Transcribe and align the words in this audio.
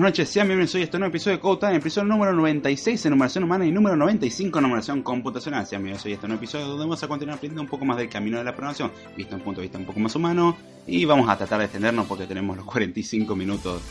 buenas 0.00 0.12
noches, 0.12 0.30
sean 0.30 0.48
bienvenidos 0.48 0.74
a 0.76 0.78
este 0.78 0.98
nuevo 0.98 1.10
episodio 1.10 1.36
de 1.36 1.42
Code 1.42 1.60
Time, 1.60 1.76
episodio 1.76 2.08
número 2.08 2.32
96 2.32 3.04
en 3.04 3.10
numeración 3.10 3.44
humana 3.44 3.66
y 3.66 3.70
número 3.70 3.96
95 3.96 4.58
en 4.58 4.62
numeración 4.62 5.02
computacional. 5.02 5.66
Sean 5.66 5.82
bienvenidos 5.82 6.06
hoy 6.06 6.12
a 6.12 6.14
este 6.14 6.26
nuevo 6.26 6.40
episodio 6.40 6.68
donde 6.68 6.84
vamos 6.84 7.02
a 7.02 7.06
continuar 7.08 7.36
aprendiendo 7.36 7.60
un 7.60 7.68
poco 7.68 7.84
más 7.84 7.98
del 7.98 8.08
camino 8.08 8.38
de 8.38 8.44
la 8.44 8.52
programación, 8.52 8.90
visto 9.14 9.36
un 9.36 9.42
punto 9.42 9.60
de 9.60 9.66
vista 9.66 9.76
un 9.76 9.84
poco 9.84 10.00
más 10.00 10.14
humano, 10.16 10.56
y 10.86 11.04
vamos 11.04 11.28
a 11.28 11.36
tratar 11.36 11.58
de 11.58 11.66
extendernos 11.66 12.06
porque 12.06 12.26
tenemos 12.26 12.56
los 12.56 12.64
45 12.64 13.36
minutos, 13.36 13.82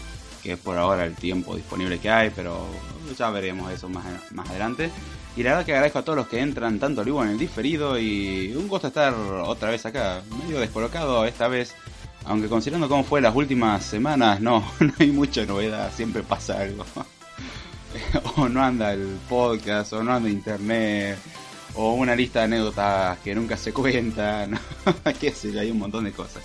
que 0.42 0.54
es 0.54 0.58
por 0.58 0.78
ahora 0.78 1.06
el 1.06 1.14
tiempo 1.14 1.56
disponible 1.56 2.00
que 2.00 2.10
hay, 2.10 2.32
pero 2.36 2.66
ya 3.16 3.30
veremos 3.30 3.72
eso 3.72 3.88
más, 3.88 4.04
más 4.32 4.50
adelante. 4.50 4.90
Y 5.38 5.44
la 5.44 5.52
verdad 5.52 5.66
que 5.68 5.74
agradezco 5.74 6.00
a 6.00 6.02
todos 6.02 6.18
los 6.18 6.28
que 6.28 6.40
entran 6.40 6.80
tanto 6.80 7.02
al 7.02 7.06
vivo 7.06 7.24
en 7.24 7.30
el 7.30 7.38
diferido 7.38 8.00
y 8.00 8.52
un 8.56 8.68
gusto 8.68 8.88
estar 8.88 9.14
otra 9.14 9.70
vez 9.70 9.86
acá, 9.86 10.24
medio 10.44 10.60
descolocado 10.60 11.24
esta 11.26 11.48
vez 11.48 11.76
aunque 12.30 12.48
considerando 12.48 12.88
cómo 12.88 13.04
fue 13.04 13.22
las 13.22 13.36
últimas 13.36 13.84
semanas, 13.84 14.40
no, 14.40 14.64
no 14.80 14.94
hay 15.00 15.12
mucha 15.12 15.46
novedad, 15.46 15.92
siempre 15.92 16.22
pasa 16.22 16.62
algo. 16.62 16.86
o 18.36 18.48
no 18.48 18.64
anda 18.64 18.94
el 18.94 19.18
podcast, 19.28 19.94
o 19.94 20.04
no 20.04 20.14
anda 20.14 20.30
internet, 20.30 21.18
o 21.74 21.94
una 21.94 22.16
lista 22.16 22.40
de 22.40 22.46
anécdotas 22.46 23.18
que 23.20 23.34
nunca 23.34 23.58
se 23.58 23.74
cuentan, 23.74 24.60
qué 25.20 25.32
sé 25.32 25.60
hay 25.60 25.72
un 25.72 25.80
montón 25.80 26.04
de 26.04 26.12
cosas. 26.12 26.44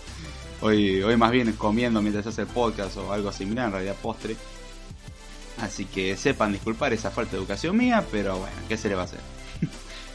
Hoy, 0.63 1.03
hoy 1.03 1.19
más 1.19 1.31
bien 1.31 1.53
comiendo 1.53 2.01
mientras 2.01 2.27
hace 2.27 2.43
el 2.43 2.49
podcast 2.49 2.97
o 2.97 3.13
algo 3.13 3.31
similar, 3.31 3.67
en 3.67 3.73
realidad 3.73 3.97
postre. 4.01 4.37
Así 5.61 5.85
que 5.85 6.17
sepan 6.17 6.53
disculpar 6.53 6.95
esa 6.95 7.11
falta 7.11 7.33
de 7.33 7.39
educación 7.39 7.77
mía, 7.77 8.03
pero 8.11 8.39
bueno, 8.39 8.57
¿qué 8.71 8.79
se 8.79 8.89
le 8.89 8.95
va 8.95 9.03
a 9.03 9.05
hacer? 9.05 9.21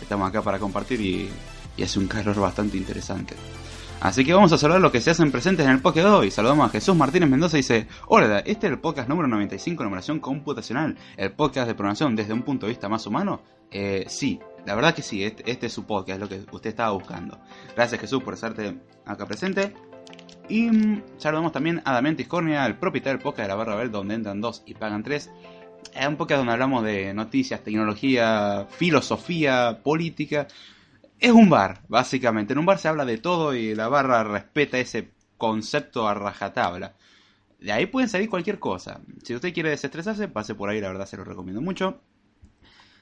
Estamos 0.02 0.28
acá 0.28 0.42
para 0.42 0.58
compartir 0.58 1.00
y, 1.00 1.30
y 1.78 1.84
hace 1.84 2.00
un 2.00 2.08
calor 2.08 2.40
bastante 2.40 2.76
interesante. 2.76 3.36
Así 4.02 4.24
que 4.24 4.34
vamos 4.34 4.54
a 4.54 4.58
saludar 4.58 4.80
los 4.80 4.94
que 4.94 5.02
se 5.02 5.12
hacen 5.12 5.30
presentes 5.30 5.66
en 5.66 5.74
el 5.74 5.82
podcast 5.82 6.08
de 6.08 6.14
hoy. 6.14 6.32
Saludamos 6.32 6.70
a 6.70 6.72
Jesús 6.72 6.96
Martínez 6.96 7.30
Mendoza 7.30 7.58
y 7.58 7.60
dice, 7.60 7.86
hola, 8.08 8.40
este 8.40 8.68
es 8.68 8.72
el 8.72 8.80
podcast 8.80 9.10
número 9.10 9.28
95, 9.28 9.84
numeración 9.84 10.22
computacional, 10.22 10.98
el 11.18 11.34
podcast 11.34 11.68
de 11.68 11.76
programación 11.76 12.16
desde 12.16 12.32
un 12.32 12.44
punto 12.44 12.66
de 12.66 12.72
vista 12.72 12.88
más 12.88 13.06
humano. 13.06 13.42
Eh, 13.70 14.06
sí, 14.08 14.40
la 14.66 14.76
verdad 14.76 14.96
que 14.96 15.02
sí, 15.02 15.22
este, 15.22 15.52
este, 15.52 15.66
es 15.66 15.74
su 15.74 15.84
podcast, 15.84 16.16
es 16.16 16.20
lo 16.22 16.30
que 16.30 16.56
usted 16.56 16.70
estaba 16.70 16.92
buscando. 16.92 17.40
Gracias 17.76 18.00
Jesús 18.00 18.24
por 18.24 18.36
estarte 18.36 18.78
acá 19.06 19.26
presente. 19.26 19.74
Y 20.48 20.70
mm, 20.70 21.04
saludamos 21.18 21.52
también 21.52 21.82
a 21.84 21.92
Damián 21.92 22.16
Tiscornia, 22.16 22.66
el 22.66 22.78
propietario 22.78 23.18
del 23.18 23.24
podcast 23.24 23.42
de 23.42 23.48
la 23.50 23.56
barra 23.56 23.76
Bell, 23.76 23.92
donde 23.92 24.16
entran 24.16 24.40
dos 24.40 24.64
y 24.66 24.76
pagan 24.76 25.04
tres. 25.04 25.30
Es 25.94 26.08
un 26.08 26.16
podcast 26.16 26.40
donde 26.40 26.54
hablamos 26.54 26.86
de 26.86 27.14
noticias, 27.14 27.62
tecnología, 27.66 28.66
filosofía, 28.70 29.82
política 29.84 30.48
es 31.20 31.32
un 31.32 31.50
bar, 31.50 31.84
básicamente. 31.88 32.54
En 32.54 32.60
un 32.60 32.66
bar 32.66 32.80
se 32.80 32.88
habla 32.88 33.06
de 33.06 33.18
todo 33.18 33.54
y 33.54 33.76
la 33.76 33.88
barra 33.88 34.24
respeta 34.24 34.80
ese 34.80 35.12
concepto 35.38 36.08
a 36.08 36.14
rajatabla. 36.14 36.96
De 37.60 37.72
ahí 37.72 37.88
pueden 37.88 38.10
salir 38.10 38.30
cualquier 38.30 38.60
cosa. 38.60 39.02
Si 39.24 39.36
usted 39.36 39.54
quiere 39.54 39.70
desestresarse, 39.70 40.28
pase 40.28 40.56
por 40.56 40.70
ahí, 40.70 40.80
la 40.80 40.90
verdad 40.90 41.06
se 41.06 41.18
lo 41.18 41.24
recomiendo 41.24 41.62
mucho. 41.62 42.02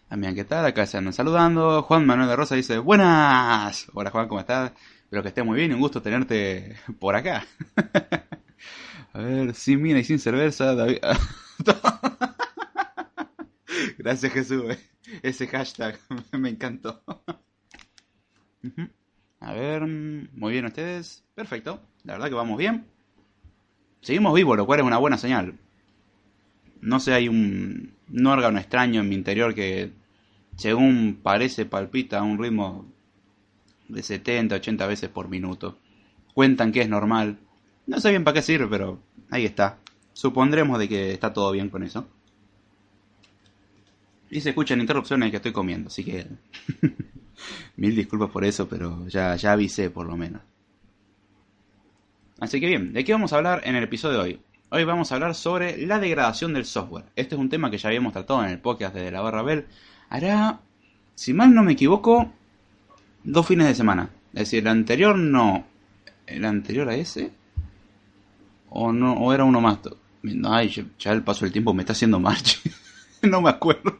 También, 0.08 0.36
¿qué 0.36 0.46
tal? 0.46 0.66
Acá 0.66 0.86
se 0.86 0.98
andan 0.98 1.14
saludando. 1.14 1.84
Juan 1.84 2.06
Manuel 2.06 2.30
de 2.30 2.36
Rosa 2.36 2.56
dice, 2.56 2.80
buenas. 2.80 3.88
Hola 3.94 4.10
Juan, 4.10 4.28
¿cómo 4.28 4.40
estás? 4.40 4.72
Espero 5.04 5.22
que 5.22 5.30
estés 5.30 5.46
muy 5.46 5.58
bien 5.58 5.74
un 5.74 5.80
gusto 5.80 6.02
tenerte 6.02 6.76
por 7.00 7.16
acá. 7.16 7.46
A 9.14 9.20
ver, 9.20 9.56
sin 9.56 9.82
mina 9.82 10.00
y 10.00 10.04
sin 10.04 10.20
cerveza, 10.20 10.76
David... 10.76 10.98
Gracias 13.98 14.32
Jesús, 14.32 14.78
ese 15.24 15.48
hashtag 15.48 16.00
me 16.32 16.50
encantó. 16.50 17.04
A 19.40 19.54
ver, 19.54 19.86
muy 19.86 20.54
bien 20.54 20.66
ustedes. 20.66 21.24
Perfecto, 21.36 21.82
la 22.04 22.14
verdad 22.14 22.30
que 22.30 22.36
vamos 22.36 22.58
bien. 22.58 22.88
Seguimos 24.02 24.34
vivos, 24.34 24.58
lo 24.58 24.66
cual 24.66 24.80
es 24.80 24.86
una 24.86 24.98
buena 24.98 25.18
señal. 25.18 25.58
No 26.82 27.00
sé, 27.00 27.14
hay 27.14 27.28
un, 27.28 27.94
un 28.12 28.26
órgano 28.28 28.60
extraño 28.60 29.02
en 29.02 29.10
mi 29.10 29.16
interior 29.16 29.54
que, 29.54 29.92
según 30.56 31.20
parece, 31.22 31.66
palpita 31.66 32.20
a 32.20 32.24
un 32.24 32.38
ritmo 32.38 32.86
de 33.88 34.04
70, 34.04 34.56
80 34.56 34.88
veces 34.88 35.10
por 35.10 35.30
minuto. 35.30 35.78
Cuentan 36.34 36.72
que 36.72 36.82
es 36.82 36.90
normal. 36.90 37.38
No 37.86 38.00
sé 38.00 38.10
bien 38.10 38.24
para 38.24 38.36
qué 38.36 38.42
sirve, 38.42 38.68
pero 38.68 39.00
ahí 39.30 39.46
está. 39.46 39.80
Supondremos 40.14 40.80
de 40.80 40.90
que 40.90 41.12
está 41.12 41.34
todo 41.34 41.52
bien 41.52 41.70
con 41.70 41.84
eso. 41.84 42.08
Y 44.30 44.42
se 44.42 44.50
escuchan 44.50 44.82
interrupciones 44.82 45.32
que 45.32 45.38
estoy 45.38 45.54
comiendo, 45.54 45.88
así 45.88 46.04
que... 46.04 46.28
Mil 47.78 47.96
disculpas 47.96 48.30
por 48.30 48.46
eso, 48.46 48.68
pero 48.68 49.08
ya, 49.08 49.36
ya 49.36 49.54
avisé 49.54 49.90
por 49.90 50.06
lo 50.06 50.18
menos. 50.18 50.42
Así 52.40 52.60
que 52.60 52.68
bien, 52.68 52.94
¿de 52.94 53.04
qué 53.04 53.14
vamos 53.14 53.34
a 53.34 53.38
hablar 53.38 53.62
en 53.64 53.76
el 53.76 53.84
episodio 53.84 54.18
de 54.18 54.24
hoy? 54.24 54.40
Hoy 54.70 54.84
vamos 54.84 55.12
a 55.12 55.16
hablar 55.16 55.34
sobre 55.34 55.86
la 55.88 56.00
degradación 56.00 56.54
del 56.54 56.66
software. 56.66 57.06
Este 57.16 57.36
es 57.36 57.42
un 57.42 57.50
tema 57.50 57.72
que 57.72 57.78
ya 57.78 57.90
habíamos 57.90 58.14
tratado 58.14 58.44
en 58.44 58.50
el 58.50 58.60
podcast 58.60 58.94
de 58.94 59.10
la 59.10 59.22
barra 59.22 59.42
Bell. 59.42 59.66
Hará, 60.10 60.60
si 61.16 61.34
mal 61.34 61.54
no 61.54 61.64
me 61.64 61.72
equivoco, 61.72 62.32
dos 63.24 63.48
fines 63.48 63.68
de 63.68 63.76
semana. 63.76 64.10
Es 64.34 64.42
decir, 64.42 64.60
el 64.60 64.68
anterior 64.68 65.18
no. 65.18 65.66
¿El 66.28 66.46
anterior 66.46 66.90
a 66.90 66.96
ese? 66.96 67.32
¿O 68.70 68.92
no? 68.92 69.14
¿O 69.14 69.34
era 69.34 69.46
uno 69.46 69.62
más? 69.62 69.80
Ay, 70.46 70.86
ya 71.00 71.12
el 71.14 71.24
paso 71.24 71.46
del 71.46 71.54
tiempo 71.54 71.74
me 71.74 71.84
está 71.84 71.94
haciendo 71.94 72.20
marcha. 72.20 72.60
no 73.22 73.42
me 73.42 73.50
acuerdo. 73.50 73.98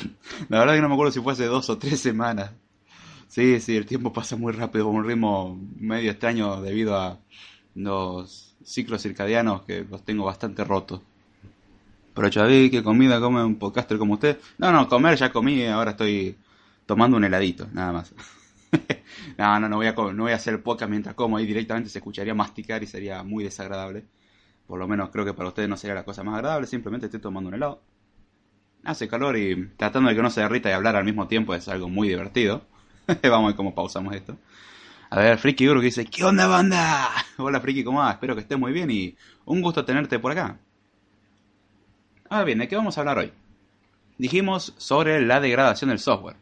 La 0.48 0.60
verdad 0.60 0.74
que 0.74 0.80
no 0.80 0.88
me 0.88 0.94
acuerdo 0.94 1.12
si 1.12 1.20
fue 1.20 1.32
hace 1.32 1.46
dos 1.46 1.68
o 1.70 1.78
tres 1.78 2.00
semanas. 2.00 2.52
Sí, 3.28 3.60
sí, 3.60 3.76
el 3.76 3.86
tiempo 3.86 4.12
pasa 4.12 4.36
muy 4.36 4.52
rápido, 4.52 4.86
con 4.86 4.96
un 4.96 5.04
ritmo 5.04 5.60
medio 5.78 6.10
extraño 6.10 6.60
debido 6.62 6.96
a 6.96 7.18
los 7.74 8.56
ciclos 8.64 9.02
circadianos 9.02 9.62
que 9.62 9.84
los 9.84 10.04
tengo 10.04 10.24
bastante 10.24 10.64
rotos. 10.64 11.00
Pero 12.14 12.30
Chaví, 12.30 12.70
¿qué 12.70 12.82
comida 12.82 13.20
come 13.20 13.44
un 13.44 13.56
podcaster 13.56 13.98
como 13.98 14.14
usted? 14.14 14.40
No, 14.58 14.72
no, 14.72 14.88
comer 14.88 15.16
ya 15.18 15.30
comí, 15.30 15.66
ahora 15.66 15.90
estoy 15.90 16.36
tomando 16.86 17.16
un 17.16 17.24
heladito, 17.24 17.68
nada 17.72 17.92
más. 17.92 18.14
no, 19.38 19.60
no, 19.60 19.68
no 19.68 19.76
voy, 19.76 19.86
a, 19.86 19.92
no 19.92 20.22
voy 20.22 20.32
a 20.32 20.36
hacer 20.36 20.62
podcast 20.62 20.90
mientras 20.90 21.14
como, 21.14 21.36
ahí 21.36 21.46
directamente 21.46 21.90
se 21.90 21.98
escucharía 21.98 22.34
masticar 22.34 22.82
y 22.82 22.86
sería 22.86 23.22
muy 23.22 23.44
desagradable. 23.44 24.06
Por 24.66 24.78
lo 24.78 24.88
menos 24.88 25.10
creo 25.10 25.24
que 25.24 25.34
para 25.34 25.50
ustedes 25.50 25.68
no 25.68 25.76
sería 25.76 25.94
la 25.94 26.04
cosa 26.04 26.24
más 26.24 26.36
agradable, 26.36 26.66
simplemente 26.66 27.06
estoy 27.06 27.20
tomando 27.20 27.48
un 27.48 27.54
helado. 27.54 27.82
Hace 28.86 29.08
calor 29.08 29.36
y 29.36 29.66
tratando 29.76 30.08
de 30.08 30.14
que 30.14 30.22
no 30.22 30.30
se 30.30 30.42
derrita 30.42 30.70
y 30.70 30.72
hablar 30.72 30.94
al 30.94 31.04
mismo 31.04 31.26
tiempo 31.26 31.54
es 31.54 31.66
algo 31.66 31.88
muy 31.88 32.08
divertido. 32.08 32.64
Vamos 33.22 33.44
a 33.44 33.46
ver 33.48 33.56
cómo 33.56 33.74
pausamos 33.74 34.14
esto. 34.14 34.36
A 35.10 35.18
ver, 35.18 35.38
Friki 35.38 35.66
Guru 35.66 35.80
que 35.80 35.86
dice, 35.86 36.04
¿qué 36.04 36.22
onda 36.22 36.46
banda? 36.46 37.10
Hola 37.36 37.60
Friki, 37.60 37.82
¿cómo 37.82 37.98
va? 37.98 38.12
Espero 38.12 38.36
que 38.36 38.42
estés 38.42 38.56
muy 38.56 38.72
bien 38.72 38.88
y 38.92 39.16
un 39.44 39.60
gusto 39.60 39.84
tenerte 39.84 40.20
por 40.20 40.30
acá. 40.30 40.60
Ahora 42.28 42.44
bien, 42.44 42.58
¿de 42.58 42.68
qué 42.68 42.76
vamos 42.76 42.96
a 42.96 43.00
hablar 43.00 43.18
hoy? 43.18 43.32
Dijimos 44.18 44.72
sobre 44.76 45.20
la 45.20 45.40
degradación 45.40 45.90
del 45.90 45.98
software. 45.98 46.36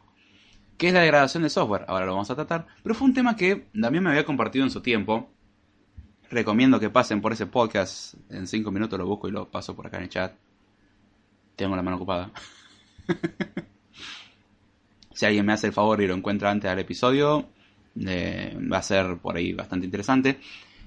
¿Qué 0.76 0.88
es 0.88 0.94
la 0.94 1.00
degradación 1.00 1.44
del 1.44 1.50
software? 1.50 1.86
Ahora 1.88 2.04
lo 2.04 2.12
vamos 2.12 2.30
a 2.30 2.34
tratar. 2.34 2.66
Pero 2.82 2.94
fue 2.94 3.08
un 3.08 3.14
tema 3.14 3.36
que 3.36 3.68
también 3.80 4.04
me 4.04 4.10
había 4.10 4.26
compartido 4.26 4.66
en 4.66 4.70
su 4.70 4.82
tiempo. 4.82 5.30
Recomiendo 6.30 6.78
que 6.78 6.90
pasen 6.90 7.22
por 7.22 7.32
ese 7.32 7.46
podcast. 7.46 8.14
En 8.28 8.46
5 8.46 8.70
minutos 8.70 8.98
lo 8.98 9.06
busco 9.06 9.28
y 9.28 9.30
lo 9.30 9.50
paso 9.50 9.74
por 9.74 9.86
acá 9.86 9.96
en 9.96 10.02
el 10.02 10.08
chat. 10.10 10.34
Tengo 11.56 11.76
la 11.76 11.82
mano 11.82 11.96
ocupada. 11.96 12.30
si 15.14 15.26
alguien 15.26 15.46
me 15.46 15.52
hace 15.52 15.68
el 15.68 15.72
favor 15.72 16.00
y 16.00 16.06
lo 16.06 16.14
encuentra 16.14 16.50
antes 16.50 16.70
del 16.70 16.80
episodio, 16.80 17.48
eh, 18.00 18.56
va 18.70 18.78
a 18.78 18.82
ser 18.82 19.18
por 19.18 19.36
ahí 19.36 19.52
bastante 19.52 19.86
interesante. 19.86 20.40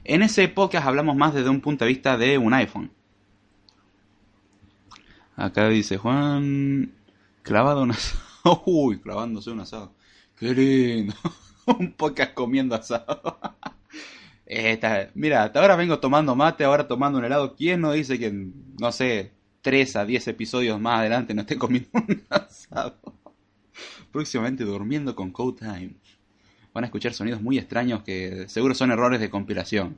En 0.04 0.22
ese 0.22 0.48
podcast 0.50 0.88
hablamos 0.88 1.16
más 1.16 1.34
desde 1.34 1.50
un 1.50 1.62
punto 1.62 1.86
de 1.86 1.90
vista 1.90 2.18
de 2.18 2.38
un 2.38 2.54
iPhone. 2.54 2.92
Acá 5.36 5.70
dice 5.70 5.98
Juan, 5.98 6.92
clavado 7.44 7.84
un 7.84 7.92
asado. 7.92 8.24
Uy, 8.66 9.00
clavándose 9.00 9.52
un 9.52 9.62
asado. 9.62 9.94
Qué 10.38 11.08
un 11.66 11.94
podcast 11.94 12.34
comiendo 12.34 12.76
asado. 12.76 13.40
Mira, 15.14 15.44
hasta 15.44 15.60
ahora 15.60 15.76
vengo 15.76 16.00
tomando 16.00 16.36
mate, 16.36 16.64
ahora 16.64 16.88
tomando 16.88 17.20
un 17.20 17.26
helado. 17.26 17.56
¿Quién 17.56 17.82
no 17.82 17.92
dice 17.92 18.18
que, 18.18 18.50
no 18.80 18.92
sé, 18.92 19.34
3 19.68 19.98
a 19.98 20.06
10 20.06 20.30
episodios 20.30 20.80
más 20.80 21.02
adelante 21.02 21.34
no 21.34 21.42
esté 21.42 21.58
comiendo 21.58 21.90
un 21.94 22.24
asado? 22.30 22.96
Próximamente 24.14 24.64
durmiendo 24.64 25.14
con 25.14 25.32
Code 25.32 25.60
Time. 25.60 25.92
Van 26.74 26.86
a 26.86 26.88
escuchar 26.88 27.14
sonidos 27.14 27.42
muy 27.42 27.58
extraños 27.58 28.02
que 28.02 28.48
seguro 28.48 28.74
son 28.74 28.92
errores 28.92 29.20
de 29.20 29.30
compilación. 29.30 29.98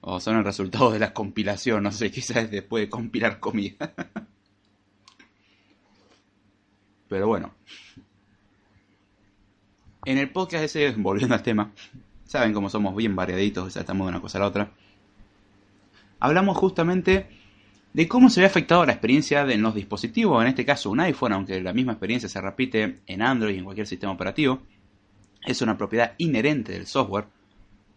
O 0.00 0.18
son 0.18 0.38
el 0.38 0.44
resultado 0.44 0.90
de 0.92 0.98
la 0.98 1.12
compilación, 1.12 1.82
no 1.82 1.92
sé, 1.92 2.10
quizás 2.10 2.50
después 2.50 2.84
de 2.84 2.88
compilar 2.88 3.38
comida. 3.38 3.92
Pero 7.10 7.26
bueno. 7.26 7.52
En 10.06 10.16
el 10.16 10.30
podcast 10.30 10.64
ese, 10.64 10.90
volviendo 10.92 11.34
al 11.34 11.42
tema, 11.42 11.70
saben 12.24 12.54
cómo 12.54 12.70
somos 12.70 12.96
bien 12.96 13.14
variaditos, 13.14 13.74
saltamos 13.74 14.06
de 14.06 14.12
una 14.12 14.22
cosa 14.22 14.38
a 14.38 14.40
la 14.40 14.46
otra. 14.46 14.72
Hablamos 16.18 16.56
justamente 16.56 17.28
de 17.96 18.06
cómo 18.08 18.28
se 18.28 18.40
ve 18.40 18.46
afectado 18.46 18.84
la 18.84 18.92
experiencia 18.92 19.46
de 19.46 19.56
los 19.56 19.74
dispositivos, 19.74 20.42
en 20.42 20.48
este 20.48 20.66
caso 20.66 20.90
un 20.90 21.00
iPhone, 21.00 21.32
aunque 21.32 21.62
la 21.62 21.72
misma 21.72 21.92
experiencia 21.92 22.28
se 22.28 22.42
repite 22.42 23.00
en 23.06 23.22
Android 23.22 23.54
y 23.54 23.58
en 23.58 23.64
cualquier 23.64 23.86
sistema 23.86 24.12
operativo. 24.12 24.60
Es 25.46 25.62
una 25.62 25.78
propiedad 25.78 26.12
inherente 26.18 26.72
del 26.72 26.86
software. 26.86 27.24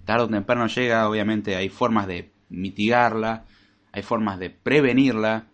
Tarde 0.06 0.24
o 0.24 0.30
temprano 0.30 0.68
llega, 0.68 1.10
obviamente 1.10 1.58
hay 1.58 1.68
formas 1.68 2.08
de 2.08 2.32
mitigarla, 2.48 3.44
hay 3.92 4.02
formas 4.02 4.40
de 4.40 4.50
prevenirla, 4.50 5.48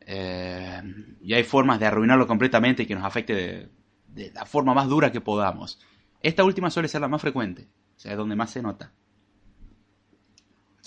eh, 0.00 0.82
y 1.22 1.34
hay 1.34 1.44
formas 1.44 1.78
de 1.78 1.86
arruinarlo 1.86 2.26
completamente 2.26 2.82
y 2.82 2.86
que 2.86 2.96
nos 2.96 3.04
afecte 3.04 3.32
de, 3.32 3.68
de, 4.08 4.32
la 4.32 4.44
forma 4.44 4.74
más 4.74 4.88
dura 4.88 5.12
que 5.12 5.20
podamos. 5.20 5.78
Esta 6.20 6.42
última 6.42 6.70
suele 6.70 6.88
ser 6.88 7.00
la 7.00 7.06
más 7.06 7.20
frecuente, 7.20 7.68
o 7.96 8.00
sea, 8.00 8.10
es 8.10 8.18
donde 8.18 8.34
más 8.34 8.50
se 8.50 8.60
nota. 8.60 8.92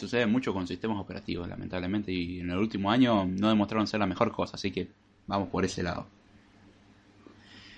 Sucede 0.01 0.25
mucho 0.25 0.51
con 0.51 0.65
sistemas 0.65 0.97
operativos, 0.99 1.47
lamentablemente, 1.47 2.11
y 2.11 2.39
en 2.39 2.49
el 2.49 2.57
último 2.57 2.89
año 2.89 3.23
no 3.23 3.49
demostraron 3.49 3.85
ser 3.85 3.99
la 3.99 4.07
mejor 4.07 4.31
cosa, 4.31 4.55
así 4.55 4.71
que 4.71 4.89
vamos 5.27 5.49
por 5.49 5.63
ese 5.63 5.83
lado. 5.83 6.07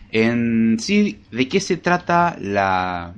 En 0.10 0.80
sí, 0.80 1.20
¿de 1.31 1.50
qué 1.50 1.60
se 1.60 1.75
trata 1.75 2.38
la, 2.40 3.14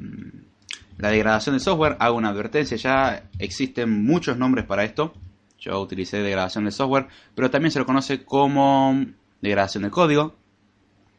degradación 0.97 1.53
del 1.53 1.59
software? 1.59 1.97
Hago 1.99 2.17
una 2.17 2.29
advertencia, 2.29 2.77
ya 2.77 3.29
existen 3.37 3.91
muchos 4.03 4.39
nombres 4.39 4.65
para 4.65 4.83
esto. 4.83 5.13
Yo 5.59 5.79
utilicé 5.79 6.23
degradación 6.23 6.63
del 6.63 6.73
software, 6.73 7.05
pero 7.35 7.51
también 7.51 7.69
se 7.69 7.77
lo 7.77 7.85
conoce 7.85 8.25
como 8.25 9.05
degradación 9.39 9.83
del 9.83 9.91
código, 9.91 10.33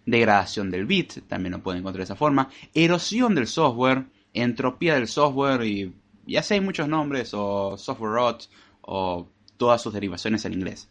degradación 0.07 0.73
del 0.73 0.87
bit, 0.87 1.29
también 1.29 1.53
lo 1.53 1.63
pueden 1.63 1.83
encontrar 1.83 2.01
de 2.01 2.05
esa 2.13 2.17
forma, 2.17 2.49
erosión 2.75 3.37
del 3.37 3.47
software, 3.47 4.07
entropía 4.35 4.95
del 4.97 5.07
software 5.07 5.65
y 5.65 5.95
ya 6.27 6.43
sé 6.43 6.55
hay 6.55 6.61
muchos 6.61 6.89
nombres, 6.89 7.33
o 7.35 7.77
software 7.79 8.13
rot, 8.13 8.49
o 8.83 9.29
todas 9.57 9.83
sus 9.83 9.93
derivaciones 9.93 10.45
en 10.45 10.53
inglés. 10.53 10.89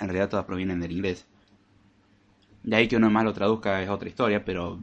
En 0.00 0.08
realidad 0.08 0.28
todas 0.28 0.44
provienen 0.44 0.80
del 0.80 0.92
inglés. 0.92 1.26
De 2.62 2.76
ahí 2.76 2.88
que 2.88 2.96
uno 2.96 3.10
más 3.10 3.24
lo 3.24 3.32
traduzca 3.32 3.82
es 3.82 3.88
otra 3.88 4.08
historia, 4.08 4.44
pero 4.44 4.80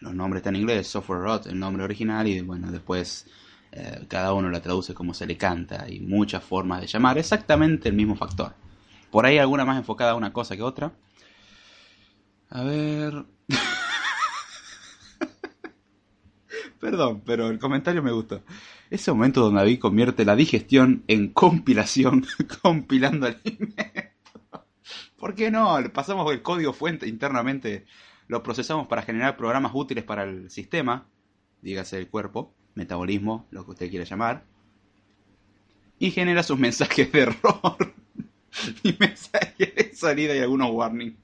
los 0.00 0.14
nombres 0.14 0.40
están 0.40 0.54
en 0.54 0.62
inglés, 0.62 0.86
software 0.86 1.20
rot, 1.20 1.46
el 1.46 1.58
nombre 1.58 1.84
original, 1.84 2.26
y 2.26 2.40
bueno, 2.40 2.70
después 2.70 3.26
eh, 3.72 4.04
cada 4.08 4.32
uno 4.34 4.50
la 4.50 4.60
traduce 4.60 4.94
como 4.94 5.14
se 5.14 5.26
le 5.26 5.36
canta. 5.36 5.82
Hay 5.82 6.00
muchas 6.00 6.44
formas 6.44 6.80
de 6.80 6.86
llamar 6.86 7.18
exactamente 7.18 7.88
el 7.88 7.94
mismo 7.94 8.14
factor. 8.14 8.54
Por 9.10 9.26
ahí 9.26 9.38
alguna 9.38 9.64
más 9.64 9.78
enfocada 9.78 10.12
a 10.12 10.16
una 10.16 10.32
cosa 10.32 10.56
que 10.56 10.62
otra. 10.62 10.92
A 12.50 12.62
ver. 12.62 13.24
Perdón, 16.84 17.22
pero 17.24 17.48
el 17.48 17.58
comentario 17.58 18.02
me 18.02 18.12
gusta. 18.12 18.42
Ese 18.90 19.10
momento 19.10 19.40
donde 19.40 19.60
David 19.60 19.78
convierte 19.78 20.26
la 20.26 20.36
digestión 20.36 21.02
en 21.08 21.32
compilación, 21.32 22.26
compilando 22.62 23.26
alimento. 23.26 24.66
¿Por 25.16 25.34
qué 25.34 25.50
no? 25.50 25.78
Pasamos 25.94 26.30
el 26.30 26.42
código 26.42 26.74
fuente 26.74 27.08
internamente, 27.08 27.86
lo 28.28 28.42
procesamos 28.42 28.86
para 28.86 29.00
generar 29.00 29.38
programas 29.38 29.72
útiles 29.74 30.04
para 30.04 30.24
el 30.24 30.50
sistema, 30.50 31.06
dígase 31.62 31.96
el 31.96 32.08
cuerpo, 32.08 32.52
metabolismo, 32.74 33.46
lo 33.50 33.64
que 33.64 33.70
usted 33.70 33.88
quiera 33.88 34.04
llamar, 34.04 34.44
y 35.98 36.10
genera 36.10 36.42
sus 36.42 36.58
mensajes 36.58 37.10
de 37.10 37.20
error 37.20 37.94
y 38.82 38.94
mensajes 39.00 39.74
de 39.74 39.90
salida 39.94 40.36
y 40.36 40.40
algunos 40.40 40.70
warnings. 40.70 41.16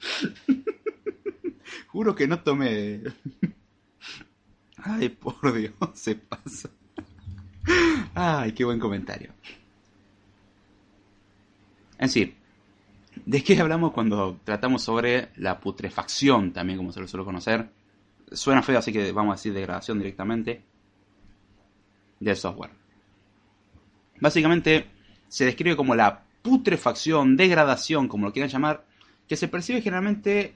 Juro 1.86 2.16
que 2.16 2.26
no 2.26 2.40
tomé. 2.40 3.02
Ay, 4.84 5.08
por 5.08 5.52
Dios, 5.54 5.72
se 5.94 6.14
pasa. 6.14 6.68
Ay, 8.14 8.52
qué 8.52 8.64
buen 8.64 8.78
comentario. 8.78 9.32
En 11.98 12.08
sí, 12.08 12.34
¿de 13.24 13.42
qué 13.42 13.58
hablamos 13.58 13.92
cuando 13.92 14.38
tratamos 14.44 14.82
sobre 14.82 15.30
la 15.36 15.58
putrefacción, 15.58 16.52
también 16.52 16.78
como 16.78 16.92
se 16.92 17.00
lo 17.00 17.08
suele 17.08 17.24
conocer? 17.24 17.70
Suena 18.30 18.62
feo, 18.62 18.78
así 18.78 18.92
que 18.92 19.10
vamos 19.12 19.32
a 19.32 19.36
decir 19.36 19.54
degradación 19.54 19.98
directamente 19.98 20.62
del 22.20 22.36
software. 22.36 22.72
Básicamente 24.20 24.90
se 25.28 25.46
describe 25.46 25.76
como 25.76 25.94
la 25.94 26.24
putrefacción, 26.42 27.36
degradación, 27.38 28.06
como 28.06 28.26
lo 28.26 28.32
quieran 28.32 28.50
llamar, 28.50 28.84
que 29.26 29.36
se 29.36 29.48
percibe 29.48 29.80
generalmente 29.80 30.54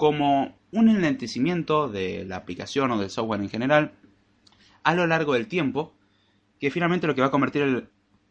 como 0.00 0.56
un 0.72 0.88
enlentecimiento 0.88 1.86
de 1.86 2.24
la 2.24 2.36
aplicación 2.36 2.90
o 2.90 2.98
del 2.98 3.10
software 3.10 3.42
en 3.42 3.50
general 3.50 3.92
a 4.82 4.94
lo 4.94 5.06
largo 5.06 5.34
del 5.34 5.46
tiempo, 5.46 5.92
que 6.58 6.70
finalmente 6.70 7.06
lo 7.06 7.14
que 7.14 7.20
va 7.20 7.26
a 7.26 7.30
convertir 7.30 7.86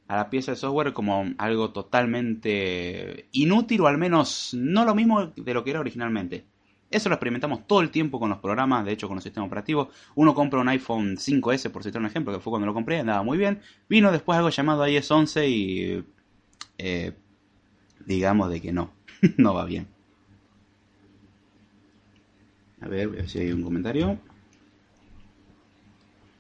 a 0.08 0.16
la 0.16 0.32
pieza 0.32 0.54
de 0.54 0.58
software 0.58 0.94
como 0.94 1.26
algo 1.38 1.70
totalmente 1.70 3.28
inútil 3.34 3.82
o 3.82 3.88
al 3.88 4.00
menos 4.00 4.56
no 4.56 4.84
lo 4.84 4.96
mismo 4.96 5.28
de 5.28 5.54
lo 5.54 5.64
que 5.64 5.70
era 5.70 5.80
originalmente. 5.80 6.44
Eso 6.90 7.08
lo 7.08 7.14
experimentamos 7.14 7.68
todo 7.68 7.82
el 7.82 7.92
tiempo 7.92 8.20
con 8.20 8.32
los 8.32 8.40
programas, 8.40 8.84
de 8.84 8.94
hecho 8.94 9.08
con 9.08 9.18
los 9.18 9.24
sistemas 9.24 9.46
operativos. 9.46 9.90
Uno 10.16 10.34
compra 10.34 10.62
un 10.62 10.70
iPhone 10.70 11.18
5S, 11.18 11.70
por 11.70 11.84
citar 11.84 12.02
un 12.02 12.08
ejemplo, 12.08 12.34
que 12.34 12.40
fue 12.40 12.50
cuando 12.50 12.66
lo 12.66 12.74
compré, 12.74 12.98
andaba 12.98 13.22
muy 13.22 13.38
bien. 13.38 13.62
Vino 13.88 14.12
después 14.12 14.38
algo 14.38 14.50
llamado 14.50 14.88
iOS 14.88 15.12
11 15.12 15.50
y... 15.50 16.04
eh, 16.80 17.14
digamos 18.08 18.50
de 18.50 18.60
que 18.60 18.72
no, 18.72 18.92
no 19.38 19.54
va 19.54 19.66
bien. 19.66 19.99
A 22.82 22.88
ver, 22.88 23.20
a 23.20 23.28
si 23.28 23.40
hay 23.40 23.52
un 23.52 23.64
comentario. 23.64 24.20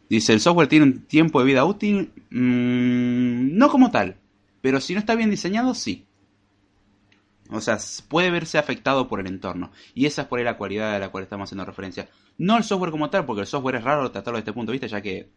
Dice, 0.09 0.33
¿el 0.33 0.39
software 0.39 0.67
tiene 0.67 0.85
un 0.85 1.01
tiempo 1.01 1.39
de 1.39 1.45
vida 1.45 1.65
útil? 1.65 2.11
Mm, 2.31 3.57
no 3.57 3.69
como 3.69 3.91
tal, 3.91 4.17
pero 4.61 4.81
si 4.81 4.93
no 4.93 4.99
está 4.99 5.15
bien 5.15 5.29
diseñado, 5.29 5.75
sí. 5.75 6.05
O 7.51 7.61
sea, 7.61 7.77
puede 8.07 8.31
verse 8.31 8.57
afectado 8.57 9.07
por 9.07 9.19
el 9.19 9.27
entorno. 9.27 9.71
Y 9.93 10.05
esa 10.05 10.23
es 10.23 10.27
por 10.27 10.39
ahí 10.39 10.45
la 10.45 10.57
cualidad 10.57 10.93
de 10.93 10.99
la 10.99 11.09
cual 11.09 11.23
estamos 11.23 11.47
haciendo 11.47 11.65
referencia. 11.65 12.07
No 12.37 12.57
el 12.57 12.63
software 12.63 12.91
como 12.91 13.09
tal, 13.09 13.25
porque 13.25 13.41
el 13.41 13.47
software 13.47 13.75
es 13.75 13.83
raro 13.83 14.11
tratarlo 14.11 14.37
desde 14.37 14.49
este 14.49 14.53
punto 14.53 14.71
de 14.71 14.79
vista, 14.79 14.87
ya 14.87 15.01
que 15.01 15.29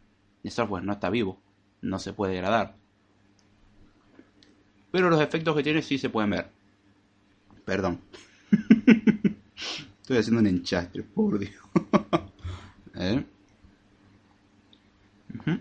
el 0.42 0.50
software 0.50 0.84
no 0.84 0.92
está 0.92 1.10
vivo. 1.10 1.40
No 1.80 1.98
se 1.98 2.12
puede 2.12 2.34
degradar. 2.34 2.76
Pero 4.90 5.08
los 5.08 5.20
efectos 5.20 5.56
que 5.56 5.62
tiene 5.62 5.80
sí 5.80 5.98
se 5.98 6.10
pueden 6.10 6.30
ver. 6.30 6.50
Perdón. 7.64 8.00
Estoy 10.02 10.18
haciendo 10.18 10.40
un 10.40 10.48
enchastre, 10.48 11.02
por 11.04 11.38
Dios. 11.38 11.54
A 12.94 12.98
ver. 12.98 13.24
Ujú. 15.38 15.58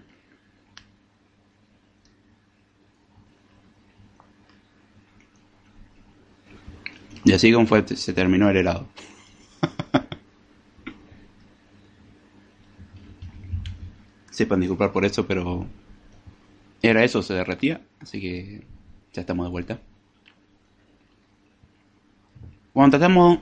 Y 7.23 7.33
así 7.33 7.53
como 7.53 7.67
fue, 7.67 7.87
se 7.87 8.13
terminó 8.13 8.49
el 8.49 8.57
helado. 8.57 8.89
Sepan 14.31 14.59
disculpar 14.59 14.91
por 14.91 15.05
eso, 15.05 15.27
pero 15.27 15.67
era 16.81 17.03
eso, 17.03 17.21
se 17.21 17.35
derretía, 17.35 17.85
así 17.99 18.19
que 18.19 18.65
ya 19.13 19.21
estamos 19.21 19.45
de 19.45 19.51
vuelta. 19.51 19.79
Cuando 22.73 22.97
tratamos 22.97 23.39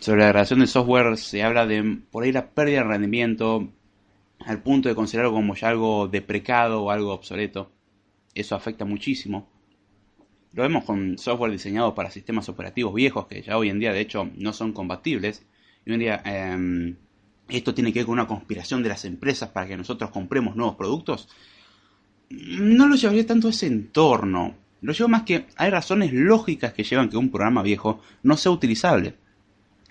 sobre 0.00 0.20
la 0.20 0.26
degradación 0.26 0.60
del 0.60 0.68
software, 0.68 1.16
se 1.16 1.42
habla 1.42 1.66
de 1.66 2.00
por 2.10 2.24
ahí 2.24 2.32
la 2.32 2.50
pérdida 2.50 2.78
de 2.78 2.88
rendimiento 2.88 3.68
al 4.40 4.62
punto 4.62 4.88
de 4.88 4.94
considerarlo 4.94 5.34
como 5.34 5.54
ya 5.54 5.68
algo 5.68 6.08
deprecado 6.08 6.82
o 6.82 6.90
algo 6.90 7.12
obsoleto. 7.12 7.72
Eso 8.34 8.54
afecta 8.54 8.84
muchísimo. 8.84 9.48
Lo 10.52 10.62
vemos 10.62 10.84
con 10.84 11.18
software 11.18 11.52
diseñado 11.52 11.94
para 11.94 12.10
sistemas 12.10 12.48
operativos 12.48 12.94
viejos 12.94 13.26
que 13.26 13.42
ya 13.42 13.58
hoy 13.58 13.68
en 13.68 13.78
día 13.78 13.92
de 13.92 14.00
hecho 14.00 14.30
no 14.36 14.52
son 14.52 14.72
compatibles. 14.72 15.44
Y 15.84 15.90
hoy 15.90 15.94
en 15.94 16.00
día 16.00 16.22
eh, 16.24 16.94
esto 17.48 17.74
tiene 17.74 17.92
que 17.92 18.00
ver 18.00 18.06
con 18.06 18.14
una 18.14 18.26
conspiración 18.26 18.82
de 18.82 18.88
las 18.90 19.04
empresas 19.04 19.50
para 19.50 19.66
que 19.66 19.76
nosotros 19.76 20.10
compremos 20.10 20.56
nuevos 20.56 20.76
productos. 20.76 21.28
No 22.30 22.88
lo 22.88 22.96
llevaría 22.96 23.26
tanto 23.26 23.48
a 23.48 23.50
ese 23.50 23.66
entorno. 23.66 24.54
Lo 24.80 24.92
llevo 24.92 25.08
más 25.08 25.22
que 25.22 25.46
hay 25.56 25.70
razones 25.70 26.12
lógicas 26.12 26.72
que 26.72 26.84
llevan 26.84 27.08
que 27.08 27.16
un 27.16 27.30
programa 27.30 27.62
viejo 27.62 28.00
no 28.22 28.36
sea 28.36 28.52
utilizable. 28.52 29.14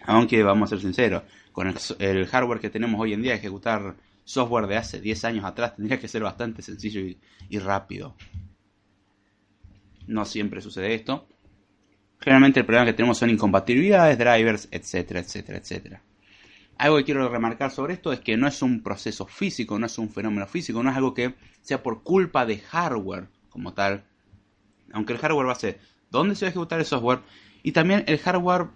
Aunque 0.08 0.44
vamos 0.44 0.68
a 0.68 0.70
ser 0.72 0.82
sinceros, 0.82 1.24
con 1.52 1.74
el, 2.00 2.28
hardware 2.28 2.60
que 2.60 2.70
tenemos 2.70 3.00
hoy 3.00 3.14
en 3.14 3.22
día, 3.22 3.36
ejecutar 3.36 3.96
software 4.24 4.68
de 4.68 4.78
hace 4.78 5.00
10 5.00 5.26
años 5.26 5.46
atrás 5.46 5.76
tendría 5.76 6.00
que 6.00 6.08
ser 6.08 6.24
bastante 6.24 6.62
sencillo 6.62 7.02
y, 7.02 7.20
y 7.50 7.60
rápido. 7.60 8.16
No 10.08 10.26
siempre 10.26 10.62
sucede 10.62 10.94
esto. 10.94 11.28
Generalmente 12.20 12.60
el 12.60 12.66
problema 12.66 12.86
que 12.86 12.94
tenemos 12.94 13.18
son 13.18 13.30
incompatibilidades, 13.30 14.18
drivers, 14.18 14.68
etcétera, 14.72 15.20
etcétera, 15.20 15.58
etcétera. 15.58 16.02
Algo 16.78 16.98
que 16.98 17.06
quiero 17.06 17.30
remarcar 17.30 17.72
sobre 17.72 17.94
esto 17.94 18.12
es 18.12 18.20
que 18.20 18.36
no 18.36 18.48
es 18.48 18.62
un 18.62 18.84
proceso 18.84 19.26
físico, 19.26 19.80
no 19.80 19.86
es 19.86 19.98
un 19.98 20.10
fenómeno 20.10 20.46
físico, 20.46 20.84
no 20.84 20.90
es 20.90 20.98
algo 20.98 21.14
que 21.14 21.36
sea 21.62 21.82
por 21.82 22.04
culpa 22.04 22.46
de 22.46 22.58
hardware 22.60 23.30
como 23.50 23.74
tal. 23.74 24.04
Aunque 24.92 25.14
el 25.14 25.20
hardware 25.20 25.48
va 25.48 25.54
a 25.54 25.56
ser 25.56 25.80
dónde 26.12 26.36
se 26.36 26.46
va 26.46 26.48
a 26.48 26.50
ejecutar 26.50 26.80
el 26.80 26.86
software 26.86 27.22
y 27.64 27.72
también 27.72 28.04
el 28.08 28.20
hardware 28.20 28.68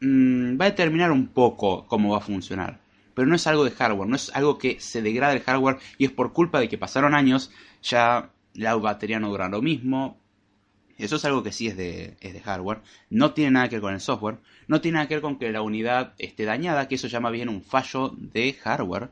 mmm, 0.00 0.60
va 0.60 0.66
a 0.66 0.70
determinar 0.70 1.12
un 1.12 1.28
poco 1.28 1.86
cómo 1.86 2.10
va 2.10 2.18
a 2.18 2.20
funcionar. 2.20 2.80
Pero 3.14 3.26
no 3.26 3.34
es 3.34 3.46
algo 3.46 3.64
de 3.64 3.70
hardware, 3.70 4.08
no 4.08 4.16
es 4.16 4.30
algo 4.34 4.58
que 4.58 4.78
se 4.80 5.02
degrada 5.02 5.32
el 5.32 5.40
hardware 5.40 5.78
y 5.98 6.04
es 6.04 6.12
por 6.12 6.32
culpa 6.32 6.60
de 6.60 6.68
que 6.68 6.78
pasaron 6.78 7.14
años, 7.14 7.50
ya 7.82 8.30
la 8.54 8.74
batería 8.76 9.18
no 9.20 9.30
dura 9.30 9.48
lo 9.48 9.62
mismo, 9.62 10.18
eso 10.98 11.16
es 11.16 11.24
algo 11.24 11.42
que 11.42 11.52
sí 11.52 11.66
es 11.68 11.76
de, 11.76 12.16
es 12.20 12.32
de 12.32 12.40
hardware. 12.40 12.80
No 13.10 13.32
tiene 13.32 13.50
nada 13.52 13.68
que 13.68 13.76
ver 13.76 13.82
con 13.82 13.94
el 13.94 14.00
software. 14.00 14.38
No 14.66 14.80
tiene 14.80 14.96
nada 14.96 15.08
que 15.08 15.14
ver 15.14 15.22
con 15.22 15.38
que 15.38 15.52
la 15.52 15.62
unidad 15.62 16.14
esté 16.18 16.44
dañada, 16.44 16.88
que 16.88 16.94
eso 16.94 17.08
llama 17.08 17.30
bien 17.30 17.48
un 17.48 17.62
fallo 17.62 18.14
de 18.16 18.54
hardware. 18.54 19.10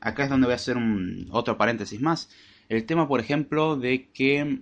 Acá 0.00 0.24
es 0.24 0.30
donde 0.30 0.46
voy 0.46 0.52
a 0.52 0.56
hacer 0.56 0.76
otro 1.30 1.56
paréntesis 1.56 2.00
más. 2.00 2.30
El 2.68 2.86
tema, 2.86 3.08
por 3.08 3.20
ejemplo, 3.20 3.76
de 3.76 4.08
que 4.10 4.60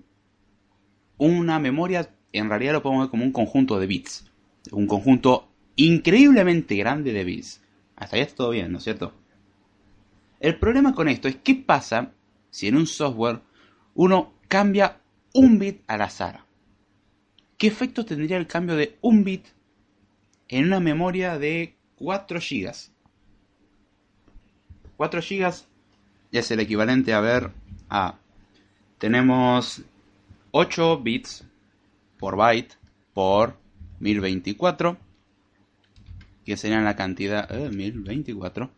una 1.19 1.59
memoria 1.59 2.11
en 2.33 2.49
realidad 2.49 2.73
lo 2.73 2.83
podemos 2.83 3.05
ver 3.05 3.11
como 3.11 3.25
un 3.25 3.33
conjunto 3.33 3.79
de 3.79 3.87
bits. 3.87 4.31
Un 4.73 4.87
conjunto 4.87 5.49
increíblemente 5.77 6.77
grande 6.77 7.13
de 7.13 7.25
bits. 7.25 7.63
Hasta 7.97 8.17
allá 8.17 8.25
está 8.25 8.37
todo 8.37 8.51
bien, 8.51 8.73
¿no 8.73 8.79
es 8.79 8.85
cierto? 8.85 9.13
El 10.41 10.59
problema 10.59 10.95
con 10.95 11.09
esto 11.09 11.29
es 11.29 11.37
qué 11.37 11.55
pasa 11.55 12.13
si 12.51 12.69
en 12.69 12.77
un 12.77 12.87
software 12.87 13.41
uno 13.95 14.35
cambia 14.49 15.01
un 15.33 15.59
bit 15.59 15.83
al 15.87 16.03
azar. 16.03 16.45
¿Qué 17.57 17.67
efecto 17.67 18.05
tendría 18.05 18.37
el 18.37 18.47
cambio 18.47 18.77
de 18.77 18.99
un 19.01 19.25
bit 19.25 19.47
en 20.49 20.67
una 20.67 20.81
memoria 20.81 21.39
de 21.39 21.77
4 21.97 22.41
GB? 22.41 22.73
4 24.97 25.21
GB 25.21 25.55
es 26.39 26.51
el 26.51 26.61
equivalente 26.61 27.15
a 27.15 27.21
ver 27.21 27.51
a... 27.89 28.19
Tenemos 28.99 29.83
8 30.51 31.01
bits 31.03 31.45
por 32.19 32.37
byte 32.37 32.77
por 33.13 33.57
1024, 34.01 34.97
que 36.45 36.57
serían 36.57 36.85
la 36.85 36.97
cantidad... 36.97 37.51
Eh, 37.51 37.71
1024, 37.71 38.71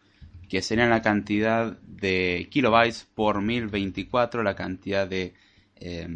que 0.48 0.62
serían 0.62 0.90
la 0.90 1.02
cantidad 1.02 1.76
de 1.80 2.48
kilobytes 2.50 3.08
por 3.14 3.42
1024, 3.42 4.42
la 4.42 4.54
cantidad 4.54 5.06
de... 5.06 5.34
Eh, 5.78 6.08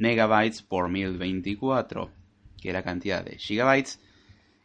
megabytes 0.00 0.62
por 0.62 0.88
1024, 0.88 2.10
que 2.60 2.68
es 2.68 2.74
la 2.74 2.82
cantidad 2.82 3.24
de 3.24 3.38
gigabytes. 3.38 4.00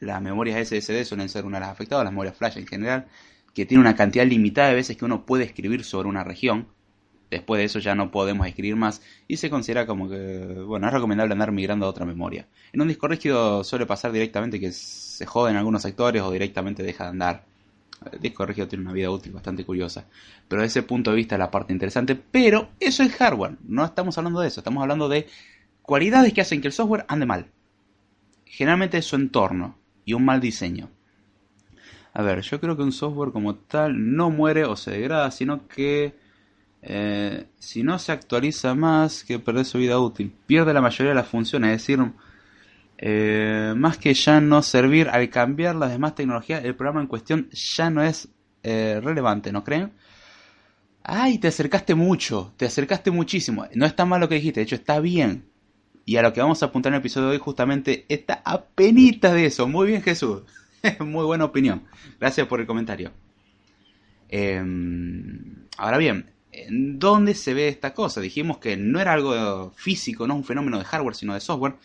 Las 0.00 0.22
memorias 0.22 0.66
SSD 0.68 1.04
suelen 1.04 1.28
ser 1.28 1.44
una 1.44 1.58
de 1.58 1.66
las 1.66 1.70
afectadas, 1.70 2.04
las 2.04 2.12
memorias 2.12 2.36
flash 2.36 2.56
en 2.56 2.66
general, 2.66 3.06
que 3.52 3.66
tiene 3.66 3.82
una 3.82 3.96
cantidad 3.96 4.26
limitada 4.26 4.68
de 4.68 4.76
veces 4.76 4.96
que 4.96 5.04
uno 5.04 5.26
puede 5.26 5.44
escribir 5.44 5.84
sobre 5.84 6.08
una 6.08 6.24
región. 6.24 6.68
Después 7.30 7.58
de 7.58 7.64
eso 7.66 7.78
ya 7.78 7.94
no 7.94 8.10
podemos 8.10 8.46
escribir 8.46 8.76
más 8.76 9.02
y 9.28 9.36
se 9.36 9.50
considera 9.50 9.86
como 9.86 10.08
que, 10.08 10.62
bueno, 10.66 10.88
es 10.88 10.92
recomendable 10.92 11.32
andar 11.32 11.52
migrando 11.52 11.86
a 11.86 11.90
otra 11.90 12.06
memoria. 12.06 12.48
En 12.72 12.80
un 12.80 12.88
disco 12.88 13.08
rígido 13.08 13.62
suele 13.62 13.86
pasar 13.86 14.10
directamente 14.10 14.58
que 14.58 14.72
se 14.72 15.26
joden 15.26 15.56
algunos 15.56 15.82
sectores 15.82 16.22
o 16.22 16.32
directamente 16.32 16.82
deja 16.82 17.04
de 17.04 17.10
andar. 17.10 17.49
El 18.10 18.20
disco 18.20 18.46
rígido 18.46 18.68
tiene 18.68 18.84
una 18.84 18.92
vida 18.92 19.10
útil 19.10 19.32
bastante 19.32 19.64
curiosa. 19.64 20.06
Pero 20.48 20.62
desde 20.62 20.80
ese 20.80 20.88
punto 20.88 21.10
de 21.10 21.16
vista 21.16 21.34
es 21.34 21.38
la 21.38 21.50
parte 21.50 21.72
interesante. 21.72 22.14
Pero 22.16 22.70
eso 22.80 23.02
es 23.02 23.14
hardware. 23.14 23.56
No 23.66 23.84
estamos 23.84 24.16
hablando 24.16 24.40
de 24.40 24.48
eso. 24.48 24.60
Estamos 24.60 24.82
hablando 24.82 25.08
de 25.08 25.26
cualidades 25.82 26.32
que 26.32 26.40
hacen 26.40 26.60
que 26.60 26.68
el 26.68 26.72
software 26.72 27.04
ande 27.08 27.26
mal. 27.26 27.46
Generalmente 28.46 28.98
es 28.98 29.04
su 29.04 29.16
entorno 29.16 29.78
y 30.04 30.14
un 30.14 30.24
mal 30.24 30.40
diseño. 30.40 30.90
A 32.12 32.22
ver, 32.22 32.40
yo 32.40 32.60
creo 32.60 32.76
que 32.76 32.82
un 32.82 32.92
software 32.92 33.32
como 33.32 33.54
tal 33.54 34.16
no 34.16 34.30
muere 34.30 34.64
o 34.64 34.76
se 34.76 34.90
degrada, 34.92 35.30
sino 35.30 35.68
que 35.68 36.14
eh, 36.82 37.46
si 37.58 37.82
no 37.82 37.98
se 37.98 38.12
actualiza 38.12 38.74
más 38.74 39.22
que 39.24 39.38
perder 39.38 39.64
su 39.64 39.78
vida 39.78 39.98
útil, 39.98 40.32
pierde 40.46 40.74
la 40.74 40.80
mayoría 40.80 41.10
de 41.10 41.14
las 41.16 41.28
funciones, 41.28 41.70
es 41.70 41.82
decir, 41.82 42.00
eh, 43.02 43.72
más 43.76 43.96
que 43.96 44.12
ya 44.12 44.42
no 44.42 44.60
servir 44.62 45.08
al 45.08 45.30
cambiar 45.30 45.74
las 45.74 45.90
demás 45.90 46.14
tecnologías, 46.14 46.62
el 46.62 46.76
programa 46.76 47.00
en 47.00 47.06
cuestión 47.06 47.48
ya 47.50 47.88
no 47.88 48.02
es 48.02 48.28
eh, 48.62 49.00
relevante, 49.02 49.50
¿no 49.52 49.64
creen? 49.64 49.92
Ay, 51.02 51.38
te 51.38 51.48
acercaste 51.48 51.94
mucho, 51.94 52.52
te 52.58 52.66
acercaste 52.66 53.10
muchísimo. 53.10 53.66
No 53.74 53.86
está 53.86 54.04
mal 54.04 54.20
lo 54.20 54.28
que 54.28 54.34
dijiste, 54.34 54.60
de 54.60 54.64
hecho 54.64 54.74
está 54.74 55.00
bien. 55.00 55.46
Y 56.04 56.16
a 56.16 56.22
lo 56.22 56.34
que 56.34 56.42
vamos 56.42 56.62
a 56.62 56.66
apuntar 56.66 56.90
en 56.90 56.96
el 56.96 57.00
episodio 57.00 57.28
de 57.28 57.32
hoy 57.36 57.40
justamente 57.42 58.04
está 58.06 58.42
apenita 58.44 59.32
de 59.32 59.46
eso. 59.46 59.66
Muy 59.66 59.88
bien 59.88 60.02
Jesús. 60.02 60.42
Muy 61.00 61.24
buena 61.24 61.46
opinión. 61.46 61.84
Gracias 62.18 62.46
por 62.46 62.60
el 62.60 62.66
comentario. 62.66 63.12
Em, 64.28 65.66
ahora 65.78 65.96
bien, 65.96 66.30
¿en 66.52 66.98
dónde 66.98 67.34
se 67.34 67.54
ve 67.54 67.68
esta 67.68 67.94
cosa? 67.94 68.20
Dijimos 68.20 68.58
que 68.58 68.76
no 68.76 69.00
era 69.00 69.14
algo 69.14 69.72
físico, 69.74 70.26
no 70.26 70.34
es 70.34 70.38
un 70.40 70.44
fenómeno 70.44 70.78
de 70.78 70.84
hardware, 70.84 71.14
sino 71.14 71.32
de 71.32 71.40
software. 71.40 71.76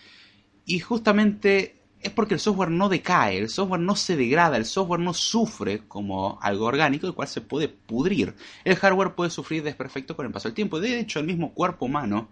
Y 0.65 0.79
justamente 0.79 1.75
es 2.01 2.11
porque 2.11 2.35
el 2.35 2.39
software 2.39 2.69
no 2.69 2.87
decae, 2.87 3.37
el 3.37 3.49
software 3.49 3.81
no 3.81 3.95
se 3.95 4.15
degrada, 4.15 4.57
el 4.57 4.65
software 4.65 4.99
no 4.99 5.13
sufre 5.13 5.81
como 5.87 6.37
algo 6.41 6.65
orgánico, 6.65 7.07
el 7.07 7.13
cual 7.13 7.27
se 7.27 7.41
puede 7.41 7.67
pudrir. 7.67 8.35
El 8.63 8.75
hardware 8.75 9.15
puede 9.15 9.31
sufrir 9.31 9.63
desperfecto 9.63 10.15
con 10.15 10.25
el 10.25 10.31
paso 10.31 10.47
del 10.47 10.55
tiempo. 10.55 10.79
De 10.79 10.99
hecho, 10.99 11.19
el 11.19 11.25
mismo 11.25 11.53
cuerpo 11.53 11.85
humano 11.85 12.29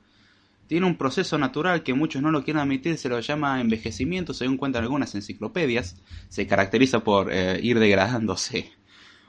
tiene 0.67 0.85
un 0.85 0.95
proceso 0.95 1.37
natural 1.37 1.83
que 1.83 1.93
muchos 1.93 2.21
no 2.21 2.31
lo 2.31 2.43
quieren 2.43 2.61
admitir, 2.61 2.97
se 2.97 3.09
lo 3.09 3.19
llama 3.19 3.61
envejecimiento, 3.61 4.33
según 4.33 4.57
cuentan 4.57 4.83
algunas 4.83 5.15
enciclopedias. 5.15 5.95
Se 6.29 6.45
caracteriza 6.45 7.03
por 7.03 7.31
eh, 7.31 7.59
ir 7.61 7.79
degradándose. 7.79 8.71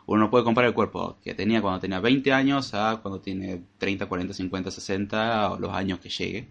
Uno 0.06 0.30
puede 0.30 0.44
comparar 0.44 0.68
el 0.68 0.74
cuerpo 0.74 1.16
que 1.24 1.32
tenía 1.32 1.62
cuando 1.62 1.80
tenía 1.80 2.00
20 2.00 2.32
años 2.32 2.74
a 2.74 2.98
cuando 3.00 3.20
tiene 3.20 3.62
30, 3.78 4.06
40, 4.06 4.34
50, 4.34 4.70
60 4.70 5.50
o 5.52 5.58
los 5.58 5.72
años 5.72 5.98
que 6.00 6.10
llegue. 6.10 6.48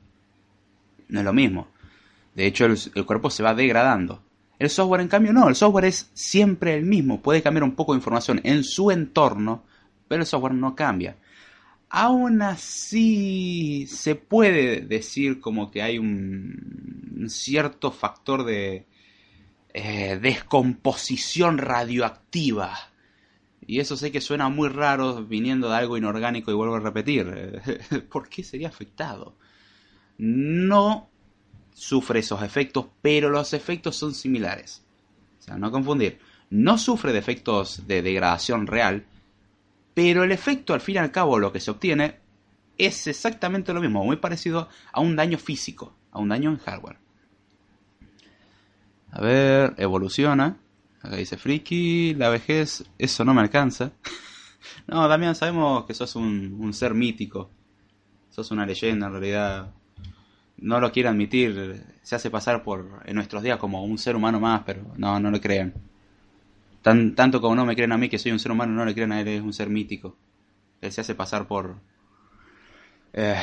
No 1.09 1.19
es 1.19 1.25
lo 1.25 1.33
mismo. 1.33 1.67
De 2.35 2.47
hecho, 2.47 2.65
el, 2.65 3.05
cuerpo 3.05 3.29
se 3.29 3.43
va 3.43 3.53
degradando. 3.53 4.23
El 4.57 4.69
software, 4.69 5.01
en 5.01 5.07
cambio, 5.07 5.33
no. 5.33 5.49
El 5.49 5.55
software 5.55 5.85
es 5.85 6.09
siempre 6.13 6.75
el 6.75 6.83
mismo. 6.83 7.21
Puede 7.21 7.41
cambiar 7.41 7.63
un 7.63 7.75
poco 7.75 7.93
de 7.93 7.97
información 7.97 8.41
en 8.43 8.63
su 8.63 8.91
entorno, 8.91 9.63
pero 10.07 10.21
el 10.21 10.27
software 10.27 10.53
no 10.53 10.75
cambia. 10.75 11.17
Aún 11.89 12.41
así, 12.41 13.85
se 13.87 14.15
puede 14.15 14.81
decir 14.81 15.39
como 15.39 15.69
que 15.69 15.83
hay 15.83 15.99
un, 15.99 17.25
cierto 17.27 17.91
factor 17.91 18.43
de 18.45 18.87
eh, 19.73 20.17
descomposición 20.19 21.59
radioactiva. 21.59 22.75
Y 23.65 23.79
eso 23.79 23.95
sé 23.95 24.11
que 24.11 24.21
suena 24.21 24.49
muy 24.49 24.69
raro 24.69 25.23
viniendo 25.23 25.69
de 25.69 25.75
algo 25.75 25.97
inorgánico 25.97 26.51
y 26.51 26.55
vuelvo 26.55 26.75
a 26.75 26.79
repetir. 26.79 27.61
¿Por 28.11 28.27
qué 28.27 28.43
sería 28.43 28.69
afectado? 28.69 29.37
No 30.17 31.12
sufre 31.73 32.19
esos 32.19 32.41
efectos, 32.43 32.87
pero 33.01 33.29
los 33.29 33.53
efectos 33.53 33.95
son 33.95 34.13
similares. 34.13 34.83
O 35.39 35.41
sea, 35.41 35.57
no 35.57 35.71
confundir. 35.71 36.19
No 36.49 36.77
sufre 36.77 37.13
de 37.13 37.19
efectos 37.19 37.87
de 37.87 38.01
degradación 38.01 38.67
real, 38.67 39.05
pero 39.93 40.23
el 40.23 40.31
efecto, 40.31 40.73
al 40.73 40.81
fin 40.81 40.95
y 40.95 40.99
al 40.99 41.11
cabo, 41.11 41.39
lo 41.39 41.51
que 41.51 41.59
se 41.59 41.71
obtiene 41.71 42.19
es 42.77 43.07
exactamente 43.07 43.73
lo 43.73 43.81
mismo, 43.81 44.03
muy 44.03 44.17
parecido 44.17 44.69
a 44.91 45.01
un 45.01 45.15
daño 45.15 45.37
físico, 45.37 45.95
a 46.11 46.19
un 46.19 46.29
daño 46.29 46.49
en 46.49 46.57
hardware. 46.57 46.97
A 49.11 49.21
ver, 49.21 49.75
evoluciona. 49.77 50.57
Acá 51.01 51.17
dice 51.17 51.37
Friki, 51.37 52.15
la 52.15 52.29
vejez, 52.29 52.85
eso 52.97 53.25
no 53.25 53.33
me 53.33 53.41
alcanza. 53.41 53.91
no, 54.87 55.07
Damián, 55.07 55.35
sabemos 55.35 55.85
que 55.85 55.93
sos 55.93 56.15
un, 56.15 56.57
un 56.59 56.73
ser 56.73 56.93
mítico. 56.93 57.51
Sos 58.29 58.49
una 58.51 58.65
leyenda, 58.65 59.07
en 59.07 59.11
realidad. 59.11 59.73
No 60.63 60.79
lo 60.79 60.91
quiere 60.91 61.09
admitir, 61.09 61.83
se 62.01 62.15
hace 62.15 62.29
pasar 62.29 62.63
por 62.63 63.01
en 63.05 63.15
nuestros 63.15 63.43
días 63.43 63.57
como 63.57 63.83
un 63.83 63.97
ser 63.97 64.15
humano 64.15 64.39
más, 64.39 64.63
pero 64.65 64.81
no, 64.97 65.19
no 65.19 65.29
lo 65.29 65.39
crean 65.39 65.73
tanto 66.83 67.39
como 67.39 67.55
no 67.55 67.65
me 67.65 67.75
creen 67.75 67.93
a 67.93 67.97
mí 67.97 68.09
que 68.09 68.19
soy 68.19 68.31
un 68.31 68.39
ser 68.39 68.51
humano, 68.51 68.73
no 68.73 68.85
le 68.85 68.93
creen 68.93 69.13
a 69.13 69.21
él, 69.21 69.27
es 69.29 69.41
un 69.41 69.53
ser 69.53 69.69
mítico. 69.69 70.17
Él 70.81 70.91
se 70.91 71.01
hace 71.01 71.15
pasar 71.15 71.47
por. 71.47 71.77
Eh, 73.13 73.41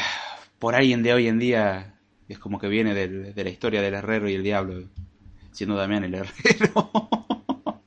por 0.59 0.75
alguien 0.75 1.03
de 1.03 1.15
hoy 1.15 1.27
en 1.27 1.39
día. 1.39 1.97
Es 2.29 2.39
como 2.39 2.61
que 2.61 2.69
viene 2.69 2.95
de 2.95 3.45
la 3.45 3.51
historia 3.51 3.83
del 3.83 3.95
herrero 3.95 4.29
y 4.29 4.35
el 4.35 4.43
diablo. 4.43 4.85
Siendo 5.53 5.75
Damián 5.75 6.05
el 6.05 6.15
herrero. 6.15 6.91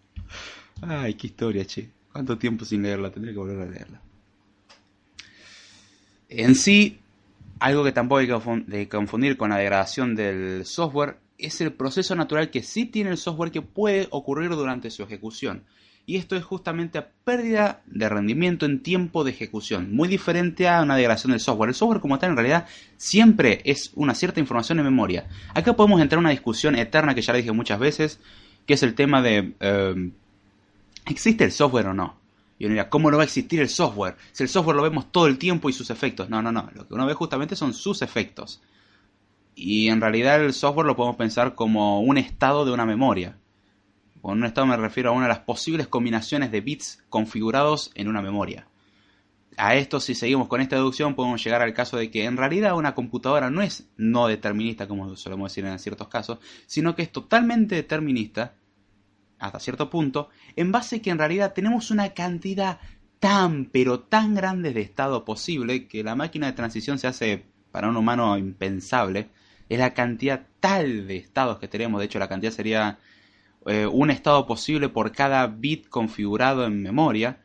Ay, 0.81 1.13
qué 1.13 1.27
historia, 1.27 1.65
che. 1.65 1.89
¿Cuánto 2.11 2.37
tiempo 2.37 2.65
sin 2.65 2.81
leerla? 2.81 3.11
Tendría 3.11 3.33
que 3.33 3.39
volver 3.39 3.61
a 3.61 3.71
leerla. 3.71 4.01
En 6.27 6.55
sí, 6.55 6.99
algo 7.63 7.85
que 7.85 7.93
tampoco 7.93 8.19
hay 8.19 8.27
que 8.27 8.89
confundir 8.89 9.37
con 9.37 9.51
la 9.51 9.57
degradación 9.57 10.15
del 10.15 10.65
software 10.65 11.15
es 11.37 11.61
el 11.61 11.71
proceso 11.71 12.13
natural 12.13 12.49
que 12.49 12.61
sí 12.61 12.85
tiene 12.85 13.11
el 13.11 13.17
software 13.17 13.51
que 13.51 13.61
puede 13.61 14.09
ocurrir 14.11 14.49
durante 14.49 14.91
su 14.91 15.01
ejecución. 15.01 15.63
Y 16.05 16.17
esto 16.17 16.35
es 16.35 16.43
justamente 16.43 16.97
a 16.97 17.07
pérdida 17.23 17.81
de 17.85 18.09
rendimiento 18.09 18.65
en 18.65 18.83
tiempo 18.83 19.23
de 19.23 19.31
ejecución, 19.31 19.95
muy 19.95 20.09
diferente 20.09 20.67
a 20.67 20.81
una 20.81 20.97
degradación 20.97 21.31
del 21.31 21.39
software. 21.39 21.69
El 21.69 21.75
software 21.75 22.01
como 22.01 22.19
tal 22.19 22.31
en 22.31 22.35
realidad 22.35 22.67
siempre 22.97 23.61
es 23.63 23.91
una 23.95 24.13
cierta 24.13 24.41
información 24.41 24.79
en 24.79 24.85
memoria. 24.85 25.29
Acá 25.53 25.73
podemos 25.73 26.01
entrar 26.01 26.17
en 26.17 26.25
una 26.25 26.31
discusión 26.31 26.75
eterna 26.75 27.15
que 27.15 27.21
ya 27.21 27.31
le 27.31 27.39
dije 27.39 27.53
muchas 27.53 27.79
veces, 27.79 28.19
que 28.65 28.73
es 28.73 28.83
el 28.83 28.93
tema 28.93 29.21
de 29.21 29.53
eh, 29.61 30.11
¿existe 31.05 31.45
el 31.45 31.53
software 31.53 31.87
o 31.87 31.93
no? 31.93 32.22
Y 32.59 32.65
uno 32.65 32.73
dirá, 32.73 32.89
¿cómo 32.89 33.09
no 33.09 33.17
va 33.17 33.23
a 33.23 33.25
existir 33.25 33.59
el 33.59 33.69
software? 33.69 34.15
Si 34.31 34.43
el 34.43 34.49
software 34.49 34.77
lo 34.77 34.83
vemos 34.83 35.11
todo 35.11 35.27
el 35.27 35.37
tiempo 35.37 35.69
y 35.69 35.73
sus 35.73 35.89
efectos. 35.89 36.29
No, 36.29 36.41
no, 36.41 36.51
no. 36.51 36.69
Lo 36.73 36.87
que 36.87 36.93
uno 36.93 37.05
ve 37.05 37.13
justamente 37.13 37.55
son 37.55 37.73
sus 37.73 38.01
efectos. 38.01 38.61
Y 39.55 39.89
en 39.89 40.01
realidad 40.01 40.43
el 40.43 40.53
software 40.53 40.87
lo 40.87 40.95
podemos 40.95 41.17
pensar 41.17 41.55
como 41.55 42.01
un 42.01 42.17
estado 42.17 42.65
de 42.65 42.71
una 42.71 42.85
memoria. 42.85 43.37
Con 44.21 44.37
un 44.37 44.45
estado 44.45 44.67
me 44.67 44.77
refiero 44.77 45.09
a 45.09 45.13
una 45.13 45.23
de 45.23 45.33
las 45.33 45.39
posibles 45.39 45.87
combinaciones 45.87 46.51
de 46.51 46.61
bits 46.61 47.03
configurados 47.09 47.91
en 47.95 48.07
una 48.07 48.21
memoria. 48.21 48.67
A 49.57 49.75
esto, 49.75 49.99
si 49.99 50.15
seguimos 50.15 50.47
con 50.47 50.61
esta 50.61 50.77
deducción, 50.77 51.13
podemos 51.13 51.43
llegar 51.43 51.61
al 51.61 51.73
caso 51.73 51.97
de 51.97 52.09
que 52.09 52.25
en 52.25 52.37
realidad 52.37 52.75
una 52.75 52.95
computadora 52.95 53.49
no 53.49 53.61
es 53.61 53.87
no 53.97 54.27
determinista, 54.27 54.87
como 54.87 55.15
solemos 55.15 55.51
decir 55.51 55.65
en 55.65 55.77
ciertos 55.77 56.07
casos, 56.07 56.39
sino 56.65 56.95
que 56.95 57.03
es 57.03 57.11
totalmente 57.11 57.75
determinista, 57.75 58.55
hasta 59.45 59.59
cierto 59.59 59.89
punto, 59.89 60.29
en 60.55 60.71
base 60.71 60.97
a 60.97 61.01
que 61.01 61.09
en 61.09 61.17
realidad 61.17 61.53
tenemos 61.53 61.91
una 61.91 62.09
cantidad 62.13 62.79
tan, 63.19 63.65
pero 63.65 63.99
tan 63.99 64.35
grande 64.35 64.73
de 64.73 64.81
estado 64.81 65.25
posible 65.25 65.87
que 65.87 66.03
la 66.03 66.15
máquina 66.15 66.47
de 66.47 66.53
transición 66.53 66.99
se 66.99 67.07
hace 67.07 67.45
para 67.71 67.89
un 67.89 67.97
humano 67.97 68.37
impensable 68.37 69.29
es 69.69 69.79
la 69.79 69.93
cantidad 69.93 70.45
tal 70.59 71.07
de 71.07 71.17
estados 71.17 71.59
que 71.59 71.67
tenemos. 71.67 71.99
De 71.99 72.05
hecho, 72.05 72.19
la 72.19 72.29
cantidad 72.29 72.51
sería 72.51 72.99
eh, 73.65 73.87
un 73.87 74.11
estado 74.11 74.45
posible 74.45 74.89
por 74.89 75.11
cada 75.11 75.47
bit 75.47 75.87
configurado 75.89 76.65
en 76.65 76.81
memoria. 76.81 77.42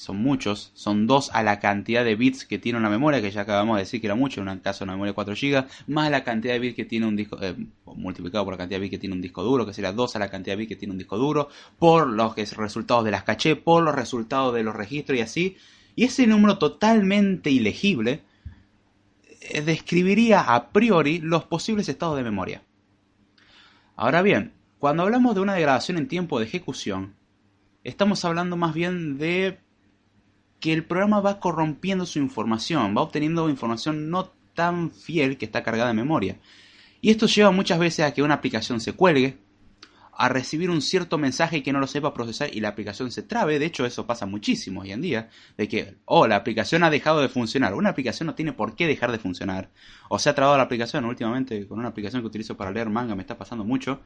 Son 0.00 0.16
muchos, 0.16 0.70
son 0.72 1.06
dos 1.06 1.30
a 1.34 1.42
la 1.42 1.60
cantidad 1.60 2.02
de 2.06 2.16
bits 2.16 2.46
que 2.46 2.58
tiene 2.58 2.78
una 2.78 2.88
memoria, 2.88 3.20
que 3.20 3.30
ya 3.30 3.42
acabamos 3.42 3.76
de 3.76 3.82
decir 3.82 4.00
que 4.00 4.06
era 4.06 4.14
mucho, 4.14 4.40
en 4.40 4.48
un 4.48 4.58
caso 4.60 4.82
una 4.82 4.94
memoria 4.94 5.10
de 5.10 5.14
4 5.14 5.34
GB, 5.34 5.66
más 5.88 6.10
la 6.10 6.24
cantidad 6.24 6.54
de 6.54 6.58
bits 6.58 6.74
que 6.74 6.86
tiene 6.86 7.04
un 7.04 7.16
disco, 7.16 7.36
eh, 7.42 7.54
multiplicado 7.84 8.46
por 8.46 8.54
la 8.54 8.56
cantidad 8.56 8.78
de 8.78 8.80
bits 8.80 8.92
que 8.92 8.98
tiene 8.98 9.14
un 9.14 9.20
disco 9.20 9.42
duro, 9.42 9.66
que 9.66 9.74
sería 9.74 9.92
2 9.92 10.16
a 10.16 10.18
la 10.18 10.30
cantidad 10.30 10.54
de 10.54 10.56
bits 10.56 10.70
que 10.70 10.76
tiene 10.76 10.92
un 10.92 10.96
disco 10.96 11.18
duro, 11.18 11.50
por 11.78 12.06
los 12.08 12.34
resultados 12.56 13.04
de 13.04 13.10
las 13.10 13.24
caché, 13.24 13.56
por 13.56 13.82
los 13.82 13.94
resultados 13.94 14.54
de 14.54 14.62
los 14.62 14.74
registros 14.74 15.18
y 15.18 15.20
así. 15.20 15.56
Y 15.94 16.04
ese 16.04 16.26
número 16.26 16.56
totalmente 16.56 17.50
ilegible 17.50 18.22
eh, 19.42 19.60
describiría 19.60 20.40
a 20.40 20.70
priori 20.70 21.18
los 21.18 21.44
posibles 21.44 21.90
estados 21.90 22.16
de 22.16 22.22
memoria. 22.22 22.62
Ahora 23.96 24.22
bien, 24.22 24.54
cuando 24.78 25.02
hablamos 25.02 25.34
de 25.34 25.42
una 25.42 25.52
degradación 25.52 25.98
en 25.98 26.08
tiempo 26.08 26.38
de 26.38 26.46
ejecución, 26.46 27.16
estamos 27.84 28.24
hablando 28.24 28.56
más 28.56 28.72
bien 28.72 29.18
de 29.18 29.58
que 30.60 30.72
el 30.72 30.84
programa 30.84 31.20
va 31.20 31.40
corrompiendo 31.40 32.06
su 32.06 32.18
información, 32.18 32.94
va 32.96 33.02
obteniendo 33.02 33.48
información 33.48 34.10
no 34.10 34.30
tan 34.54 34.90
fiel 34.90 35.38
que 35.38 35.46
está 35.46 35.62
cargada 35.62 35.88
de 35.88 35.94
memoria. 35.94 36.38
Y 37.00 37.10
esto 37.10 37.26
lleva 37.26 37.50
muchas 37.50 37.78
veces 37.78 38.04
a 38.04 38.12
que 38.12 38.22
una 38.22 38.34
aplicación 38.34 38.80
se 38.80 38.92
cuelgue, 38.92 39.38
a 40.20 40.28
recibir 40.28 40.68
un 40.68 40.82
cierto 40.82 41.16
mensaje 41.16 41.62
que 41.62 41.72
no 41.72 41.80
lo 41.80 41.86
sepa 41.86 42.12
procesar 42.12 42.50
y 42.52 42.60
la 42.60 42.68
aplicación 42.68 43.10
se 43.10 43.22
trabe. 43.22 43.58
De 43.58 43.64
hecho, 43.64 43.86
eso 43.86 44.06
pasa 44.06 44.26
muchísimo 44.26 44.82
hoy 44.82 44.92
en 44.92 45.00
día. 45.00 45.30
De 45.56 45.66
que, 45.66 45.96
oh, 46.04 46.26
la 46.26 46.36
aplicación 46.36 46.84
ha 46.84 46.90
dejado 46.90 47.22
de 47.22 47.30
funcionar. 47.30 47.72
Una 47.72 47.88
aplicación 47.88 48.26
no 48.26 48.34
tiene 48.34 48.52
por 48.52 48.76
qué 48.76 48.86
dejar 48.86 49.12
de 49.12 49.18
funcionar. 49.18 49.70
O 50.10 50.18
se 50.18 50.28
ha 50.28 50.34
trabado 50.34 50.58
la 50.58 50.64
aplicación. 50.64 51.06
Últimamente, 51.06 51.66
con 51.66 51.78
una 51.78 51.88
aplicación 51.88 52.20
que 52.20 52.26
utilizo 52.28 52.54
para 52.54 52.70
leer 52.70 52.90
manga, 52.90 53.14
me 53.14 53.22
está 53.22 53.38
pasando 53.38 53.64
mucho. 53.64 54.02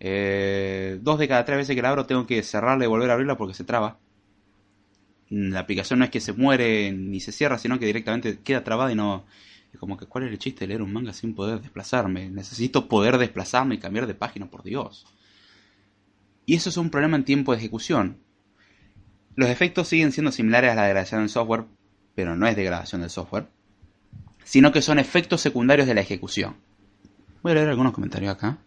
Eh, 0.00 0.98
dos 1.00 1.18
de 1.18 1.28
cada 1.28 1.46
tres 1.46 1.56
veces 1.56 1.74
que 1.74 1.80
la 1.80 1.88
abro 1.88 2.04
tengo 2.04 2.26
que 2.26 2.42
cerrarla 2.42 2.84
y 2.84 2.88
volver 2.88 3.10
a 3.10 3.14
abrirla 3.14 3.38
porque 3.38 3.54
se 3.54 3.64
traba. 3.64 3.98
La 5.30 5.60
aplicación 5.60 5.98
no 5.98 6.04
es 6.04 6.10
que 6.10 6.20
se 6.20 6.32
muere 6.32 6.92
ni 6.92 7.20
se 7.20 7.32
cierra, 7.32 7.58
sino 7.58 7.78
que 7.78 7.86
directamente 7.86 8.40
queda 8.40 8.64
trabada 8.64 8.92
y 8.92 8.94
no... 8.94 9.26
Es 9.72 9.78
como 9.78 9.98
que, 9.98 10.06
¿cuál 10.06 10.24
es 10.24 10.32
el 10.32 10.38
chiste 10.38 10.60
de 10.60 10.68
leer 10.68 10.82
un 10.82 10.92
manga 10.92 11.12
sin 11.12 11.34
poder 11.34 11.60
desplazarme? 11.60 12.30
Necesito 12.30 12.88
poder 12.88 13.18
desplazarme 13.18 13.74
y 13.74 13.78
cambiar 13.78 14.06
de 14.06 14.14
página, 14.14 14.50
por 14.50 14.62
Dios. 14.62 15.06
Y 16.46 16.54
eso 16.54 16.70
es 16.70 16.78
un 16.78 16.88
problema 16.88 17.18
en 17.18 17.24
tiempo 17.24 17.52
de 17.52 17.58
ejecución. 17.58 18.18
Los 19.36 19.50
efectos 19.50 19.88
siguen 19.88 20.12
siendo 20.12 20.32
similares 20.32 20.70
a 20.70 20.74
la 20.74 20.84
degradación 20.84 21.20
del 21.20 21.28
software, 21.28 21.66
pero 22.14 22.34
no 22.34 22.46
es 22.46 22.56
degradación 22.56 23.02
del 23.02 23.10
software, 23.10 23.48
sino 24.44 24.72
que 24.72 24.80
son 24.80 24.98
efectos 24.98 25.42
secundarios 25.42 25.86
de 25.86 25.94
la 25.94 26.00
ejecución. 26.00 26.56
Voy 27.42 27.52
a 27.52 27.56
leer 27.56 27.68
algunos 27.68 27.92
comentarios 27.92 28.32
acá. 28.32 28.58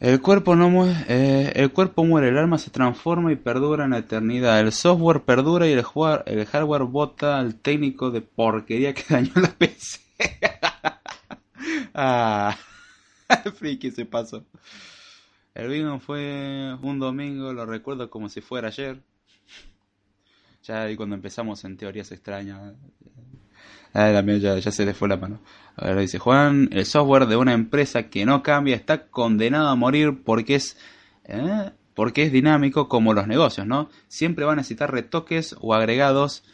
El 0.00 0.20
cuerpo, 0.20 0.54
no 0.54 0.70
muere, 0.70 0.94
eh, 1.08 1.52
el 1.56 1.72
cuerpo 1.72 2.04
muere, 2.04 2.28
el 2.28 2.38
alma 2.38 2.58
se 2.58 2.70
transforma 2.70 3.32
y 3.32 3.36
perdura 3.36 3.84
en 3.84 3.90
la 3.90 3.98
eternidad. 3.98 4.60
El 4.60 4.70
software 4.70 5.22
perdura 5.22 5.66
y 5.66 5.72
el, 5.72 5.84
el 6.26 6.46
hardware 6.46 6.84
bota 6.84 7.38
al 7.38 7.56
técnico 7.56 8.12
de 8.12 8.20
porquería 8.20 8.94
que 8.94 9.02
dañó 9.08 9.32
la 9.34 9.48
PC. 9.48 10.00
ah, 11.94 12.56
friki 13.56 13.90
se 13.90 14.04
pasó. 14.04 14.44
El 15.54 15.68
vino 15.68 15.98
fue 15.98 16.76
un 16.80 17.00
domingo, 17.00 17.52
lo 17.52 17.66
recuerdo 17.66 18.08
como 18.08 18.28
si 18.28 18.40
fuera 18.40 18.68
ayer. 18.68 19.00
Ya 20.62 20.82
ahí 20.82 20.94
cuando 20.94 21.16
empezamos 21.16 21.64
en 21.64 21.76
teorías 21.76 22.12
extrañas. 22.12 22.74
Ah, 23.94 24.10
ya, 24.10 24.58
ya 24.58 24.70
se 24.70 24.84
le 24.84 24.94
fue 24.94 25.08
la 25.08 25.16
mano. 25.16 25.40
Ahora 25.76 26.00
dice 26.00 26.18
Juan, 26.18 26.68
el 26.72 26.84
software 26.86 27.26
de 27.26 27.36
una 27.36 27.52
empresa 27.52 28.10
que 28.10 28.24
no 28.26 28.42
cambia 28.42 28.76
está 28.76 29.06
condenado 29.06 29.68
a 29.68 29.76
morir 29.76 30.22
porque 30.24 30.56
es, 30.56 30.76
¿eh? 31.24 31.70
porque 31.94 32.24
es 32.24 32.32
dinámico 32.32 32.88
como 32.88 33.14
los 33.14 33.26
negocios, 33.26 33.66
¿no? 33.66 33.88
Siempre 34.08 34.44
va 34.44 34.52
a 34.52 34.56
necesitar 34.56 34.92
retoques 34.92 35.56
o 35.60 35.74
agregados. 35.74 36.44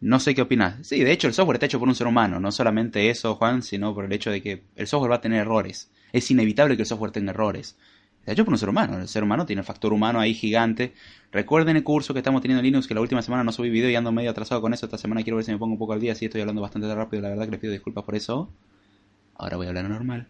No 0.00 0.20
sé 0.20 0.34
qué 0.34 0.42
opinas. 0.42 0.86
Sí, 0.86 1.02
de 1.02 1.12
hecho 1.12 1.28
el 1.28 1.34
software 1.34 1.56
está 1.56 1.66
hecho 1.66 1.78
por 1.78 1.88
un 1.88 1.94
ser 1.94 2.06
humano, 2.06 2.40
no 2.40 2.52
solamente 2.52 3.08
eso, 3.10 3.36
Juan, 3.36 3.62
sino 3.62 3.94
por 3.94 4.04
el 4.04 4.12
hecho 4.12 4.30
de 4.30 4.42
que 4.42 4.64
el 4.76 4.86
software 4.86 5.12
va 5.12 5.16
a 5.16 5.20
tener 5.20 5.40
errores. 5.40 5.90
Es 6.12 6.30
inevitable 6.30 6.76
que 6.76 6.82
el 6.82 6.88
software 6.88 7.12
tenga 7.12 7.30
errores. 7.30 7.76
Está 8.24 8.32
hecho 8.32 8.46
por 8.46 8.54
un 8.54 8.58
ser 8.58 8.70
humano. 8.70 8.98
El 8.98 9.06
ser 9.06 9.22
humano 9.22 9.44
tiene 9.44 9.60
el 9.60 9.66
factor 9.66 9.92
humano 9.92 10.18
ahí 10.18 10.32
gigante. 10.32 10.94
Recuerden 11.30 11.76
el 11.76 11.84
curso 11.84 12.14
que 12.14 12.20
estamos 12.20 12.40
teniendo 12.40 12.60
en 12.60 12.64
Linux, 12.64 12.86
que 12.86 12.94
la 12.94 13.02
última 13.02 13.20
semana 13.20 13.44
no 13.44 13.52
subí 13.52 13.68
video 13.68 13.90
y 13.90 13.96
ando 13.96 14.12
medio 14.12 14.30
atrasado 14.30 14.62
con 14.62 14.72
eso. 14.72 14.86
Esta 14.86 14.96
semana 14.96 15.22
quiero 15.22 15.36
ver 15.36 15.44
si 15.44 15.52
me 15.52 15.58
pongo 15.58 15.74
un 15.74 15.78
poco 15.78 15.92
al 15.92 16.00
día. 16.00 16.14
Si 16.14 16.24
estoy 16.24 16.40
hablando 16.40 16.62
bastante 16.62 16.92
rápido, 16.94 17.20
la 17.20 17.28
verdad 17.28 17.44
que 17.44 17.50
les 17.50 17.60
pido 17.60 17.74
disculpas 17.74 18.02
por 18.02 18.14
eso. 18.14 18.50
Ahora 19.34 19.58
voy 19.58 19.66
a 19.66 19.68
hablar 19.68 19.90
normal. 19.90 20.26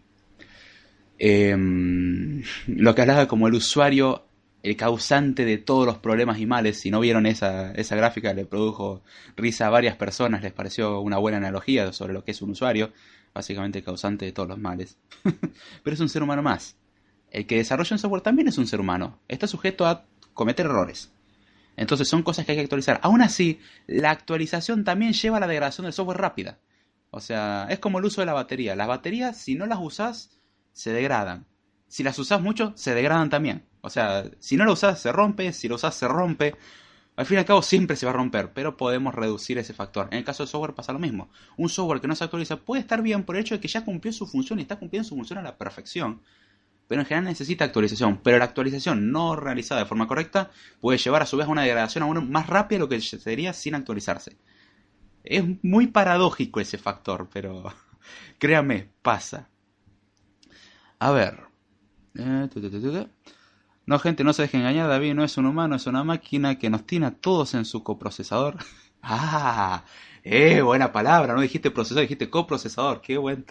Em, 1.21 2.43
lo 2.67 2.97
que 2.97 3.03
hablaba 3.03 3.29
como 3.29 3.47
el 3.47 3.55
usuario, 3.55 4.27
el 4.65 4.77
causante 4.77 5.45
de 5.45 5.59
todos 5.59 5.87
los 5.87 5.99
problemas 5.99 6.41
y 6.41 6.47
males. 6.47 6.81
Si 6.81 6.91
no 6.91 6.99
vieron 6.99 7.27
esa, 7.27 7.71
esa 7.75 7.95
gráfica, 7.95 8.35
le 8.35 8.45
produjo 8.45 9.05
risa 9.37 9.69
a 9.69 9.71
varias 9.71 9.95
personas. 9.95 10.43
Les 10.43 10.53
pareció 10.53 11.01
una 11.01 11.19
buena 11.19 11.37
analogía 11.37 11.93
sobre 11.93 12.13
lo 12.13 12.25
que 12.25 12.33
es 12.33 12.43
un 12.43 12.51
usuario. 12.51 12.93
Básicamente 13.33 13.79
el 13.79 13.85
causante 13.85 14.25
de 14.25 14.33
todos 14.33 14.49
los 14.49 14.59
males. 14.59 14.99
Pero 15.85 15.95
es 15.95 16.01
un 16.01 16.09
ser 16.09 16.25
humano 16.25 16.43
más 16.43 16.77
el 17.35 17.47
que 17.47 17.57
desarrolla 17.57 17.95
un 17.95 17.99
software 17.99 18.23
también 18.23 18.47
es 18.47 18.59
un 18.59 18.67
ser 18.69 18.81
humano. 18.81 19.19
Está 19.27 19.49
sujeto 19.49 19.87
a 19.87 20.07
cometer 20.35 20.67
errores. 20.67 21.13
Entonces 21.77 22.09
son 22.09 22.23
cosas 22.23 22.47
que 22.47 22.53
hay 22.53 22.59
que 22.59 22.63
actualizar. 22.63 23.01
Aún 23.03 23.23
así, 23.23 23.59
la 23.89 24.13
actualización 24.13 24.85
también 24.85 25.13
lleva 25.13 25.39
a 25.39 25.41
la 25.41 25.49
degradación 25.49 25.85
del 25.85 25.93
software 25.93 26.19
rápida. 26.19 26.61
O 27.11 27.21
sea, 27.21 27.67
es 27.71 27.81
como 27.81 27.99
el 27.99 28.05
uso 28.05 28.21
de 28.21 28.27
la 28.27 28.35
batería. 28.35 28.77
Las 28.77 28.87
baterías, 28.87 29.37
si 29.37 29.57
no 29.57 29.67
las 29.67 29.81
usas, 29.81 30.39
se 30.73 30.93
degradan. 30.93 31.47
Si 31.89 32.05
las 32.05 32.17
usas 32.21 32.41
mucho, 32.41 32.73
se 32.77 32.95
degradan 32.95 33.31
también. 33.31 33.67
O 33.81 33.91
sea, 33.91 34.31
si 34.39 34.57
no 34.57 34.65
la 34.65 34.71
usas, 34.71 35.01
se 35.01 35.11
rompe. 35.11 35.53
Si 35.53 35.69
la 35.69 35.75
usas, 35.75 35.97
se 35.97 36.07
rompe. 36.07 36.55
Al 37.17 37.27
fin 37.27 37.37
y 37.37 37.39
al 37.41 37.47
cabo, 37.47 37.63
siempre 37.63 37.97
se 37.97 38.07
va 38.07 38.11
a 38.11 38.15
romper, 38.17 38.53
pero 38.53 38.77
podemos 38.77 39.13
reducir 39.13 39.59
ese 39.59 39.75
factor. 39.75 40.07
En 40.13 40.19
el 40.19 40.25
caso 40.25 40.45
del 40.45 40.51
software 40.51 40.75
pasa 40.75 40.93
lo 40.93 41.01
mismo. 41.01 41.31
Un 41.57 41.69
software 41.69 42.01
que 42.01 42.07
no 42.07 42.15
se 42.15 42.23
actualiza 42.23 42.59
puede 42.59 42.81
estar 42.81 43.03
bien 43.03 43.25
por 43.25 43.35
el 43.35 43.43
hecho 43.43 43.57
de 43.57 43.61
que 43.61 43.69
ya 43.69 43.85
cumplió 43.85 44.13
su 44.13 44.29
función 44.29 44.61
y 44.61 44.63
está 44.63 44.79
cumpliendo 44.79 45.09
su 45.09 45.17
función 45.17 45.41
a 45.41 45.43
la 45.43 45.59
perfección 45.59 46.23
pero 46.89 47.01
en 47.01 47.07
general 47.07 47.25
necesita 47.25 47.65
actualización. 47.65 48.21
Pero 48.23 48.39
la 48.39 48.45
actualización 48.45 49.11
no 49.11 49.37
realizada 49.37 49.81
de 49.81 49.87
forma 49.87 50.07
correcta 50.07 50.51
puede 50.81 50.99
llevar 50.99 51.23
a 51.23 51.27
su 51.27 51.37
vez 51.37 51.47
a 51.47 51.51
una 51.51 51.63
degradación 51.63 52.03
aún 52.05 52.31
más 52.31 52.47
rápida 52.47 52.77
de 52.77 52.81
lo 52.81 52.89
que 52.89 53.01
sería 53.01 53.53
sin 53.53 53.75
actualizarse. 53.75 54.37
Es 55.23 55.45
muy 55.63 55.87
paradójico 55.87 56.61
ese 56.61 56.79
factor, 56.79 57.29
pero 57.33 57.73
créame, 58.39 58.91
pasa. 59.03 59.49
A 60.99 61.11
ver. 61.11 61.41
Eh, 62.17 62.49
no, 63.87 63.99
gente, 63.99 64.25
no 64.25 64.33
se 64.33 64.43
dejen 64.43 64.61
engañar. 64.61 64.89
David 64.89 65.15
no 65.15 65.25
es 65.25 65.37
un 65.37 65.47
humano, 65.47 65.77
es 65.77 65.87
una 65.87 66.05
máquina 66.05 66.59
que 66.59 66.71
nos 66.71 66.87
tiene 66.87 67.07
a 67.07 67.11
todos 67.11 67.55
en 67.55 67.65
su 67.65 67.83
coprocesador. 67.83 68.59
ah, 69.03 69.85
eh, 70.25 70.63
buena 70.63 70.91
palabra, 70.91 71.35
no 71.35 71.43
dijiste 71.43 71.71
procesador, 71.71 72.03
dijiste 72.03 72.31
coprocesador, 72.31 73.03
qué 73.03 73.19
buen... 73.19 73.45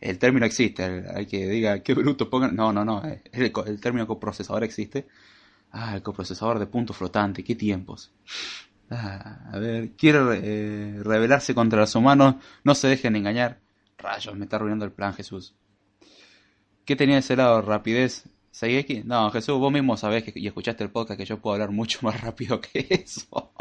El 0.00 0.18
término 0.18 0.44
existe, 0.44 1.04
hay 1.14 1.26
que 1.26 1.48
diga, 1.48 1.82
qué 1.82 1.94
bruto 1.94 2.28
pongan... 2.28 2.54
No, 2.54 2.72
no, 2.72 2.84
no, 2.84 3.02
el, 3.32 3.80
término 3.80 4.06
coprocesador 4.06 4.62
existe. 4.62 5.06
Ah, 5.72 5.94
el 5.94 6.02
coprocesador 6.02 6.58
de 6.58 6.66
punto 6.66 6.92
flotante, 6.92 7.42
qué 7.42 7.54
tiempos. 7.54 8.12
Ah, 8.90 9.50
a 9.52 9.58
ver, 9.58 9.92
quiere 9.92 10.18
eh, 10.34 11.00
rebelarse 11.02 11.54
contra 11.54 11.80
los 11.80 11.94
humanos, 11.94 12.36
no 12.62 12.74
se 12.74 12.88
dejen 12.88 13.16
engañar. 13.16 13.60
Rayos, 13.96 14.36
me 14.36 14.44
está 14.44 14.56
arruinando 14.56 14.84
el 14.84 14.92
plan, 14.92 15.14
Jesús. 15.14 15.54
¿Qué 16.84 16.94
tenía 16.94 17.18
ese 17.18 17.36
lado? 17.36 17.62
¿Rapidez? 17.62 18.24
¿Seguí 18.50 18.76
aquí? 18.76 19.02
No, 19.04 19.30
Jesús, 19.30 19.58
vos 19.58 19.72
mismo 19.72 19.96
sabés 19.96 20.24
que, 20.24 20.32
y 20.38 20.46
escuchaste 20.46 20.84
el 20.84 20.90
podcast 20.90 21.18
que 21.18 21.24
yo 21.24 21.40
puedo 21.40 21.54
hablar 21.54 21.70
mucho 21.70 22.00
más 22.02 22.20
rápido 22.20 22.60
que 22.60 22.86
eso. 22.90 23.52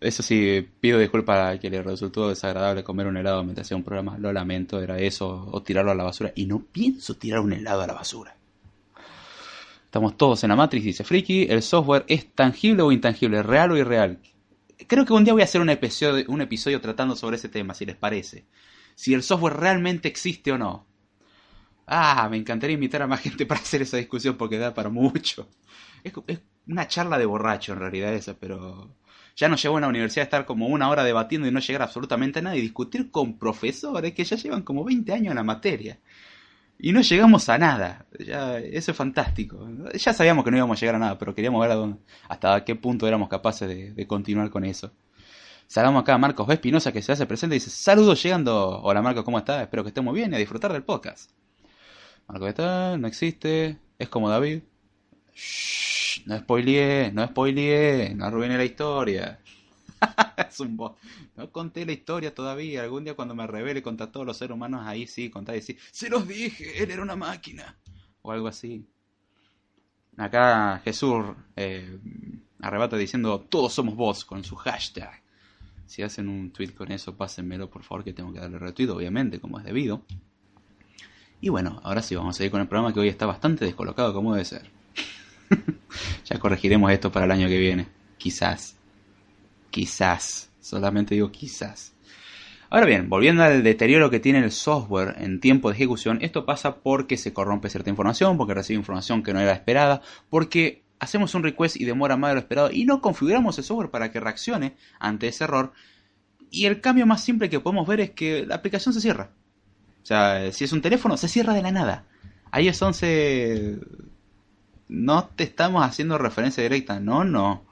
Eso 0.00 0.22
sí, 0.22 0.68
pido 0.80 0.98
disculpas 0.98 1.56
a 1.56 1.58
que 1.58 1.70
le 1.70 1.82
resultó 1.82 2.28
desagradable 2.28 2.84
comer 2.84 3.08
un 3.08 3.16
helado 3.16 3.42
mientras 3.42 3.66
hacía 3.66 3.76
un 3.76 3.82
programa. 3.82 4.16
Lo 4.16 4.32
lamento, 4.32 4.80
era 4.80 4.98
eso, 4.98 5.48
o 5.50 5.62
tirarlo 5.62 5.90
a 5.90 5.94
la 5.94 6.04
basura. 6.04 6.32
Y 6.36 6.46
no 6.46 6.60
pienso 6.60 7.16
tirar 7.16 7.40
un 7.40 7.52
helado 7.52 7.82
a 7.82 7.86
la 7.88 7.94
basura. 7.94 8.36
Estamos 9.84 10.16
todos 10.16 10.44
en 10.44 10.50
la 10.50 10.56
Matrix, 10.56 10.84
dice 10.84 11.02
Friki. 11.02 11.46
El 11.48 11.62
software 11.62 12.04
es 12.06 12.32
tangible 12.32 12.82
o 12.82 12.92
intangible, 12.92 13.42
real 13.42 13.72
o 13.72 13.76
irreal. 13.76 14.20
Creo 14.86 15.04
que 15.04 15.12
un 15.12 15.24
día 15.24 15.32
voy 15.32 15.42
a 15.42 15.46
hacer 15.46 15.60
un 15.60 15.70
episodio, 15.70 16.24
un 16.28 16.42
episodio 16.42 16.80
tratando 16.80 17.16
sobre 17.16 17.36
ese 17.36 17.48
tema, 17.48 17.74
si 17.74 17.84
les 17.84 17.96
parece. 17.96 18.44
Si 18.94 19.14
el 19.14 19.24
software 19.24 19.54
realmente 19.54 20.06
existe 20.06 20.52
o 20.52 20.58
no. 20.58 20.86
Ah, 21.86 22.28
me 22.30 22.36
encantaría 22.36 22.74
invitar 22.74 23.02
a 23.02 23.06
más 23.08 23.20
gente 23.20 23.46
para 23.46 23.60
hacer 23.60 23.82
esa 23.82 23.96
discusión 23.96 24.36
porque 24.36 24.58
da 24.58 24.74
para 24.74 24.90
mucho. 24.90 25.48
Es, 26.04 26.12
es 26.28 26.40
una 26.68 26.86
charla 26.86 27.18
de 27.18 27.26
borracho 27.26 27.72
en 27.72 27.80
realidad 27.80 28.14
esa, 28.14 28.34
pero 28.34 28.94
ya 29.38 29.48
nos 29.48 29.62
llevó 29.62 29.78
en 29.78 29.82
la 29.82 29.88
universidad 29.88 30.22
a 30.22 30.24
estar 30.24 30.44
como 30.44 30.66
una 30.66 30.90
hora 30.90 31.04
debatiendo 31.04 31.46
y 31.46 31.52
no 31.52 31.60
llegar 31.60 31.82
absolutamente 31.82 32.40
a 32.40 32.42
nada 32.42 32.56
y 32.56 32.60
discutir 32.60 33.12
con 33.12 33.38
profesores 33.38 34.12
que 34.12 34.24
ya 34.24 34.36
llevan 34.36 34.62
como 34.62 34.82
20 34.82 35.12
años 35.12 35.30
en 35.30 35.36
la 35.36 35.44
materia. 35.44 36.00
Y 36.76 36.92
no 36.92 37.02
llegamos 37.02 37.48
a 37.48 37.56
nada. 37.56 38.06
Eso 38.18 38.90
es 38.90 38.96
fantástico. 38.96 39.64
Ya 39.94 40.12
sabíamos 40.12 40.44
que 40.44 40.50
no 40.50 40.56
íbamos 40.56 40.76
a 40.76 40.80
llegar 40.80 40.96
a 40.96 40.98
nada, 40.98 41.18
pero 41.18 41.36
queríamos 41.36 41.60
ver 41.60 41.70
a 41.70 41.74
dónde, 41.76 41.98
hasta 42.28 42.64
qué 42.64 42.74
punto 42.74 43.06
éramos 43.06 43.28
capaces 43.28 43.68
de, 43.94 44.06
continuar 44.08 44.50
con 44.50 44.64
eso. 44.64 44.92
Saludamos 45.68 46.02
acá 46.02 46.14
a 46.14 46.18
Marcos 46.18 46.46
B. 46.46 46.54
Espinosa 46.54 46.90
que 46.92 47.02
se 47.02 47.12
hace 47.12 47.26
presente 47.26 47.54
y 47.54 47.58
dice, 47.60 47.70
saludos 47.70 48.20
llegando. 48.20 48.80
Hola 48.82 49.02
Marcos, 49.02 49.22
¿cómo 49.22 49.38
estás? 49.38 49.62
Espero 49.62 49.84
que 49.84 49.88
estemos 49.88 50.14
bien 50.14 50.32
y 50.32 50.36
a 50.36 50.38
disfrutar 50.38 50.72
del 50.72 50.82
podcast. 50.82 51.30
Marcos 52.26 52.48
está, 52.48 52.96
no 52.98 53.06
existe, 53.06 53.78
es 54.00 54.08
como 54.08 54.30
David. 54.30 54.62
No 56.26 56.38
spoileé, 56.38 57.12
no 57.12 57.26
spoileé, 57.26 58.14
no 58.14 58.26
arruiné 58.26 58.56
la 58.56 58.64
historia. 58.64 59.40
es 60.36 60.60
un 60.60 60.76
boss. 60.76 60.92
No 61.36 61.50
conté 61.50 61.84
la 61.86 61.92
historia 61.92 62.34
todavía. 62.34 62.82
Algún 62.82 63.04
día 63.04 63.14
cuando 63.14 63.34
me 63.34 63.46
revele 63.46 63.82
contra 63.82 64.10
todos 64.10 64.26
los 64.26 64.36
seres 64.36 64.54
humanos, 64.54 64.82
ahí 64.84 65.06
sí, 65.06 65.30
contar 65.30 65.54
y 65.54 65.58
decir, 65.58 65.78
se 65.90 66.08
los 66.08 66.26
dije, 66.26 66.82
él 66.82 66.90
era 66.90 67.02
una 67.02 67.16
máquina. 67.16 67.76
O 68.22 68.32
algo 68.32 68.48
así. 68.48 68.86
Acá 70.16 70.80
Jesús 70.84 71.24
eh, 71.54 71.98
arrebata 72.60 72.96
diciendo, 72.96 73.40
todos 73.48 73.72
somos 73.72 73.94
vos, 73.94 74.24
con 74.24 74.42
su 74.42 74.56
hashtag. 74.56 75.22
Si 75.86 76.02
hacen 76.02 76.28
un 76.28 76.50
tweet 76.50 76.72
con 76.72 76.92
eso, 76.92 77.16
pásenmelo 77.16 77.70
por 77.70 77.82
favor, 77.82 78.04
que 78.04 78.12
tengo 78.12 78.32
que 78.32 78.40
darle 78.40 78.58
retweet, 78.58 78.90
obviamente, 78.90 79.40
como 79.40 79.58
es 79.58 79.64
debido. 79.64 80.02
Y 81.40 81.48
bueno, 81.50 81.80
ahora 81.84 82.02
sí 82.02 82.16
vamos 82.16 82.34
a 82.34 82.38
seguir 82.38 82.50
con 82.50 82.60
el 82.60 82.68
programa 82.68 82.92
que 82.92 83.00
hoy 83.00 83.08
está 83.08 83.26
bastante 83.26 83.64
descolocado 83.64 84.12
como 84.12 84.34
debe 84.34 84.44
ser. 84.44 84.77
Ya 86.28 86.38
corregiremos 86.38 86.92
esto 86.92 87.10
para 87.10 87.24
el 87.24 87.30
año 87.30 87.48
que 87.48 87.58
viene. 87.58 87.88
Quizás. 88.18 88.76
Quizás. 89.70 90.50
Solamente 90.60 91.14
digo 91.14 91.32
quizás. 91.32 91.94
Ahora 92.68 92.84
bien, 92.84 93.08
volviendo 93.08 93.42
al 93.42 93.62
deterioro 93.62 94.10
que 94.10 94.20
tiene 94.20 94.40
el 94.40 94.52
software 94.52 95.14
en 95.18 95.40
tiempo 95.40 95.70
de 95.70 95.76
ejecución, 95.76 96.18
esto 96.20 96.44
pasa 96.44 96.76
porque 96.76 97.16
se 97.16 97.32
corrompe 97.32 97.70
cierta 97.70 97.88
información, 97.88 98.36
porque 98.36 98.52
recibe 98.52 98.78
información 98.78 99.22
que 99.22 99.32
no 99.32 99.40
era 99.40 99.52
esperada, 99.52 100.02
porque 100.28 100.82
hacemos 100.98 101.34
un 101.34 101.44
request 101.44 101.76
y 101.76 101.86
demora 101.86 102.18
más 102.18 102.30
de 102.30 102.34
lo 102.34 102.40
esperado 102.40 102.70
y 102.70 102.84
no 102.84 103.00
configuramos 103.00 103.56
el 103.56 103.64
software 103.64 103.90
para 103.90 104.12
que 104.12 104.20
reaccione 104.20 104.76
ante 104.98 105.28
ese 105.28 105.44
error. 105.44 105.72
Y 106.50 106.66
el 106.66 106.82
cambio 106.82 107.06
más 107.06 107.24
simple 107.24 107.48
que 107.48 107.60
podemos 107.60 107.86
ver 107.86 108.00
es 108.00 108.10
que 108.10 108.44
la 108.44 108.56
aplicación 108.56 108.92
se 108.92 109.00
cierra. 109.00 109.30
O 110.02 110.06
sea, 110.06 110.52
si 110.52 110.64
es 110.64 110.72
un 110.72 110.82
teléfono, 110.82 111.16
se 111.16 111.28
cierra 111.28 111.54
de 111.54 111.62
la 111.62 111.70
nada. 111.70 112.04
iOS 112.52 112.82
11 112.82 113.78
no 114.88 115.26
te 115.28 115.44
estamos 115.44 115.84
haciendo 115.84 116.18
referencia 116.18 116.62
directa, 116.62 117.00
no, 117.00 117.24
no. 117.24 117.66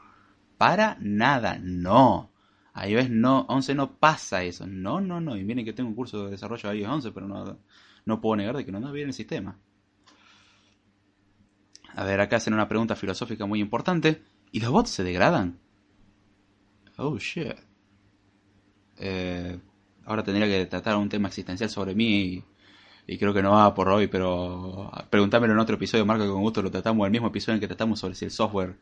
Para 0.59 0.97
nada, 1.01 1.59
no 1.61 2.31
iOS 2.85 3.11
no, 3.11 3.47
11 3.49 3.75
no 3.75 3.97
pasa 3.97 4.43
eso. 4.43 4.67
No, 4.67 5.01
no, 5.01 5.21
no. 5.21 5.37
Y 5.37 5.45
miren 5.45 5.65
que 5.65 5.73
tengo 5.73 5.89
un 5.89 5.95
curso 5.95 6.27
de 6.27 6.33
desarrollo 6.33 6.69
de 6.69 6.79
iOS 6.79 6.91
11, 6.91 7.13
pero 7.13 7.27
no, 7.27 7.59
no 8.05 8.21
puedo 8.21 8.37
negar 8.37 8.57
de 8.57 8.65
que 8.65 8.73
no 8.73 8.79
anda 8.79 8.91
bien 8.91 9.09
el 9.09 9.15
sistema. 9.15 9.59
A 11.95 12.05
ver, 12.05 12.21
acá 12.21 12.37
hacen 12.37 12.53
una 12.53 12.69
pregunta 12.69 12.97
filosófica 12.97 13.47
muy 13.47 13.61
importante. 13.61 14.23
¿Y 14.53 14.61
los 14.61 14.71
bots 14.71 14.91
se 14.91 15.05
degradan? 15.05 15.59
Oh, 16.99 17.19
shit. 17.19 17.57
Eh, 18.99 19.59
ahora 20.05 20.23
tendría 20.23 20.47
que 20.47 20.67
tratar 20.67 20.97
un 20.97 21.09
tema 21.09 21.29
existencial 21.29 21.71
sobre 21.71 21.95
mí 21.95 22.23
y, 22.23 22.45
creo 23.19 23.33
que 23.33 23.43
no 23.43 23.53
va 23.53 23.73
por 23.73 23.89
hoy, 23.89 24.09
pero 24.09 24.91
pregúntamelo 25.11 25.53
en 25.53 25.59
otro 25.61 25.77
episodio, 25.77 26.05
Marco, 26.05 26.25
que 26.25 26.31
con 26.31 26.43
gusto 26.43 26.61
lo 26.61 26.71
tratamos, 26.71 27.07
el 27.07 27.13
mismo 27.13 27.29
episodio 27.29 27.55
en 27.55 27.61
que 27.61 27.69
tratamos 27.69 28.01
sobre 28.01 28.17
si 28.17 28.25
el 28.25 28.33
software 28.33 28.77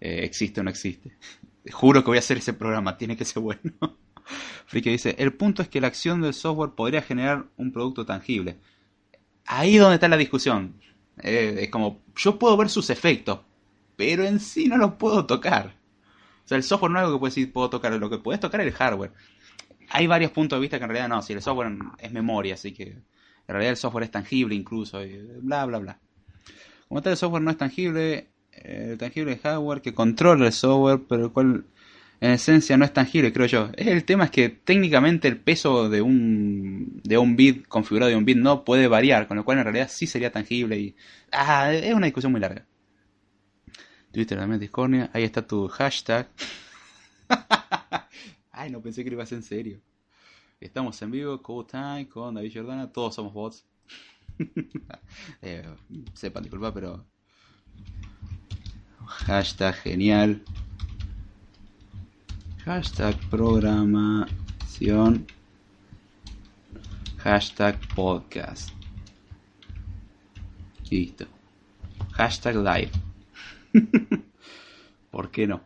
eh, 0.00 0.20
existe 0.24 0.60
o 0.60 0.64
no 0.64 0.70
existe. 0.70 1.16
Juro 1.70 2.02
que 2.02 2.08
voy 2.08 2.16
a 2.16 2.20
hacer 2.20 2.38
ese 2.38 2.54
programa, 2.54 2.96
tiene 2.96 3.16
que 3.16 3.26
ser 3.26 3.42
bueno. 3.42 3.60
Friki 4.66 4.90
dice, 4.90 5.16
el 5.18 5.34
punto 5.34 5.62
es 5.62 5.68
que 5.68 5.80
la 5.80 5.88
acción 5.88 6.22
del 6.22 6.34
software 6.34 6.70
podría 6.70 7.02
generar 7.02 7.46
un 7.56 7.72
producto 7.72 8.06
tangible. 8.06 8.58
Ahí 9.46 9.76
es 9.76 9.80
donde 9.80 9.94
está 9.94 10.08
la 10.08 10.16
discusión. 10.16 10.80
Eh, 11.22 11.56
es 11.62 11.70
como, 11.70 12.02
yo 12.16 12.38
puedo 12.38 12.56
ver 12.56 12.70
sus 12.70 12.90
efectos, 12.90 13.40
pero 13.96 14.24
en 14.24 14.40
sí 14.40 14.68
no 14.68 14.76
los 14.76 14.94
puedo 14.94 15.26
tocar. 15.26 15.74
O 16.44 16.48
sea, 16.48 16.56
el 16.56 16.62
software 16.62 16.92
no 16.92 16.98
es 16.98 17.04
algo 17.04 17.16
que 17.16 17.20
puedes 17.20 17.34
decir 17.34 17.52
puedo 17.52 17.68
tocar, 17.68 17.92
lo 17.92 18.08
que 18.08 18.18
puedes 18.18 18.40
tocar 18.40 18.60
es 18.62 18.68
el 18.68 18.72
hardware. 18.72 19.12
Hay 19.90 20.06
varios 20.06 20.30
puntos 20.30 20.56
de 20.56 20.60
vista 20.60 20.78
que 20.78 20.84
en 20.84 20.90
realidad 20.90 21.08
no, 21.08 21.22
si 21.22 21.32
el 21.32 21.42
software 21.42 21.76
es 21.98 22.12
memoria, 22.12 22.54
así 22.54 22.72
que 22.72 22.98
en 23.48 23.54
realidad 23.54 23.70
el 23.70 23.76
software 23.76 24.04
es 24.04 24.10
tangible 24.10 24.54
incluso, 24.54 25.02
y 25.02 25.16
bla, 25.40 25.64
bla, 25.64 25.78
bla. 25.78 25.98
Como 26.86 27.02
tal, 27.02 27.12
el 27.12 27.16
software 27.16 27.42
no 27.42 27.50
es 27.50 27.56
tangible, 27.56 28.28
el 28.52 28.98
tangible 28.98 29.38
hardware 29.38 29.80
que 29.80 29.94
controla 29.94 30.46
el 30.46 30.52
software, 30.52 31.00
pero 31.08 31.24
el 31.24 31.32
cual 31.32 31.64
en 32.20 32.32
esencia 32.32 32.76
no 32.76 32.84
es 32.84 32.92
tangible, 32.92 33.32
creo 33.32 33.46
yo. 33.46 33.70
El 33.76 34.04
tema 34.04 34.24
es 34.24 34.30
que 34.30 34.50
técnicamente 34.50 35.28
el 35.28 35.38
peso 35.38 35.88
de 35.88 36.02
un, 36.02 37.00
de 37.04 37.16
un 37.16 37.36
bit 37.36 37.66
configurado 37.66 38.10
de 38.10 38.16
un 38.16 38.24
bit 38.26 38.36
no 38.36 38.64
puede 38.64 38.86
variar, 38.86 39.26
con 39.26 39.38
lo 39.38 39.44
cual 39.44 39.58
en 39.58 39.64
realidad 39.64 39.88
sí 39.90 40.06
sería 40.06 40.30
tangible 40.30 40.78
y... 40.78 40.96
Ah, 41.32 41.72
es 41.72 41.94
una 41.94 42.06
discusión 42.06 42.32
muy 42.32 42.40
larga. 42.40 42.66
Twitter 44.12 44.38
también 44.38 44.60
Discordia, 44.60 45.10
ahí 45.12 45.24
está 45.24 45.46
tu 45.46 45.68
hashtag. 45.68 46.28
Ay, 48.50 48.70
no 48.70 48.80
pensé 48.82 49.04
que 49.04 49.10
lo 49.10 49.16
ibas 49.16 49.32
en 49.32 49.42
serio. 49.42 49.80
Estamos 50.60 51.00
en 51.02 51.12
vivo, 51.12 51.40
Code 51.40 51.68
Time, 51.70 52.08
con 52.08 52.34
David 52.34 52.52
Jordana, 52.52 52.90
todos 52.90 53.14
somos 53.14 53.32
bots. 53.32 53.64
eh, 55.42 55.64
sepan, 56.14 56.42
disculpa, 56.42 56.74
pero 56.74 57.06
Hashtag 59.06 59.74
genial. 59.76 60.42
Hashtag 62.64 63.16
programación. 63.30 65.26
Hashtag 67.18 67.78
podcast. 67.94 68.70
Listo. 70.90 71.26
Hashtag 72.14 72.56
live. 72.56 72.90
¿Por 75.10 75.30
qué 75.30 75.46
no? 75.46 75.60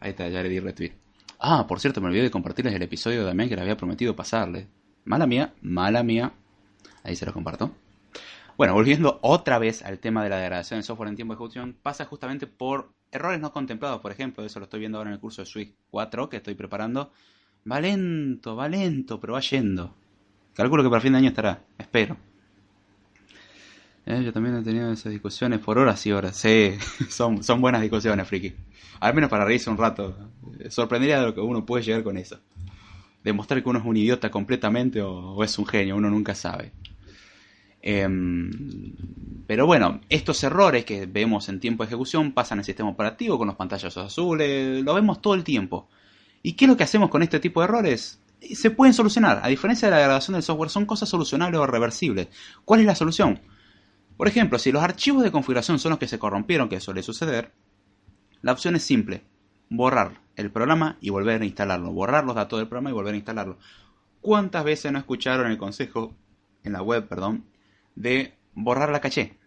Ahí 0.00 0.10
está, 0.10 0.28
ya 0.28 0.42
le 0.42 0.50
di 0.50 0.60
retweet. 0.60 1.07
Ah, 1.38 1.66
por 1.68 1.78
cierto, 1.78 2.00
me 2.00 2.08
olvidé 2.08 2.24
de 2.24 2.30
compartirles 2.30 2.74
el 2.74 2.82
episodio 2.82 3.24
Damián 3.24 3.48
que 3.48 3.54
le 3.54 3.62
había 3.62 3.76
prometido 3.76 4.16
pasarle. 4.16 4.66
Mala 5.04 5.26
mía, 5.26 5.54
mala 5.62 6.02
mía. 6.02 6.32
Ahí 7.04 7.14
se 7.14 7.26
lo 7.26 7.32
comparto. 7.32 7.70
Bueno, 8.56 8.74
volviendo 8.74 9.20
otra 9.22 9.60
vez 9.60 9.84
al 9.84 10.00
tema 10.00 10.24
de 10.24 10.30
la 10.30 10.38
degradación 10.38 10.78
del 10.78 10.84
software 10.84 11.08
en 11.08 11.14
tiempo 11.14 11.32
de 11.32 11.36
ejecución, 11.36 11.76
pasa 11.80 12.04
justamente 12.06 12.48
por 12.48 12.92
errores 13.12 13.40
no 13.40 13.52
contemplados, 13.52 14.00
por 14.00 14.10
ejemplo, 14.10 14.44
eso 14.44 14.58
lo 14.58 14.64
estoy 14.64 14.80
viendo 14.80 14.98
ahora 14.98 15.10
en 15.10 15.14
el 15.14 15.20
curso 15.20 15.42
de 15.42 15.46
Swift 15.46 15.74
4 15.90 16.28
que 16.28 16.38
estoy 16.38 16.54
preparando. 16.54 17.12
Va 17.70 17.80
lento, 17.80 18.56
va 18.56 18.68
lento, 18.68 19.20
pero 19.20 19.34
va 19.34 19.40
yendo. 19.40 19.94
Calculo 20.54 20.82
que 20.82 20.90
para 20.90 21.00
fin 21.00 21.12
de 21.12 21.18
año 21.18 21.28
estará, 21.28 21.62
espero. 21.78 22.16
Eh, 24.10 24.22
yo 24.24 24.32
también 24.32 24.56
he 24.56 24.62
tenido 24.62 24.90
esas 24.90 25.12
discusiones 25.12 25.60
por 25.60 25.76
horas 25.76 26.06
y 26.06 26.12
horas. 26.12 26.34
Sí, 26.34 26.78
son, 27.10 27.42
buenas 27.60 27.82
discusiones, 27.82 28.26
friki. 28.26 28.54
Al 29.00 29.12
menos 29.12 29.28
para 29.28 29.44
reírse 29.44 29.68
un 29.68 29.76
rato. 29.76 30.16
Sorprendería 30.70 31.20
de 31.20 31.26
lo 31.26 31.34
que 31.34 31.42
uno 31.42 31.66
puede 31.66 31.84
llegar 31.84 32.02
con 32.02 32.16
eso. 32.16 32.40
Demostrar 33.22 33.62
que 33.62 33.68
uno 33.68 33.80
es 33.80 33.84
un 33.84 33.98
idiota 33.98 34.30
completamente 34.30 35.02
o 35.02 35.44
es 35.44 35.58
un 35.58 35.66
genio, 35.66 35.94
uno 35.96 36.08
nunca 36.08 36.34
sabe. 36.34 36.72
Em, 37.82 38.94
pero 39.46 39.66
bueno, 39.66 40.00
estos 40.08 40.42
errores 40.42 40.86
que 40.86 41.04
vemos 41.04 41.50
en 41.50 41.60
tiempo 41.60 41.82
de 41.82 41.88
ejecución 41.88 42.32
pasan 42.32 42.56
en 42.56 42.60
el 42.60 42.64
sistema 42.64 42.88
operativo 42.88 43.36
con 43.36 43.48
los 43.48 43.56
pantallazos 43.56 44.06
azules, 44.06 44.82
lo 44.82 44.94
vemos 44.94 45.20
todo 45.20 45.34
el 45.34 45.44
tiempo. 45.44 45.86
¿Y 46.42 46.54
qué 46.54 46.64
es 46.64 46.70
lo 46.70 46.78
que 46.78 46.84
hacemos 46.84 47.10
con 47.10 47.22
este 47.22 47.40
tipo 47.40 47.60
de 47.60 47.64
errores? 47.64 48.22
Se 48.54 48.70
pueden 48.70 48.94
solucionar. 48.94 49.40
A 49.42 49.48
diferencia 49.48 49.86
de 49.88 49.90
la 49.90 49.98
degradación 49.98 50.32
del 50.32 50.42
software, 50.42 50.70
son 50.70 50.86
cosas 50.86 51.10
solucionables 51.10 51.60
o 51.60 51.66
reversibles. 51.66 52.28
¿Cuál 52.64 52.80
es 52.80 52.86
la 52.86 52.94
solución? 52.94 53.38
Por 54.18 54.28
ejemplo, 54.28 54.58
si 54.58 54.70
los 54.70 54.82
archivos 54.82 55.22
de 55.22 55.32
configuración 55.32 55.78
son 55.78 55.90
los 55.90 55.98
que 55.98 56.08
se 56.08 56.18
corrompieron, 56.18 56.68
que 56.68 56.80
suele 56.80 57.02
suceder, 57.02 57.52
la 58.42 58.52
opción 58.52 58.76
es 58.76 58.82
simple. 58.82 59.24
Borrar 59.70 60.20
el 60.36 60.50
programa 60.50 60.98
y 61.00 61.08
volver 61.08 61.40
a 61.40 61.46
instalarlo. 61.46 61.92
Borrar 61.92 62.24
los 62.24 62.34
datos 62.34 62.58
del 62.58 62.68
programa 62.68 62.90
y 62.90 62.92
volver 62.92 63.14
a 63.14 63.16
instalarlo. 63.16 63.58
¿Cuántas 64.20 64.64
veces 64.64 64.92
no 64.92 64.98
escucharon 64.98 65.50
el 65.50 65.56
consejo 65.56 66.14
en 66.64 66.72
la 66.72 66.82
web, 66.82 67.08
perdón, 67.08 67.46
de 67.94 68.34
borrar 68.54 68.90
la 68.90 69.00
caché. 69.00 69.37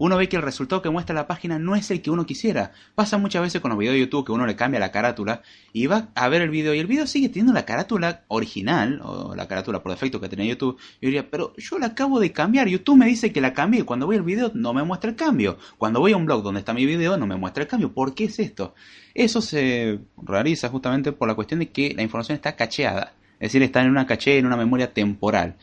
Uno 0.00 0.16
ve 0.16 0.30
que 0.30 0.36
el 0.36 0.42
resultado 0.42 0.80
que 0.80 0.88
muestra 0.88 1.14
la 1.14 1.26
página 1.26 1.58
no 1.58 1.76
es 1.76 1.90
el 1.90 2.00
que 2.00 2.10
uno 2.10 2.24
quisiera. 2.24 2.72
Pasa 2.94 3.18
muchas 3.18 3.42
veces 3.42 3.60
con 3.60 3.68
los 3.68 3.78
videos 3.78 3.92
de 3.92 4.00
YouTube 4.00 4.24
que 4.24 4.32
uno 4.32 4.46
le 4.46 4.56
cambia 4.56 4.80
la 4.80 4.90
carátula 4.90 5.42
y 5.74 5.88
va 5.88 6.08
a 6.14 6.26
ver 6.30 6.40
el 6.40 6.48
video 6.48 6.72
y 6.72 6.78
el 6.78 6.86
video 6.86 7.06
sigue 7.06 7.28
teniendo 7.28 7.52
la 7.52 7.66
carátula 7.66 8.24
original 8.28 9.02
o 9.04 9.34
la 9.34 9.46
carátula 9.46 9.82
por 9.82 9.92
defecto 9.92 10.18
que 10.18 10.30
tenía 10.30 10.46
YouTube. 10.46 10.78
Yo 11.02 11.08
diría, 11.08 11.30
pero 11.30 11.54
yo 11.58 11.78
la 11.78 11.88
acabo 11.88 12.18
de 12.18 12.32
cambiar. 12.32 12.66
YouTube 12.66 12.96
me 12.96 13.04
dice 13.04 13.30
que 13.30 13.42
la 13.42 13.52
cambié. 13.52 13.84
Cuando 13.84 14.06
voy 14.06 14.16
al 14.16 14.22
video 14.22 14.50
no 14.54 14.72
me 14.72 14.82
muestra 14.84 15.10
el 15.10 15.16
cambio. 15.16 15.58
Cuando 15.76 16.00
voy 16.00 16.12
a 16.12 16.16
un 16.16 16.24
blog 16.24 16.42
donde 16.42 16.60
está 16.60 16.72
mi 16.72 16.86
video 16.86 17.18
no 17.18 17.26
me 17.26 17.36
muestra 17.36 17.64
el 17.64 17.68
cambio. 17.68 17.92
¿Por 17.92 18.14
qué 18.14 18.24
es 18.24 18.38
esto? 18.38 18.74
Eso 19.12 19.42
se 19.42 19.98
realiza 20.16 20.70
justamente 20.70 21.12
por 21.12 21.28
la 21.28 21.34
cuestión 21.34 21.60
de 21.60 21.68
que 21.68 21.92
la 21.94 22.00
información 22.00 22.36
está 22.36 22.56
cacheada. 22.56 23.12
Es 23.34 23.52
decir, 23.52 23.62
está 23.62 23.82
en 23.82 23.90
una 23.90 24.06
caché, 24.06 24.38
en 24.38 24.46
una 24.46 24.56
memoria 24.56 24.94
temporal. 24.94 25.56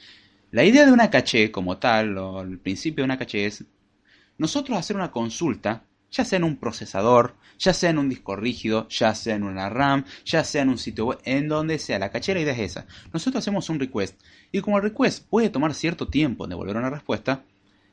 La 0.51 0.63
idea 0.63 0.85
de 0.85 0.91
una 0.91 1.09
caché 1.09 1.49
como 1.49 1.77
tal, 1.77 2.19
o 2.19 2.41
el 2.41 2.59
principio 2.59 3.01
de 3.01 3.05
una 3.05 3.17
caché 3.17 3.47
es 3.47 3.65
nosotros 4.37 4.77
hacer 4.77 4.95
una 4.95 5.11
consulta, 5.11 5.83
ya 6.11 6.23
sea 6.23 6.37
en 6.37 6.43
un 6.43 6.57
procesador, 6.57 7.35
ya 7.59 7.73
sea 7.73 7.89
en 7.89 7.97
un 7.97 8.09
disco 8.09 8.35
rígido, 8.35 8.87
ya 8.89 9.13
sea 9.15 9.35
en 9.35 9.43
una 9.43 9.69
RAM, 9.69 10.05
ya 10.25 10.43
sea 10.43 10.61
en 10.61 10.69
un 10.69 10.77
sitio 10.77 11.07
web, 11.07 11.19
en 11.25 11.47
donde 11.47 11.79
sea. 11.79 11.99
La 11.99 12.11
caché 12.11 12.33
la 12.33 12.41
idea 12.41 12.53
es 12.53 12.71
esa. 12.71 12.85
Nosotros 13.13 13.43
hacemos 13.43 13.69
un 13.69 13.79
request 13.79 14.19
y 14.51 14.61
como 14.61 14.77
el 14.77 14.83
request 14.83 15.27
puede 15.27 15.49
tomar 15.49 15.73
cierto 15.73 16.07
tiempo 16.07 16.45
en 16.45 16.51
devolver 16.51 16.77
una 16.77 16.89
respuesta, 16.89 17.43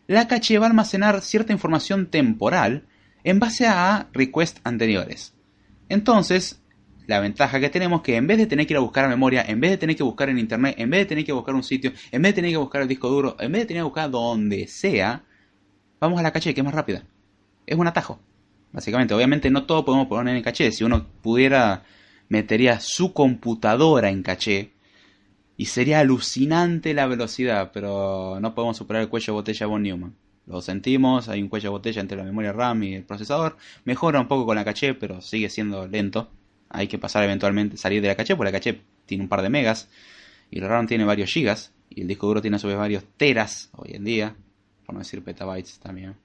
la 0.06 0.28
caché 0.28 0.58
va 0.58 0.66
a 0.66 0.68
almacenar 0.68 1.22
cierta 1.22 1.52
información 1.52 2.06
temporal 2.06 2.86
en 3.24 3.40
base 3.40 3.66
a 3.66 4.08
requests 4.12 4.60
anteriores. 4.64 5.32
Entonces, 5.88 6.60
la 7.06 7.20
ventaja 7.20 7.60
que 7.60 7.70
tenemos 7.70 8.02
que 8.02 8.16
en 8.16 8.26
vez 8.26 8.38
de 8.38 8.46
tener 8.46 8.66
que 8.66 8.74
ir 8.74 8.78
a 8.78 8.80
buscar 8.80 9.04
a 9.04 9.08
memoria, 9.08 9.44
en 9.46 9.60
vez 9.60 9.70
de 9.70 9.78
tener 9.78 9.96
que 9.96 10.02
buscar 10.02 10.28
en 10.28 10.38
internet, 10.38 10.74
en 10.78 10.90
vez 10.90 11.00
de 11.00 11.06
tener 11.06 11.24
que 11.24 11.32
buscar 11.32 11.54
un 11.54 11.62
sitio, 11.62 11.92
en 12.10 12.22
vez 12.22 12.30
de 12.30 12.36
tener 12.36 12.50
que 12.52 12.56
buscar 12.58 12.82
el 12.82 12.88
disco 12.88 13.08
duro, 13.08 13.36
en 13.38 13.52
vez 13.52 13.62
de 13.62 13.66
tener 13.66 13.80
que 13.80 13.84
buscar 13.84 14.10
donde 14.10 14.66
sea, 14.66 15.24
vamos 16.04 16.20
a 16.20 16.22
la 16.22 16.32
caché 16.32 16.54
que 16.54 16.60
es 16.60 16.64
más 16.64 16.74
rápida. 16.74 17.04
Es 17.66 17.76
un 17.76 17.86
atajo. 17.86 18.20
Básicamente, 18.72 19.14
obviamente 19.14 19.50
no 19.50 19.64
todo 19.66 19.84
podemos 19.84 20.06
poner 20.08 20.36
en 20.36 20.42
caché. 20.42 20.72
Si 20.72 20.84
uno 20.84 21.06
pudiera, 21.22 21.84
metería 22.28 22.80
su 22.80 23.12
computadora 23.12 24.10
en 24.10 24.22
caché 24.22 24.72
y 25.56 25.66
sería 25.66 26.00
alucinante 26.00 26.94
la 26.94 27.06
velocidad, 27.06 27.70
pero 27.72 28.38
no 28.40 28.54
podemos 28.54 28.76
superar 28.76 29.02
el 29.02 29.08
cuello 29.08 29.32
de 29.32 29.32
botella 29.32 29.66
von 29.66 29.82
Neumann. 29.82 30.14
Lo 30.46 30.60
sentimos, 30.60 31.28
hay 31.28 31.40
un 31.42 31.48
cuello 31.48 31.70
de 31.70 31.72
botella 31.72 32.00
entre 32.00 32.18
la 32.18 32.24
memoria 32.24 32.52
RAM 32.52 32.82
y 32.82 32.94
el 32.94 33.04
procesador. 33.04 33.56
Mejora 33.84 34.20
un 34.20 34.28
poco 34.28 34.44
con 34.46 34.56
la 34.56 34.64
caché, 34.64 34.94
pero 34.94 35.20
sigue 35.20 35.48
siendo 35.48 35.86
lento 35.86 36.30
hay 36.74 36.88
que 36.88 36.98
pasar 36.98 37.22
eventualmente, 37.22 37.76
salir 37.76 38.02
de 38.02 38.08
la 38.08 38.16
caché, 38.16 38.34
porque 38.34 38.50
la 38.50 38.58
caché 38.58 38.80
tiene 39.06 39.22
un 39.22 39.28
par 39.28 39.42
de 39.42 39.48
megas 39.48 39.88
y 40.50 40.58
el 40.58 40.68
RAM 40.68 40.88
tiene 40.88 41.04
varios 41.04 41.30
gigas 41.30 41.72
y 41.88 42.00
el 42.00 42.08
disco 42.08 42.26
duro 42.26 42.42
tiene 42.42 42.56
a 42.56 42.58
su 42.58 42.66
vez 42.66 42.76
varios 42.76 43.04
teras 43.16 43.70
hoy 43.72 43.92
en 43.94 44.04
día, 44.04 44.36
por 44.84 44.94
no 44.94 45.00
decir 45.00 45.22
petabytes 45.22 45.78
también. 45.78 46.16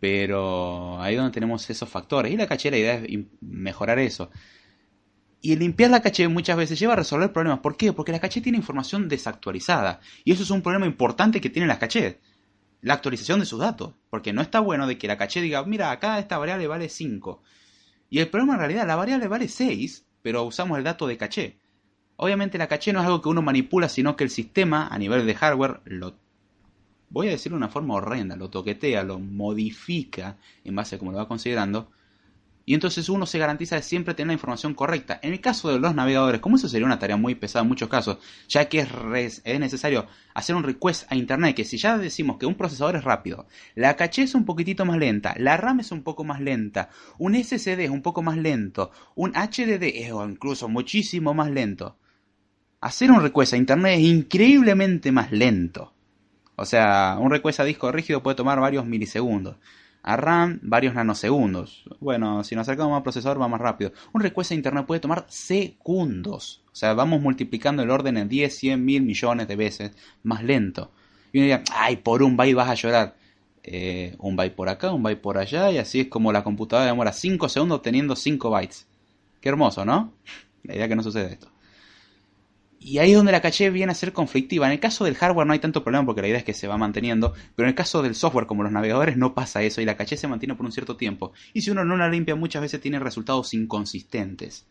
Pero 0.00 1.00
ahí 1.00 1.14
es 1.14 1.20
donde 1.20 1.32
tenemos 1.32 1.68
esos 1.70 1.88
factores 1.88 2.32
y 2.32 2.36
la 2.36 2.46
caché 2.46 2.70
la 2.70 2.78
idea 2.78 2.94
es 2.94 3.20
mejorar 3.40 3.98
eso. 3.98 4.30
Y 5.40 5.56
limpiar 5.56 5.90
la 5.90 6.02
caché 6.02 6.28
muchas 6.28 6.56
veces 6.56 6.78
lleva 6.78 6.92
a 6.92 6.96
resolver 6.96 7.32
problemas. 7.32 7.60
¿Por 7.60 7.76
qué? 7.76 7.92
Porque 7.92 8.12
la 8.12 8.20
caché 8.20 8.40
tiene 8.40 8.58
información 8.58 9.08
desactualizada. 9.08 10.00
Y 10.24 10.32
eso 10.32 10.44
es 10.44 10.50
un 10.50 10.62
problema 10.62 10.86
importante 10.86 11.40
que 11.40 11.50
tiene 11.50 11.66
la 11.66 11.80
caché. 11.80 12.20
La 12.80 12.94
actualización 12.94 13.40
de 13.40 13.46
sus 13.46 13.58
datos. 13.58 13.94
Porque 14.08 14.32
no 14.32 14.40
está 14.40 14.60
bueno 14.60 14.86
de 14.86 14.98
que 14.98 15.08
la 15.08 15.18
caché 15.18 15.40
diga, 15.40 15.64
mira, 15.64 15.90
acá 15.90 16.20
esta 16.20 16.38
variable 16.38 16.68
vale 16.68 16.88
5. 16.88 17.42
Y 18.08 18.20
el 18.20 18.28
problema 18.28 18.54
en 18.54 18.60
realidad, 18.60 18.86
la 18.86 18.94
variable 18.94 19.26
vale 19.26 19.48
6, 19.48 20.04
pero 20.22 20.44
usamos 20.44 20.78
el 20.78 20.84
dato 20.84 21.08
de 21.08 21.16
caché. 21.16 21.58
Obviamente 22.16 22.58
la 22.58 22.68
caché 22.68 22.92
no 22.92 23.00
es 23.00 23.06
algo 23.06 23.20
que 23.20 23.28
uno 23.28 23.42
manipula, 23.42 23.88
sino 23.88 24.14
que 24.14 24.22
el 24.22 24.30
sistema, 24.30 24.86
a 24.86 24.98
nivel 24.98 25.26
de 25.26 25.34
hardware, 25.34 25.80
lo 25.84 26.14
voy 27.12 27.28
a 27.28 27.32
decirlo 27.32 27.56
de 27.56 27.64
una 27.64 27.72
forma 27.72 27.94
horrenda, 27.94 28.36
lo 28.36 28.48
toquetea, 28.48 29.04
lo 29.04 29.18
modifica 29.18 30.38
en 30.64 30.74
base 30.74 30.96
a 30.96 30.98
cómo 30.98 31.12
lo 31.12 31.18
va 31.18 31.28
considerando, 31.28 31.90
y 32.64 32.74
entonces 32.74 33.08
uno 33.08 33.26
se 33.26 33.38
garantiza 33.38 33.76
de 33.76 33.82
siempre 33.82 34.14
tener 34.14 34.28
la 34.28 34.34
información 34.34 34.74
correcta. 34.74 35.18
En 35.22 35.32
el 35.32 35.40
caso 35.40 35.68
de 35.68 35.80
los 35.80 35.94
navegadores, 35.94 36.40
como 36.40 36.56
eso 36.56 36.68
sería 36.68 36.86
una 36.86 36.98
tarea 36.98 37.16
muy 37.16 37.34
pesada 37.34 37.64
en 37.64 37.68
muchos 37.68 37.88
casos, 37.88 38.18
ya 38.48 38.68
que 38.68 38.80
es, 38.80 39.42
es, 39.44 39.60
necesario 39.60 40.06
hacer 40.32 40.54
un 40.54 40.62
request 40.62 41.10
a 41.10 41.16
internet, 41.16 41.56
que 41.56 41.64
si 41.64 41.76
ya 41.76 41.98
decimos 41.98 42.38
que 42.38 42.46
un 42.46 42.54
procesador 42.54 42.96
es 42.96 43.04
rápido, 43.04 43.46
la 43.74 43.96
caché 43.96 44.22
es 44.22 44.34
un 44.34 44.44
poquitito 44.44 44.84
más 44.84 44.96
lenta, 44.96 45.34
la 45.38 45.56
RAM 45.56 45.80
es 45.80 45.90
un 45.90 46.02
poco 46.02 46.24
más 46.24 46.40
lenta, 46.40 46.88
un 47.18 47.34
SSD 47.34 47.80
es 47.80 47.90
un 47.90 48.02
poco 48.02 48.22
más 48.22 48.36
lento, 48.36 48.92
un 49.16 49.32
HDD 49.32 49.82
es 49.82 50.10
incluso 50.10 50.68
muchísimo 50.68 51.34
más 51.34 51.50
lento. 51.50 51.96
Hacer 52.80 53.10
un 53.10 53.22
request 53.22 53.54
a 53.54 53.56
internet 53.56 53.98
es 53.98 54.04
increíblemente 54.04 55.12
más 55.12 55.30
lento. 55.32 55.92
O 56.62 56.64
sea, 56.64 57.16
un 57.18 57.32
request 57.32 57.58
a 57.58 57.64
disco 57.64 57.90
rígido 57.90 58.22
puede 58.22 58.36
tomar 58.36 58.60
varios 58.60 58.86
milisegundos. 58.86 59.56
A 60.04 60.16
RAM, 60.16 60.60
varios 60.62 60.94
nanosegundos. 60.94 61.82
Bueno, 61.98 62.44
si 62.44 62.54
nos 62.54 62.68
acercamos 62.68 62.96
al 62.96 63.02
procesador 63.02 63.42
va 63.42 63.48
más 63.48 63.60
rápido. 63.60 63.90
Un 64.12 64.20
request 64.20 64.52
a 64.52 64.54
internet 64.54 64.86
puede 64.86 65.00
tomar 65.00 65.26
segundos. 65.28 66.62
O 66.72 66.76
sea, 66.76 66.94
vamos 66.94 67.20
multiplicando 67.20 67.82
el 67.82 67.90
orden 67.90 68.16
en 68.16 68.28
10, 68.28 68.56
100, 68.56 68.84
mil 68.84 69.02
millones 69.02 69.48
de 69.48 69.56
veces 69.56 69.90
más 70.22 70.44
lento. 70.44 70.92
Y 71.32 71.38
uno 71.38 71.46
diría, 71.46 71.64
ay, 71.72 71.96
por 71.96 72.22
un 72.22 72.36
byte 72.36 72.54
vas 72.54 72.70
a 72.70 72.74
llorar. 72.74 73.16
Eh, 73.64 74.14
un 74.20 74.36
byte 74.36 74.54
por 74.54 74.68
acá, 74.68 74.92
un 74.92 75.02
byte 75.02 75.20
por 75.20 75.38
allá, 75.38 75.68
y 75.72 75.78
así 75.78 75.98
es 76.02 76.06
como 76.06 76.30
la 76.30 76.44
computadora 76.44 76.86
demora 76.86 77.12
5 77.12 77.48
segundos 77.48 77.82
teniendo 77.82 78.14
5 78.14 78.50
bytes. 78.50 78.86
Qué 79.40 79.48
hermoso, 79.48 79.84
¿no? 79.84 80.12
La 80.62 80.76
idea 80.76 80.86
que 80.86 80.94
no 80.94 81.02
sucede 81.02 81.32
esto. 81.32 81.51
Y 82.84 82.98
ahí 82.98 83.12
es 83.12 83.16
donde 83.16 83.30
la 83.30 83.40
caché 83.40 83.70
viene 83.70 83.92
a 83.92 83.94
ser 83.94 84.12
conflictiva. 84.12 84.66
En 84.66 84.72
el 84.72 84.80
caso 84.80 85.04
del 85.04 85.14
hardware 85.14 85.46
no 85.46 85.52
hay 85.52 85.60
tanto 85.60 85.84
problema 85.84 86.04
porque 86.04 86.20
la 86.20 86.28
idea 86.28 86.38
es 86.38 86.44
que 86.44 86.52
se 86.52 86.66
va 86.66 86.76
manteniendo, 86.76 87.32
pero 87.54 87.66
en 87.66 87.70
el 87.70 87.74
caso 87.76 88.02
del 88.02 88.16
software 88.16 88.46
como 88.46 88.64
los 88.64 88.72
navegadores 88.72 89.16
no 89.16 89.34
pasa 89.34 89.62
eso 89.62 89.80
y 89.80 89.84
la 89.84 89.96
caché 89.96 90.16
se 90.16 90.26
mantiene 90.26 90.56
por 90.56 90.66
un 90.66 90.72
cierto 90.72 90.96
tiempo. 90.96 91.32
Y 91.52 91.60
si 91.60 91.70
uno 91.70 91.84
no 91.84 91.96
la 91.96 92.08
limpia 92.08 92.34
muchas 92.34 92.60
veces 92.60 92.80
tiene 92.80 92.98
resultados 92.98 93.54
inconsistentes. 93.54 94.66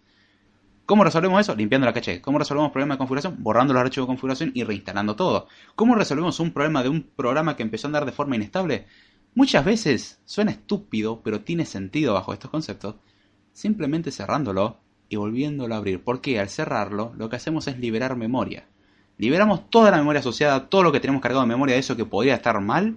¿Cómo 0.85 1.05
resolvemos 1.05 1.39
eso? 1.39 1.55
Limpiando 1.55 1.87
la 1.87 1.93
caché. 1.93 2.19
¿Cómo 2.19 2.37
resolvemos 2.37 2.73
problemas 2.73 2.95
de 2.95 2.97
configuración? 2.97 3.37
Borrando 3.39 3.73
los 3.73 3.81
archivos 3.81 4.07
de 4.07 4.11
configuración 4.11 4.51
y 4.55 4.65
reinstalando 4.65 5.15
todo. 5.15 5.47
¿Cómo 5.75 5.95
resolvemos 5.95 6.37
un 6.41 6.51
problema 6.51 6.83
de 6.83 6.89
un 6.89 7.03
programa 7.15 7.55
que 7.55 7.63
empezó 7.63 7.87
a 7.87 7.89
andar 7.89 8.05
de 8.05 8.11
forma 8.11 8.35
inestable? 8.35 8.87
Muchas 9.35 9.63
veces 9.63 10.19
suena 10.25 10.51
estúpido, 10.51 11.21
pero 11.23 11.41
tiene 11.41 11.65
sentido 11.65 12.13
bajo 12.13 12.33
estos 12.33 12.51
conceptos. 12.51 12.95
Simplemente 13.53 14.11
cerrándolo 14.11 14.81
y 15.11 15.17
volviéndolo 15.17 15.75
a 15.75 15.77
abrir. 15.77 16.01
Porque 16.03 16.39
al 16.39 16.49
cerrarlo, 16.49 17.13
lo 17.17 17.29
que 17.29 17.35
hacemos 17.35 17.67
es 17.67 17.77
liberar 17.77 18.15
memoria. 18.15 18.65
Liberamos 19.17 19.69
toda 19.69 19.91
la 19.91 19.97
memoria 19.97 20.21
asociada, 20.21 20.69
todo 20.69 20.83
lo 20.83 20.91
que 20.93 21.01
tenemos 21.01 21.21
cargado 21.21 21.41
de 21.41 21.49
memoria 21.49 21.75
de 21.75 21.81
eso 21.81 21.97
que 21.97 22.05
podría 22.05 22.33
estar 22.33 22.59
mal, 22.61 22.95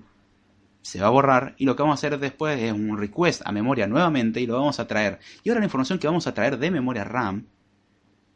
se 0.81 1.00
va 1.00 1.09
a 1.09 1.11
borrar 1.11 1.55
y 1.59 1.64
lo 1.64 1.74
que 1.74 1.83
vamos 1.83 1.96
a 1.96 2.00
hacer 2.07 2.18
después 2.20 2.61
es 2.61 2.72
un 2.72 2.96
request 2.96 3.42
a 3.44 3.50
memoria 3.50 3.88
nuevamente 3.88 4.40
y 4.40 4.46
lo 4.46 4.55
vamos 4.55 4.79
a 4.79 4.87
traer. 4.87 5.18
Y 5.42 5.48
ahora 5.48 5.61
la 5.61 5.66
información 5.66 5.98
que 5.98 6.07
vamos 6.07 6.29
a 6.29 6.35
traer 6.35 6.57
de 6.57 6.70
memoria 6.70 7.03
RAM, 7.03 7.46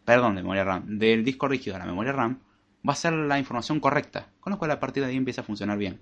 perdón, 0.05 0.35
de 0.35 0.43
memoria 0.43 0.65
RAM, 0.65 0.99
del 0.99 1.25
disco 1.25 1.47
rígido 1.47 1.77
a 1.77 1.79
la 1.79 1.87
memoria 1.87 2.13
RAM, 2.13 2.41
va 2.87 2.95
a 2.95 2.97
ser 2.97 3.13
la 3.13 3.39
información 3.39 3.79
correcta, 3.79 4.27
con 4.41 4.51
lo 4.51 4.59
cual 4.59 4.73
a 4.73 4.81
partir 4.81 5.05
de 5.05 5.11
ahí 5.11 5.17
empieza 5.17 5.43
a 5.43 5.45
funcionar 5.45 5.79
bien. 5.79 6.01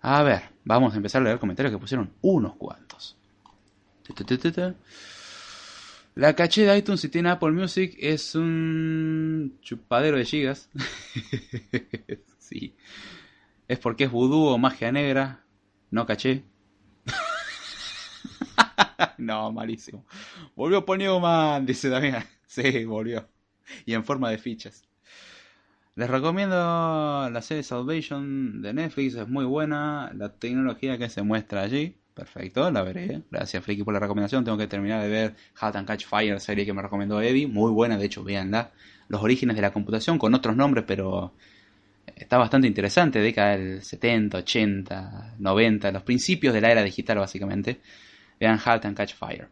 A 0.00 0.22
ver, 0.22 0.42
vamos 0.64 0.94
a 0.94 0.96
empezar 0.96 1.20
a 1.20 1.26
leer 1.26 1.38
comentarios 1.38 1.70
que 1.70 1.78
pusieron 1.78 2.12
unos 2.22 2.56
cuantos. 2.56 3.18
La 6.14 6.34
caché 6.34 6.66
de 6.66 6.76
iTunes 6.76 7.00
si 7.00 7.08
tiene 7.08 7.30
Apple 7.30 7.52
Music 7.52 7.96
es 7.98 8.34
un 8.34 9.58
chupadero 9.62 10.18
de 10.18 10.26
gigas. 10.26 10.68
sí. 12.38 12.76
Es 13.66 13.78
porque 13.78 14.04
es 14.04 14.10
vudú 14.10 14.44
o 14.44 14.58
magia 14.58 14.92
negra. 14.92 15.42
No 15.90 16.04
caché. 16.04 16.44
no, 19.18 19.52
malísimo. 19.52 20.04
Volvió 20.54 20.84
Paul 20.84 20.98
Newman, 20.98 21.66
dice 21.66 21.88
Damián. 21.88 22.24
Sí, 22.46 22.84
volvió. 22.84 23.26
Y 23.86 23.94
en 23.94 24.04
forma 24.04 24.28
de 24.28 24.36
fichas. 24.36 24.84
Les 25.94 26.10
recomiendo 26.10 26.54
la 26.54 27.40
serie 27.40 27.62
Salvation 27.62 28.60
de 28.60 28.74
Netflix, 28.74 29.14
es 29.14 29.26
muy 29.26 29.46
buena. 29.46 30.12
La 30.14 30.34
tecnología 30.34 30.98
que 30.98 31.08
se 31.08 31.22
muestra 31.22 31.62
allí. 31.62 31.96
Perfecto, 32.14 32.70
la 32.70 32.82
veré. 32.82 33.22
Gracias, 33.30 33.64
Friki, 33.64 33.84
por 33.84 33.94
la 33.94 34.00
recomendación. 34.00 34.44
Tengo 34.44 34.58
que 34.58 34.66
terminar 34.66 35.02
de 35.02 35.08
ver 35.08 35.34
Halt 35.58 35.76
and 35.76 35.86
Catch 35.86 36.06
Fire, 36.06 36.38
serie 36.40 36.66
que 36.66 36.74
me 36.74 36.82
recomendó 36.82 37.20
Eddie. 37.22 37.46
Muy 37.46 37.70
buena, 37.70 37.96
de 37.96 38.04
hecho, 38.04 38.22
véanla. 38.22 38.72
Los 39.08 39.22
orígenes 39.22 39.56
de 39.56 39.62
la 39.62 39.72
computación 39.72 40.18
con 40.18 40.34
otros 40.34 40.54
nombres, 40.54 40.84
pero 40.86 41.32
está 42.14 42.36
bastante 42.36 42.66
interesante. 42.66 43.18
Década 43.20 43.56
del 43.56 43.82
70, 43.82 44.38
80, 44.38 45.34
90, 45.38 45.92
los 45.92 46.02
principios 46.02 46.52
de 46.52 46.60
la 46.60 46.70
era 46.70 46.82
digital, 46.82 47.18
básicamente. 47.18 47.80
Vean 48.38 48.58
Halt 48.62 48.84
and 48.84 48.96
Catch 48.96 49.14
Fire. 49.14 49.48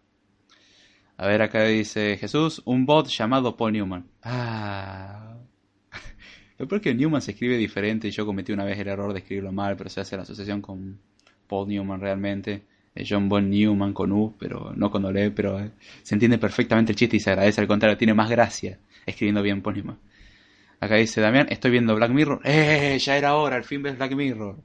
A 1.16 1.26
ver, 1.26 1.42
acá 1.42 1.64
dice 1.64 2.16
Jesús, 2.18 2.62
un 2.64 2.86
bot 2.86 3.08
llamado 3.08 3.56
Paul 3.56 3.72
Newman. 3.72 4.06
Ah. 4.22 5.36
Lo 6.58 6.66
peor 6.66 6.80
es 6.80 6.82
que 6.82 6.94
Newman 6.94 7.22
se 7.22 7.32
escribe 7.32 7.56
diferente 7.56 8.08
y 8.08 8.10
yo 8.10 8.26
cometí 8.26 8.52
una 8.52 8.64
vez 8.64 8.78
el 8.78 8.88
error 8.88 9.12
de 9.12 9.20
escribirlo 9.20 9.52
mal, 9.52 9.76
pero 9.76 9.90
se 9.90 10.00
hace 10.00 10.16
la 10.16 10.22
asociación 10.22 10.62
con 10.62 10.98
Paul 11.50 11.68
Newman 11.68 12.00
realmente. 12.00 12.62
John 13.08 13.28
Bon 13.28 13.48
Newman 13.48 13.92
con 13.92 14.12
U, 14.12 14.34
pero 14.38 14.72
no 14.76 14.90
con 14.90 15.02
doble, 15.02 15.30
pero 15.30 15.58
eh, 15.58 15.70
se 16.02 16.14
entiende 16.14 16.38
perfectamente 16.38 16.92
el 16.92 16.96
chiste 16.96 17.16
y 17.16 17.20
se 17.20 17.30
agradece. 17.30 17.60
Al 17.60 17.66
contrario, 17.66 17.96
tiene 17.96 18.14
más 18.14 18.30
gracia 18.30 18.78
escribiendo 19.06 19.42
bien 19.42 19.62
Paul 19.62 19.76
Newman. 19.76 19.98
Acá 20.80 20.96
dice 20.96 21.20
Damián, 21.20 21.46
estoy 21.50 21.72
viendo 21.72 21.94
Black 21.94 22.10
Mirror. 22.10 22.40
¡Eh! 22.44 22.98
Ya 23.00 23.16
era 23.16 23.34
hora, 23.34 23.56
al 23.56 23.64
fin 23.64 23.82
ves 23.82 23.96
Black 23.96 24.12
Mirror. 24.12 24.56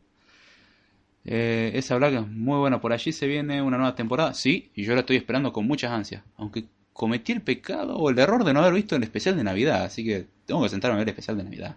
Eh, 1.26 1.71
esa 1.74 1.98
Black 1.98 2.13
es 2.13 2.28
muy 2.28 2.58
buena. 2.58 2.80
Por 2.80 2.93
allí 2.93 3.12
se 3.12 3.28
viene 3.28 3.62
una 3.62 3.78
nueva 3.78 3.95
temporada. 3.95 4.34
Sí, 4.34 4.71
y 4.76 4.84
yo 4.84 4.93
la 4.93 5.02
estoy 5.02 5.17
esperando 5.17 5.52
con 5.52 5.67
muchas 5.67 5.91
ansias. 5.91 6.24
Aunque 6.38 6.65
cometí 6.93 7.34
el 7.34 7.41
pecado 7.41 7.98
o 7.98 8.10
el 8.10 8.17
error 8.17 8.43
de 8.43 8.54
no 8.54 8.62
haber 8.62 8.74
visto 8.74 8.95
el 8.95 9.04
especial 9.04 9.36
de 9.36 9.43
Navidad. 9.43 9.84
Así 9.84 10.06
que 10.06 10.28
tengo 10.45 10.63
que 10.63 10.69
sentarme 10.69 10.95
a 10.95 10.98
ver 11.00 11.08
el 11.08 11.12
especial 11.12 11.38
de 11.38 11.43
Navidad. 11.43 11.76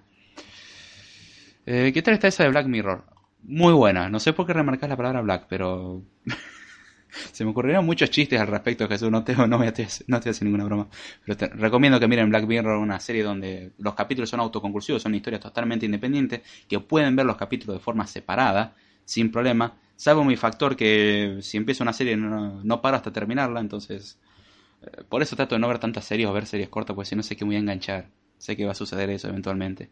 Eh, 1.67 1.91
¿Qué 1.93 2.03
tal 2.03 2.15
está 2.15 2.29
esa 2.29 2.45
de 2.45 2.51
Black 2.51 2.67
Mirror? 2.67 3.18
Muy 3.43 3.73
buena. 3.73 4.09
No 4.09 4.21
sé 4.21 4.33
por 4.33 4.47
qué 4.47 4.53
remarcas 4.53 4.89
la 4.89 4.97
palabra 4.97 5.23
black, 5.23 5.47
pero 5.49 6.03
se 7.33 7.45
me 7.45 7.51
ocurrieron 7.51 7.87
muchos 7.87 8.11
chistes 8.11 8.41
al 8.41 8.47
respecto, 8.49 8.89
Jesús. 8.89 9.11
No, 9.11 9.25
tengo, 9.25 9.47
no, 9.47 9.59
me 9.59 9.69
estoy, 9.69 9.87
no 10.07 10.17
estoy 10.19 10.31
haciendo 10.31 10.51
ninguna 10.51 10.65
broma. 10.65 10.89
Pero 11.25 11.37
te 11.37 11.49
recomiendo 11.49 12.01
que 12.01 12.09
miren 12.09 12.29
Black 12.31 12.47
Mirror, 12.47 12.79
una 12.79 13.01
serie 13.01 13.23
donde 13.23 13.73
los 13.79 13.95
capítulos 13.95 14.31
son 14.31 14.41
autoconclusivos, 14.41 15.03
son 15.03 15.15
historias 15.15 15.41
totalmente 15.43 15.87
independientes, 15.87 16.43
que 16.69 16.81
pueden 16.81 17.17
ver 17.17 17.27
los 17.27 17.37
capítulos 17.37 17.77
de 17.77 17.81
forma 17.81 18.07
separada, 18.07 18.77
sin 19.05 19.31
problema. 19.31 19.79
Salvo 19.97 20.25
mi 20.25 20.37
factor 20.37 20.77
que 20.77 21.39
si 21.43 21.57
empiezo 21.57 21.83
una 21.83 21.93
serie 21.93 22.17
no, 22.17 22.63
no 22.63 22.83
paro 22.83 22.97
hasta 22.97 23.13
terminarla, 23.13 23.61
entonces... 23.61 24.19
Eh, 24.83 25.05
por 25.09 25.23
eso 25.23 25.37
trato 25.37 25.55
de 25.57 25.61
no 25.61 25.69
ver 25.69 25.79
tantas 25.79 26.05
series 26.05 26.29
o 26.29 26.33
ver 26.33 26.47
series 26.47 26.69
cortas, 26.69 26.95
porque 26.95 27.09
si 27.09 27.17
no 27.17 27.23
sé 27.23 27.37
que 27.37 27.45
me 27.45 27.51
voy 27.51 27.57
a 27.57 27.61
enganchar. 27.61 28.11
Sé 28.39 28.57
que 28.57 28.65
va 28.67 28.73
a 28.73 28.75
suceder 28.75 29.11
eso 29.11 29.29
eventualmente. 29.29 29.91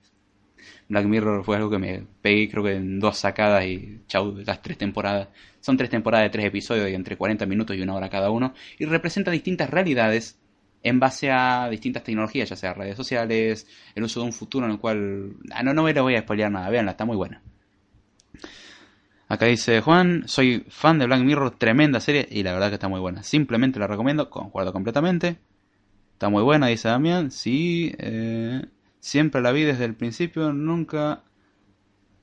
Black 0.89 1.07
Mirror 1.07 1.45
fue 1.45 1.57
algo 1.57 1.71
que 1.71 1.79
me 1.79 2.07
pegué 2.23 2.49
creo 2.49 2.65
que 2.65 2.75
en 2.75 3.01
dos 3.01 3.19
sacadas 3.19 3.65
y 3.65 4.01
chau, 4.07 4.37
las 4.45 4.63
tres 4.63 4.79
temporadas. 4.79 5.29
Son 5.61 5.77
tres 5.77 5.91
temporadas 5.91 6.27
de 6.27 6.31
tres 6.31 6.47
episodios 6.47 6.85
de 6.87 6.95
entre 6.95 7.17
40 7.17 7.47
minutos 7.47 7.77
y 7.77 7.83
una 7.83 7.95
hora 7.95 8.09
cada 8.09 8.31
uno 8.31 8.55
y 8.79 8.85
representa 8.85 9.31
distintas 9.31 9.71
realidades 9.71 10.39
en 10.83 11.01
base 11.01 11.31
a 11.31 11.69
distintas 11.69 12.05
tecnologías, 12.05 12.49
ya 12.49 12.57
sea 12.57 12.73
redes 12.73 12.97
sociales, 12.97 13.67
el 13.95 14.05
uso 14.05 14.21
de 14.21 14.27
un 14.27 14.33
futuro 14.33 14.67
en 14.67 14.73
el 14.73 14.79
cual... 14.79 15.33
Ah, 15.51 15.63
no, 15.65 15.75
no 15.75 15.83
me 15.83 15.93
voy 15.93 16.15
a 16.15 16.21
spoilear 16.21 16.51
nada, 16.51 16.71
veanla, 16.71 16.93
está 16.93 17.05
muy 17.05 17.17
buena. 17.17 17.43
Acá 19.29 19.47
dice 19.47 19.81
Juan, 19.81 20.23
soy 20.27 20.65
fan 20.69 21.01
de 21.01 21.07
Black 21.07 21.23
Mirror, 21.23 21.59
tremenda 21.59 21.99
serie 21.99 22.29
y 22.31 22.45
la 22.45 22.53
verdad 22.53 22.69
que 22.69 22.75
está 22.75 22.89
muy 22.89 23.01
buena. 23.01 23.25
Simplemente 23.25 23.81
la 23.81 23.89
recomiendo, 23.89 24.31
concuerdo 24.31 24.73
completamente. 24.73 25.39
Está 26.13 26.29
muy 26.29 26.45
buena, 26.45 26.69
dice 26.69 26.89
Damián. 26.89 27.33
Sí, 27.33 27.93
eh, 27.99 28.65
Siempre 29.07 29.41
la 29.41 29.53
vi 29.53 29.63
desde 29.63 29.85
el 29.85 29.95
principio, 29.95 30.53
nunca 30.53 31.23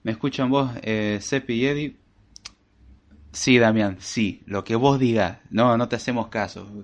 me 0.04 0.12
escuchan 0.12 0.50
vos, 0.50 0.70
eh, 0.82 1.18
y 1.48 1.66
Eddie. 1.66 1.96
Sí, 3.32 3.58
Damián, 3.58 3.96
sí, 4.02 4.44
lo 4.48 4.66
que 4.66 4.76
vos 4.76 5.00
digas, 5.00 5.40
no, 5.50 5.78
no 5.78 5.88
te 5.88 5.96
hacemos 5.96 6.28
caso. 6.28 6.84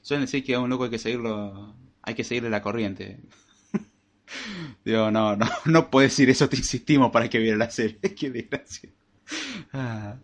Suelen 0.00 0.24
decir 0.24 0.42
que 0.42 0.56
a 0.56 0.58
un 0.58 0.68
loco 0.68 0.82
hay 0.82 0.90
que 0.90 0.98
seguirlo, 0.98 1.76
hay 2.02 2.16
que 2.16 2.24
seguirle 2.24 2.50
la 2.50 2.62
corriente. 2.62 3.20
Digo, 4.84 5.12
no, 5.12 5.36
no, 5.36 5.46
no 5.66 5.88
puedes 5.88 6.10
decir 6.10 6.28
eso, 6.28 6.48
te 6.48 6.56
insistimos 6.56 7.12
para 7.12 7.30
que 7.30 7.38
viera 7.38 7.56
la 7.56 7.70
serie. 7.70 8.00
Qué 8.18 8.28
desgracia. 8.28 8.90
Ah. 9.72 10.16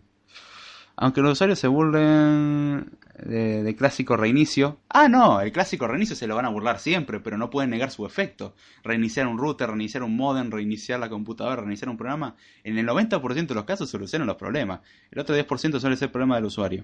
Aunque 1.01 1.21
los 1.21 1.31
usuarios 1.31 1.57
se 1.57 1.69
burlen 1.69 2.91
de, 3.23 3.63
de 3.63 3.75
clásico 3.77 4.17
reinicio. 4.17 4.79
Ah, 4.89 5.07
no, 5.07 5.39
el 5.39 5.53
clásico 5.53 5.87
reinicio 5.87 6.13
se 6.13 6.27
lo 6.27 6.35
van 6.35 6.43
a 6.43 6.49
burlar 6.49 6.77
siempre, 6.77 7.21
pero 7.21 7.37
no 7.37 7.49
pueden 7.49 7.69
negar 7.69 7.89
su 7.89 8.05
efecto. 8.05 8.53
Reiniciar 8.83 9.25
un 9.27 9.37
router, 9.37 9.69
reiniciar 9.69 10.03
un 10.03 10.17
modem, 10.17 10.51
reiniciar 10.51 10.99
la 10.99 11.07
computadora, 11.07 11.61
reiniciar 11.61 11.87
un 11.87 11.95
programa. 11.95 12.35
En 12.65 12.77
el 12.77 12.85
90% 12.85 13.47
de 13.47 13.55
los 13.55 13.63
casos 13.63 13.89
solucionan 13.89 14.27
los 14.27 14.35
problemas. 14.35 14.81
El 15.09 15.19
otro 15.19 15.37
10% 15.37 15.79
suele 15.79 15.95
ser 15.95 16.11
problema 16.11 16.35
del 16.35 16.45
usuario. 16.45 16.83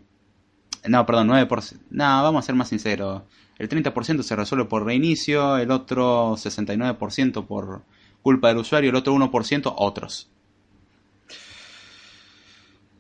No, 0.88 1.06
perdón, 1.06 1.28
9%. 1.28 1.82
No, 1.90 2.24
vamos 2.24 2.46
a 2.46 2.46
ser 2.46 2.56
más 2.56 2.70
sinceros. 2.70 3.24
El 3.58 3.68
30% 3.68 4.22
se 4.22 4.36
resuelve 4.38 4.64
por 4.64 4.86
reinicio, 4.86 5.58
el 5.58 5.72
otro 5.72 6.38
69% 6.38 7.46
por 7.46 7.82
culpa 8.22 8.48
del 8.48 8.60
usuario, 8.60 8.92
el 8.92 8.96
otro 8.96 9.14
1% 9.14 9.74
otros. 9.76 10.30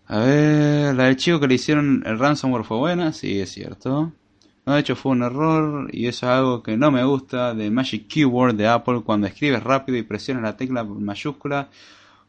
A 0.08 0.20
ver, 0.20 0.96
la 0.96 1.06
del 1.06 1.16
chico 1.16 1.40
que 1.40 1.48
le 1.48 1.56
hicieron 1.56 2.04
el 2.06 2.20
ransomware 2.20 2.64
fue 2.64 2.78
buena, 2.78 3.12
sí, 3.12 3.40
es 3.40 3.52
cierto. 3.52 4.14
No, 4.66 4.74
de 4.74 4.80
hecho 4.80 4.96
fue 4.96 5.12
un 5.14 5.24
error 5.24 5.90
y 5.92 6.08
eso 6.08 6.28
es 6.28 6.32
algo 6.32 6.64
que 6.64 6.78
no 6.78 6.92
me 6.92 7.04
gusta 7.04 7.54
de 7.54 7.72
Magic 7.72 8.08
Keyboard 8.08 8.56
de 8.56 8.68
Apple 8.68 9.02
cuando 9.04 9.28
escribes 9.28 9.64
rápido 9.64 9.98
y 9.98 10.04
presionas 10.04 10.44
la 10.44 10.58
tecla 10.58 10.84
mayúscula, 10.84 11.70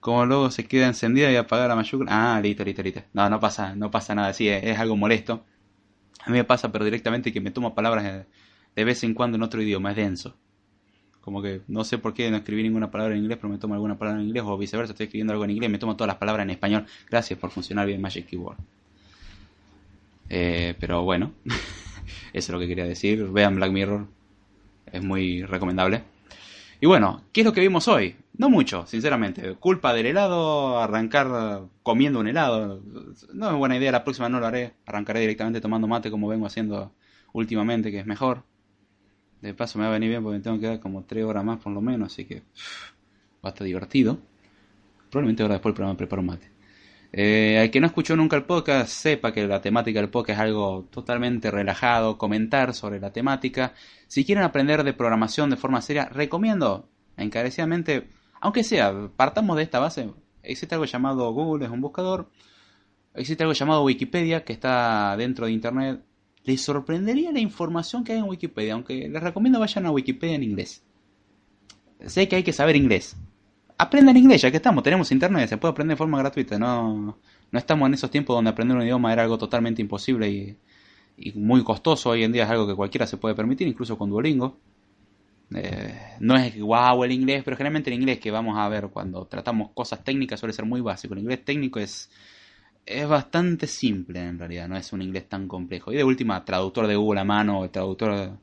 como 0.01 0.25
luego 0.27 0.51
se 0.51 0.67
queda 0.67 0.87
encendida 0.87 1.31
y 1.31 1.37
apaga 1.37 1.69
la 1.69 1.77
mayúscula. 1.77 2.11
Ah, 2.37 2.41
listo, 2.41 2.65
listo, 2.65 2.83
listo. 2.83 3.03
No, 3.13 3.29
no 3.29 3.41
pasa, 3.41 3.75
no 3.75 3.91
pasa 3.91 4.15
nada, 4.15 4.33
sí, 4.33 4.49
es, 4.49 4.79
algo 4.79 4.97
molesto. 4.97 5.45
A 6.25 6.31
mí 6.31 6.39
me 6.39 6.45
pasa, 6.45 6.73
pero 6.73 6.85
directamente 6.85 7.33
que 7.33 7.41
me 7.41 7.51
tomo 7.51 7.75
palabras 7.75 8.05
de, 8.05 8.27
de 8.75 8.85
vez 8.85 9.05
en 9.05 9.15
cuando 9.15 9.37
en 9.37 9.43
otro 9.43 9.63
idioma, 9.63 9.91
es 9.91 9.97
denso. 9.97 10.37
Como 11.27 11.43
que 11.43 11.63
no 11.67 11.83
sé 11.83 11.99
por 11.99 12.15
qué 12.15 12.31
no 12.31 12.37
escribí 12.37 12.63
ninguna 12.63 12.89
palabra 12.89 13.17
en 13.17 13.23
inglés, 13.23 13.37
pero 13.39 13.53
me 13.53 13.59
tomo 13.59 13.75
alguna 13.75 13.99
palabra 13.99 14.21
en 14.21 14.29
inglés, 14.29 14.45
o 14.47 14.57
viceversa, 14.57 14.93
estoy 14.93 15.07
escribiendo 15.07 15.33
algo 15.33 15.45
en 15.45 15.51
inglés, 15.51 15.69
me 15.69 15.79
tomo 15.79 15.97
todas 15.97 16.07
las 16.07 16.19
palabras 16.19 16.45
en 16.45 16.51
español. 16.51 16.87
Gracias 17.11 17.37
por 17.37 17.51
funcionar 17.51 17.85
bien 17.85 18.01
Magic 18.01 18.27
Keyboard. 18.27 18.59
Eh, 20.29 20.77
pero 20.79 21.03
bueno, 21.03 21.33
eso 21.45 21.59
es 22.33 22.49
lo 22.49 22.61
que 22.61 22.69
quería 22.69 22.85
decir. 22.85 23.25
Vean 23.25 23.57
Black 23.57 23.73
Mirror, 23.73 24.07
es 24.93 25.03
muy 25.03 25.43
recomendable. 25.43 26.05
Y 26.81 26.87
bueno, 26.87 27.25
¿qué 27.33 27.41
es 27.41 27.45
lo 27.45 27.53
que 27.53 27.61
vimos 27.61 27.89
hoy? 27.89 28.15
No 28.39 28.49
mucho, 28.49 28.87
sinceramente. 28.87 29.55
Culpa 29.55 29.93
del 29.95 30.07
helado, 30.07 30.79
arrancar 30.79 31.63
comiendo 31.83 32.21
un 32.21 32.29
helado. 32.29 32.81
No 33.35 33.51
es 33.51 33.57
buena 33.57 33.77
idea, 33.77 33.91
la 33.91 34.05
próxima 34.05 34.29
no 34.29 34.39
lo 34.39 34.47
haré. 34.47 34.75
Arrancaré 34.87 35.19
directamente 35.19 35.61
tomando 35.61 35.89
mate 35.89 36.09
como 36.09 36.29
vengo 36.29 36.47
haciendo 36.47 36.93
últimamente, 37.33 37.91
que 37.91 37.99
es 37.99 38.07
mejor. 38.07 38.45
De 39.47 39.55
paso 39.55 39.79
me 39.79 39.85
va 39.85 39.91
a 39.91 39.93
venir 39.93 40.09
bien 40.09 40.25
porque 40.25 40.39
me 40.39 40.43
tengo 40.43 40.59
que 40.59 40.67
dar 40.67 40.81
como 40.81 41.05
3 41.05 41.25
horas 41.25 41.45
más 41.45 41.61
por 41.61 41.73
lo 41.73 41.81
menos, 41.81 42.13
así 42.13 42.25
que 42.25 42.43
va 43.45 43.45
a 43.45 43.49
estar 43.51 43.65
divertido. 43.65 44.19
Probablemente 45.09 45.45
ahora 45.45 45.55
después 45.55 45.71
del 45.71 45.77
programa 45.77 45.97
preparo 45.97 46.21
un 46.21 46.27
mate. 46.27 46.51
Eh, 47.13 47.61
al 47.61 47.71
que 47.71 47.79
no 47.79 47.87
escuchó 47.87 48.17
nunca 48.17 48.35
el 48.35 48.43
podcast, 48.43 48.89
sepa 48.89 49.33
que 49.33 49.47
la 49.47 49.61
temática 49.61 50.01
del 50.01 50.11
podcast 50.11 50.41
es 50.41 50.45
algo 50.47 50.89
totalmente 50.91 51.53
relajado, 51.53 52.19
comentar 52.19 52.75
sobre 52.75 52.99
la 52.99 53.13
temática. 53.13 53.73
Si 54.09 54.25
quieren 54.25 54.43
aprender 54.43 54.83
de 54.83 54.93
programación 54.93 55.49
de 55.49 55.57
forma 55.57 55.81
seria, 55.81 56.07
recomiendo 56.07 56.89
encarecidamente, 57.17 58.09
aunque 58.41 58.65
sea, 58.65 59.11
partamos 59.17 59.57
de 59.57 59.63
esta 59.63 59.79
base. 59.79 60.11
Existe 60.43 60.75
algo 60.75 60.87
llamado 60.87 61.33
Google, 61.33 61.67
es 61.67 61.71
un 61.71 61.81
buscador. 61.81 62.31
Existe 63.15 63.45
algo 63.45 63.55
llamado 63.55 63.85
Wikipedia, 63.85 64.45
que 64.45 64.53
está 64.53 65.17
dentro 65.17 65.47
de 65.47 65.53
Internet. 65.53 66.01
Les 66.47 66.63
sorprendería 66.63 67.33
la 67.33 67.41
información 67.41 68.05
que 68.05 68.13
hay 68.13 68.19
en 68.19 68.25
Wikipedia, 68.25 68.75
aunque 68.75 69.09
les 69.09 69.23
recomiendo 69.23 69.61
vayan 69.61 69.85
a 69.85 69.91
Wikipedia 69.91 70.37
en 70.37 70.45
inglés. 70.45 70.83
Sé 72.07 72.29
que 72.29 72.37
hay 72.37 72.43
que 72.43 72.53
saber 72.53 72.77
inglés. 72.77 73.17
Aprendan 73.79 74.17
inglés, 74.17 74.43
ya 74.43 74.51
que 74.51 74.57
estamos, 74.57 74.83
tenemos 74.83 75.11
internet, 75.13 75.49
se 75.49 75.59
puede 75.59 75.73
aprender 75.73 75.97
de 75.97 75.99
forma 75.99 76.19
gratuita. 76.19 76.59
No, 76.59 77.19
no 77.51 77.59
estamos 77.59 77.89
en 77.89 77.95
esos 77.95 78.11
tiempos 78.11 78.35
donde 78.37 78.51
aprender 78.51 78.77
un 78.77 78.85
idioma 78.85 79.13
era 79.13 79.25
algo 79.25 79.37
totalmente 79.37 79.83
imposible 79.83 80.31
y, 80.31 80.57
y 81.17 81.33
muy 81.33 81.65
costoso. 81.65 82.11
Hoy 82.11 82.23
en 82.23 82.33
día 82.33 82.45
es 82.45 82.51
algo 82.51 82.67
que 82.67 82.75
cualquiera 82.75 83.07
se 83.07 83.17
puede 83.17 83.35
permitir, 83.35 83.67
incluso 83.67 83.99
con 83.99 84.09
Duolingo. 84.09 84.57
Eh, 85.55 85.95
no 86.21 86.37
es 86.37 86.59
wow 86.59 87.05
el 87.05 87.13
inglés, 87.13 87.43
pero 87.45 87.57
generalmente 87.57 87.91
el 87.91 88.01
inglés 88.01 88.19
que 88.19 88.31
vamos 88.31 88.59
a 88.59 88.69
ver 88.69 88.89
cuando 88.89 89.27
tratamos 89.27 89.71
cosas 89.75 90.03
técnicas 90.03 90.41
suele 90.41 90.53
ser 90.53 90.65
muy 90.65 90.81
básico. 90.81 91.15
El 91.15 91.21
inglés 91.21 91.45
técnico 91.45 91.79
es, 91.79 92.11
es 92.87 93.09
bastante 93.09 93.67
simple 93.67 94.21
en 94.21 94.39
realidad, 94.39 94.69
no 94.69 94.77
es 94.77 94.93
un 94.93 95.03
inglés 95.03 95.29
tan 95.29 95.49
complejo. 95.49 95.93
Y 95.93 95.97
de 95.97 96.05
última, 96.05 96.45
traductor 96.45 96.87
de 96.87 96.97
Google 96.97 97.21
a 97.21 97.25
mano 97.25 97.61
o 97.61 97.71
traductor 97.71 98.39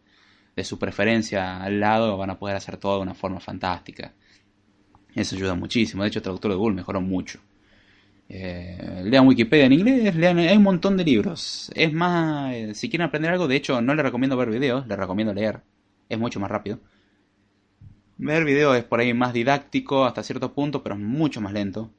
de 0.56 0.64
su 0.64 0.78
preferencia 0.78 1.64
al 1.64 1.80
lado 1.80 2.18
van 2.18 2.30
a 2.30 2.38
poder 2.38 2.58
hacer 2.58 2.78
todo 2.78 2.98
de 2.98 3.04
una 3.04 3.16
forma 3.16 3.40
fantástica. 3.40 4.14
Eso 5.16 5.36
ayuda 5.36 5.56
muchísimo. 5.56 6.04
De 6.04 6.10
hecho, 6.10 6.20
el 6.20 6.24
traductor 6.24 6.52
de 6.52 6.58
Google 6.58 6.76
mejoró 6.76 7.02
mucho. 7.02 7.40
Eh, 8.30 9.04
lean 9.06 9.28
Wikipedia 9.28 9.66
en 9.66 9.74
inglés, 9.74 10.16
lean, 10.16 10.40
hay 10.40 10.58
un 10.58 10.64
montón 10.64 10.98
de 10.98 11.04
libros. 11.04 11.72
Es 11.76 11.94
más, 11.94 12.54
eh, 12.54 12.74
si 12.74 12.90
quieren 12.90 13.08
aprender 13.08 13.32
algo, 13.32 13.48
de 13.48 13.56
hecho, 13.56 13.82
no 13.82 13.96
les 13.96 14.04
recomiendo 14.04 14.36
ver 14.38 14.50
videos, 14.50 14.88
les 14.88 14.98
recomiendo 14.98 15.34
leer. 15.34 15.62
Es 16.10 16.20
mucho 16.20 16.40
más 16.40 16.52
rápido. 16.52 16.80
Ver 18.18 18.44
videos 18.46 18.78
es 18.78 18.84
por 18.84 19.00
ahí 19.00 19.14
más 19.14 19.34
didáctico 19.34 20.06
hasta 20.06 20.24
cierto 20.24 20.54
punto, 20.54 20.84
pero 20.84 20.96
es 20.96 21.02
mucho 21.02 21.42
más 21.42 21.54
lento. 21.54 21.92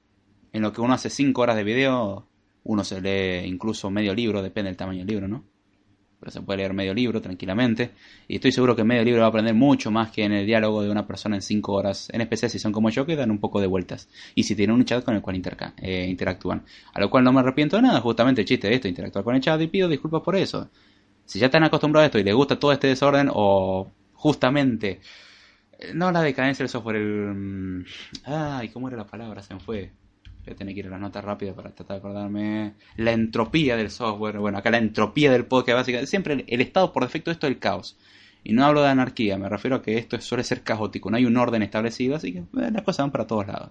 En 0.53 0.63
lo 0.63 0.73
que 0.73 0.81
uno 0.81 0.95
hace 0.95 1.11
5 1.11 1.41
horas 1.41 1.57
de 1.57 1.65
video, 1.65 2.27
uno 2.65 2.85
se 2.85 3.01
lee 3.01 3.47
incluso 3.47 3.91
medio 3.91 4.15
libro, 4.15 4.43
depende 4.43 4.71
del 4.71 4.77
tamaño 4.77 4.99
del 4.99 5.09
libro, 5.09 5.29
¿no? 5.29 5.45
Pero 6.19 6.33
se 6.33 6.41
puede 6.41 6.59
leer 6.59 6.73
medio 6.73 6.95
libro 6.95 7.21
tranquilamente. 7.21 7.91
Y 8.27 8.37
estoy 8.37 8.51
seguro 8.51 8.75
que 8.75 8.83
medio 8.83 9.05
libro 9.05 9.21
va 9.21 9.27
a 9.27 9.29
aprender 9.29 9.55
mucho 9.55 9.91
más 9.91 10.11
que 10.11 10.25
en 10.25 10.33
el 10.33 10.47
diálogo 10.47 10.83
de 10.83 10.91
una 10.91 11.07
persona 11.07 11.37
en 11.37 11.43
5 11.43 11.73
horas. 11.73 12.09
En 12.15 12.23
especial 12.23 12.51
si 12.51 12.59
son 12.59 12.73
como 12.73 12.89
yo, 12.89 13.05
que 13.05 13.15
dan 13.15 13.31
un 13.31 13.39
poco 13.39 13.61
de 13.61 13.67
vueltas. 13.67 14.09
Y 14.35 14.45
si 14.45 14.57
tienen 14.57 14.75
un 14.75 14.87
chat 14.87 15.05
con 15.05 15.15
el 15.15 15.21
cual 15.21 15.43
eh, 15.83 16.07
interactúan. 16.09 16.65
A 16.95 17.01
lo 17.01 17.11
cual 17.11 17.25
no 17.25 17.33
me 17.33 17.41
arrepiento 17.41 17.77
de 17.77 17.83
nada, 17.83 18.01
justamente 18.01 18.41
el 18.41 18.47
chiste 18.47 18.69
de 18.69 18.75
esto, 18.77 18.89
interactuar 18.89 19.23
con 19.25 19.35
el 19.35 19.43
chat 19.43 19.61
y 19.61 19.67
pido 19.67 19.87
disculpas 19.87 20.23
por 20.23 20.35
eso. 20.37 20.71
Si 21.27 21.39
ya 21.39 21.47
están 21.47 21.65
acostumbrados 21.65 22.05
a 22.05 22.07
esto 22.07 22.19
y 22.19 22.25
les 22.25 22.35
gusta 22.35 22.59
todo 22.59 22.73
este 22.73 22.87
desorden, 22.87 23.29
o 23.31 23.93
justamente 24.15 25.01
no 25.93 26.11
la 26.11 26.23
decadencia 26.23 26.63
del 26.63 26.71
software, 26.71 26.97
el... 26.97 27.87
Ay, 28.25 28.69
¿cómo 28.71 28.89
era 28.89 28.97
la 28.97 29.07
palabra? 29.07 29.43
Se 29.43 29.53
me 29.55 29.61
fue. 29.61 29.93
Voy 30.45 30.53
a 30.53 30.57
tener 30.57 30.75
que 30.75 30.81
ir 30.81 30.87
a 30.87 30.91
las 30.91 31.01
notas 31.01 31.25
rápidas 31.25 31.55
para 31.55 31.71
tratar 31.71 31.97
de 31.97 31.99
acordarme. 31.99 32.75
La 32.97 33.13
entropía 33.13 33.77
del 33.77 33.91
software. 33.91 34.39
Bueno, 34.39 34.59
acá 34.59 34.71
la 34.71 34.79
entropía 34.79 35.33
del 35.33 35.47
podcast 35.47 35.79
básicamente. 35.79 36.11
Siempre 36.11 36.45
el 36.47 36.61
estado 36.61 36.93
por 36.93 37.03
defecto 37.03 37.31
esto 37.31 37.47
es 37.47 37.53
el 37.53 37.59
caos. 37.59 37.97
Y 38.45 38.53
no 38.53 38.65
hablo 38.65 38.83
de 38.83 38.89
anarquía, 38.89 39.39
me 39.39 39.49
refiero 39.49 39.77
a 39.77 39.83
que 39.83 39.97
esto 39.97 40.21
suele 40.21 40.45
ser 40.45 40.63
caótico. 40.63 41.11
No 41.11 41.17
hay 41.17 41.25
un 41.25 41.37
orden 41.39 41.63
establecido, 41.63 42.15
así 42.15 42.33
que 42.33 42.39
eh, 42.41 42.71
las 42.71 42.83
cosas 42.83 43.05
van 43.05 43.11
para 43.11 43.27
todos 43.27 43.47
lados. 43.47 43.71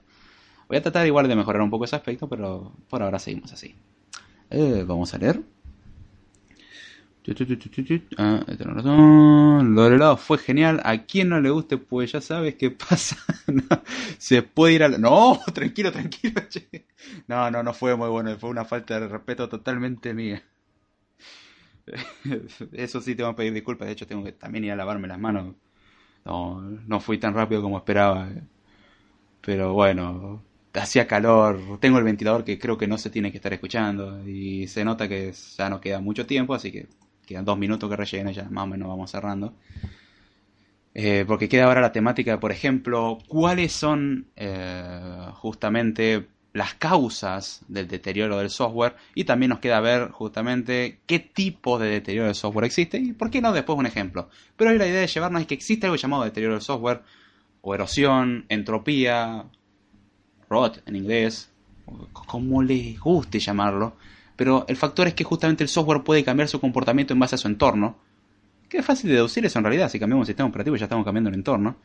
Voy 0.67 0.77
a 0.77 0.81
tratar 0.81 1.05
igual 1.05 1.27
de 1.27 1.35
mejorar 1.35 1.61
un 1.61 1.69
poco 1.69 1.85
ese 1.85 1.95
aspecto, 1.95 2.27
pero 2.27 2.73
por 2.89 3.03
ahora 3.03 3.19
seguimos 3.19 3.53
así. 3.53 3.75
Eh, 4.49 4.83
vamos 4.87 5.13
a 5.13 5.19
leer. 5.19 5.41
Ah. 8.17 9.61
Lo 9.63 9.83
del 9.83 9.93
helado 9.93 10.17
fue 10.17 10.37
genial. 10.37 10.81
A 10.83 10.97
quien 11.05 11.29
no 11.29 11.39
le 11.39 11.49
guste, 11.49 11.77
pues 11.77 12.11
ya 12.11 12.21
sabes 12.21 12.55
qué 12.55 12.71
pasa. 12.89 13.17
Se 14.17 14.41
puede 14.43 14.73
ir 14.73 14.83
a 14.83 14.89
la... 14.89 14.97
No, 14.97 15.39
tranquilo, 15.53 15.91
tranquilo. 15.91 16.41
che. 16.49 16.85
No, 17.27 17.49
no, 17.49 17.63
no 17.63 17.73
fue 17.73 17.95
muy 17.95 18.09
bueno. 18.09 18.37
Fue 18.37 18.49
una 18.49 18.65
falta 18.65 18.99
de 18.99 19.07
respeto 19.07 19.47
totalmente 19.47 20.13
mía. 20.13 20.43
Eso 22.73 23.01
sí, 23.01 23.15
tengo 23.15 23.31
que 23.31 23.37
pedir 23.37 23.53
disculpas. 23.53 23.87
De 23.87 23.93
hecho, 23.93 24.07
tengo 24.07 24.23
que 24.23 24.33
también 24.33 24.65
ir 24.65 24.71
a 24.71 24.75
lavarme 24.75 25.07
las 25.07 25.19
manos. 25.19 25.55
No, 26.25 26.61
no 26.61 26.99
fui 26.99 27.17
tan 27.19 27.33
rápido 27.33 27.61
como 27.61 27.77
esperaba. 27.77 28.29
Pero 29.41 29.73
bueno, 29.73 30.43
hacía 30.73 31.07
calor. 31.07 31.79
Tengo 31.79 31.97
el 31.99 32.03
ventilador 32.05 32.43
que 32.43 32.59
creo 32.59 32.77
que 32.77 32.87
no 32.87 32.97
se 32.97 33.09
tiene 33.09 33.31
que 33.31 33.37
estar 33.37 33.53
escuchando. 33.53 34.27
Y 34.27 34.67
se 34.67 34.83
nota 34.85 35.07
que 35.07 35.33
ya 35.57 35.69
no 35.69 35.81
queda 35.81 35.99
mucho 35.99 36.25
tiempo, 36.25 36.53
así 36.53 36.71
que 36.71 36.87
quedan 37.25 37.45
dos 37.45 37.57
minutos 37.57 37.89
que 37.89 37.95
relleno, 37.95 38.31
ya 38.31 38.47
más 38.49 38.63
o 38.65 38.67
menos 38.67 38.87
vamos 38.87 39.11
cerrando. 39.11 39.53
Eh, 40.95 41.25
porque 41.27 41.49
queda 41.49 41.65
ahora 41.65 41.81
la 41.81 41.91
temática, 41.91 42.39
por 42.39 42.51
ejemplo, 42.51 43.17
cuáles 43.27 43.71
son 43.71 44.27
eh, 44.35 45.27
justamente 45.33 46.27
las 46.53 46.75
causas 46.75 47.65
del 47.67 47.87
deterioro 47.87 48.37
del 48.37 48.51
software 48.51 48.95
y 49.15 49.23
también 49.23 49.49
nos 49.49 49.59
queda 49.59 49.79
ver 49.79 50.11
justamente 50.11 50.99
qué 51.07 51.17
tipo 51.17 51.79
de 51.79 51.89
deterioro 51.89 52.27
del 52.27 52.35
software 52.35 52.65
existe 52.65 52.99
y 52.99 53.13
por 53.13 53.31
qué 53.31 53.41
no 53.41 53.51
después 53.51 53.77
un 53.77 53.87
ejemplo. 53.87 54.29
Pero 54.55 54.69
hoy 54.69 54.77
la 54.77 54.87
idea 54.87 55.01
de 55.01 55.07
llevarnos 55.07 55.41
es 55.41 55.47
que 55.47 55.55
existe 55.55 55.87
algo 55.87 55.95
llamado 55.95 56.23
deterioro 56.23 56.53
del 56.53 56.61
software 56.61 57.01
o 57.61 57.73
erosión, 57.73 58.45
entropía, 58.49 59.45
rot 60.47 60.83
en 60.85 60.95
inglés, 60.95 61.51
como 62.11 62.61
les 62.61 62.99
guste 62.99 63.39
llamarlo, 63.39 63.95
pero 64.35 64.65
el 64.67 64.77
factor 64.77 65.07
es 65.07 65.13
que 65.13 65.23
justamente 65.23 65.63
el 65.63 65.69
software 65.69 66.03
puede 66.03 66.23
cambiar 66.23 66.47
su 66.47 66.59
comportamiento 66.59 67.13
en 67.13 67.19
base 67.19 67.35
a 67.35 67.37
su 67.37 67.47
entorno, 67.47 67.97
que 68.69 68.77
es 68.79 68.85
fácil 68.85 69.09
de 69.09 69.17
deducir 69.17 69.45
eso 69.45 69.59
en 69.59 69.65
realidad, 69.65 69.89
si 69.89 69.99
cambiamos 69.99 70.23
un 70.23 70.27
sistema 70.27 70.49
operativo 70.49 70.75
ya 70.75 70.85
estamos 70.85 71.05
cambiando 71.05 71.29
el 71.29 71.35
entorno, 71.35 71.77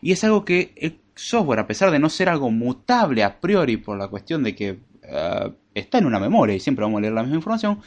y 0.00 0.12
es 0.12 0.22
algo 0.24 0.44
que 0.44 0.72
el 0.76 1.00
software, 1.14 1.60
a 1.60 1.66
pesar 1.66 1.90
de 1.90 1.98
no 1.98 2.10
ser 2.10 2.28
algo 2.28 2.50
mutable 2.50 3.22
a 3.22 3.40
priori 3.40 3.76
por 3.76 3.96
la 3.96 4.08
cuestión 4.08 4.42
de 4.42 4.54
que 4.54 4.80
eh, 5.02 5.52
está 5.74 5.98
en 5.98 6.06
una 6.06 6.18
memoria 6.18 6.54
y 6.54 6.60
siempre 6.60 6.84
vamos 6.84 6.98
a 6.98 7.02
leer 7.02 7.12
la 7.12 7.22
misma 7.22 7.36
información, 7.36 7.80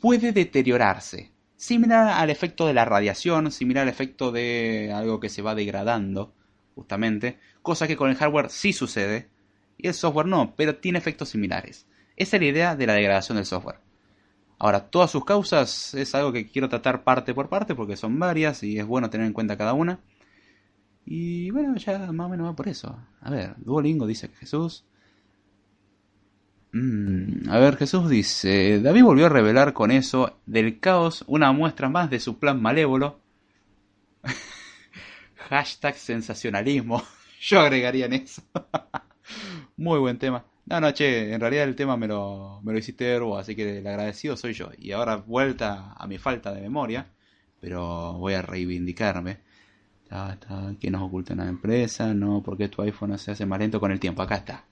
puede 0.00 0.32
deteriorarse. 0.32 1.30
Similar 1.56 2.08
al 2.08 2.30
efecto 2.30 2.66
de 2.66 2.74
la 2.74 2.84
radiación, 2.84 3.52
similar 3.52 3.82
al 3.82 3.88
efecto 3.88 4.32
de 4.32 4.92
algo 4.92 5.20
que 5.20 5.28
se 5.28 5.42
va 5.42 5.54
degradando, 5.54 6.34
justamente, 6.74 7.38
cosa 7.62 7.86
que 7.86 7.96
con 7.96 8.10
el 8.10 8.16
hardware 8.16 8.50
sí 8.50 8.72
sucede, 8.72 9.28
y 9.78 9.86
el 9.86 9.94
software 9.94 10.26
no, 10.26 10.54
pero 10.56 10.76
tiene 10.76 10.98
efectos 10.98 11.28
similares. 11.28 11.86
Esa 12.16 12.36
es 12.36 12.42
la 12.42 12.48
idea 12.48 12.76
de 12.76 12.86
la 12.86 12.94
degradación 12.94 13.36
del 13.36 13.46
software. 13.46 13.78
Ahora, 14.58 14.90
todas 14.90 15.10
sus 15.10 15.24
causas 15.24 15.92
es 15.94 16.14
algo 16.14 16.32
que 16.32 16.48
quiero 16.48 16.68
tratar 16.68 17.02
parte 17.02 17.34
por 17.34 17.48
parte 17.48 17.74
porque 17.74 17.96
son 17.96 18.18
varias 18.18 18.62
y 18.62 18.78
es 18.78 18.86
bueno 18.86 19.10
tener 19.10 19.26
en 19.26 19.32
cuenta 19.32 19.58
cada 19.58 19.72
una. 19.72 19.98
Y 21.04 21.50
bueno, 21.50 21.74
ya 21.76 21.98
más 22.12 22.26
o 22.26 22.28
menos 22.28 22.46
va 22.48 22.54
por 22.54 22.68
eso. 22.68 22.96
A 23.20 23.30
ver, 23.30 23.54
Duolingo 23.56 24.06
dice 24.06 24.28
que 24.28 24.36
Jesús. 24.36 24.84
Mm, 26.72 27.50
a 27.50 27.58
ver, 27.58 27.76
Jesús 27.76 28.08
dice, 28.08 28.80
David 28.80 29.02
volvió 29.02 29.26
a 29.26 29.28
revelar 29.28 29.72
con 29.72 29.90
eso 29.90 30.38
del 30.46 30.78
caos 30.80 31.24
una 31.26 31.52
muestra 31.52 31.88
más 31.88 32.08
de 32.08 32.20
su 32.20 32.38
plan 32.38 32.62
malévolo. 32.62 33.20
Hashtag 35.50 35.96
sensacionalismo. 35.96 37.02
Yo 37.40 37.60
agregaría 37.60 38.06
en 38.06 38.12
eso. 38.12 38.42
Muy 39.76 39.98
buen 39.98 40.18
tema. 40.18 40.44
No, 40.72 40.80
no, 40.80 40.90
che, 40.94 41.34
en 41.34 41.38
realidad 41.38 41.64
el 41.64 41.76
tema 41.76 41.98
me 41.98 42.08
lo, 42.08 42.62
me 42.62 42.72
lo 42.72 42.78
hiciste 42.78 43.18
vos, 43.18 43.38
así 43.38 43.54
que 43.54 43.80
el 43.80 43.86
agradecido 43.86 44.38
soy 44.38 44.54
yo. 44.54 44.70
Y 44.78 44.92
ahora 44.92 45.16
vuelta 45.16 45.92
a 45.94 46.06
mi 46.06 46.16
falta 46.16 46.50
de 46.50 46.62
memoria, 46.62 47.08
pero 47.60 48.14
voy 48.14 48.32
a 48.32 48.40
reivindicarme. 48.40 49.40
Ta, 50.08 50.38
ta, 50.40 50.72
que 50.80 50.90
nos 50.90 51.02
oculta 51.02 51.34
una 51.34 51.46
empresa? 51.46 52.14
No, 52.14 52.42
porque 52.42 52.70
tu 52.70 52.80
iPhone 52.80 53.18
se 53.18 53.32
hace 53.32 53.44
más 53.44 53.58
lento 53.58 53.78
con 53.78 53.92
el 53.92 54.00
tiempo. 54.00 54.22
Acá 54.22 54.36
está. 54.36 54.64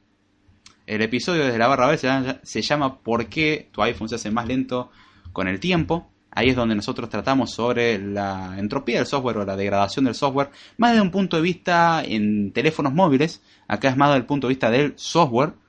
El 0.86 1.02
episodio 1.02 1.44
desde 1.44 1.58
la 1.58 1.68
barra 1.68 1.88
B 1.88 1.98
se 1.98 2.06
llama, 2.06 2.40
se 2.44 2.62
llama 2.62 2.98
¿Por 3.02 3.26
qué 3.26 3.68
tu 3.70 3.82
iPhone 3.82 4.08
se 4.08 4.14
hace 4.14 4.30
más 4.30 4.48
lento 4.48 4.90
con 5.34 5.48
el 5.48 5.60
tiempo? 5.60 6.10
Ahí 6.30 6.48
es 6.48 6.56
donde 6.56 6.76
nosotros 6.76 7.10
tratamos 7.10 7.52
sobre 7.52 7.98
la 7.98 8.54
entropía 8.58 8.96
del 8.96 9.06
software 9.06 9.36
o 9.36 9.44
la 9.44 9.54
degradación 9.54 10.06
del 10.06 10.14
software, 10.14 10.48
más 10.78 10.92
desde 10.92 11.02
un 11.02 11.10
punto 11.10 11.36
de 11.36 11.42
vista 11.42 12.02
en 12.02 12.52
teléfonos 12.52 12.94
móviles. 12.94 13.42
Acá 13.68 13.90
es 13.90 13.98
más 13.98 14.08
desde 14.08 14.20
el 14.20 14.26
punto 14.26 14.46
de 14.46 14.52
vista 14.52 14.70
del 14.70 14.94
software. 14.96 15.60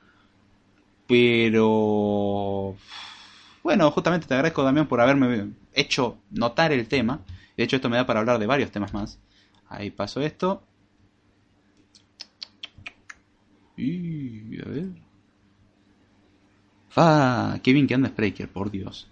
Pero... 1.12 2.78
Bueno, 3.62 3.92
justamente 3.92 4.28
te 4.28 4.34
agradezco 4.34 4.64
también 4.64 4.88
por 4.88 5.02
haberme 5.02 5.52
hecho 5.74 6.20
notar 6.30 6.72
el 6.72 6.88
tema. 6.88 7.20
De 7.58 7.66
hecho, 7.66 7.76
esto 7.76 7.90
me 7.90 7.98
da 7.98 8.06
para 8.06 8.22
hablar 8.22 8.40
de 8.40 8.48
varios 8.48 8.72
temas 8.72 8.94
más. 8.94 9.20
Ahí 9.68 9.92
paso 9.92 10.22
esto. 10.22 10.64
Y 13.76 14.62
a 14.62 14.70
ver. 14.70 14.86
Ah, 16.96 17.60
qué 17.62 17.74
bien 17.74 17.88
que 17.88 17.94
anda 17.94 18.08
Spreaker, 18.08 18.48
por 18.48 18.72
Dios. 18.72 19.10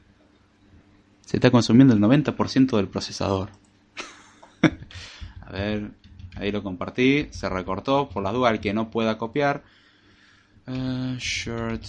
Se 1.26 1.36
está 1.36 1.52
consumiendo 1.52 1.93
el 1.93 2.00
90% 2.00 2.78
del 2.78 2.88
procesador. 2.88 3.50
a 5.41 5.52
ver, 5.52 5.91
ahí 6.38 6.50
lo 6.54 6.64
compartí, 6.64 7.28
se 7.32 7.50
recortó, 7.50 8.08
por 8.08 8.24
la 8.24 8.32
duda 8.32 8.52
el 8.52 8.62
que 8.62 8.74
no 8.74 8.89
pueda 8.89 9.18
copiar. 9.18 9.66
Uh, 10.70 11.17
short, 11.17 11.84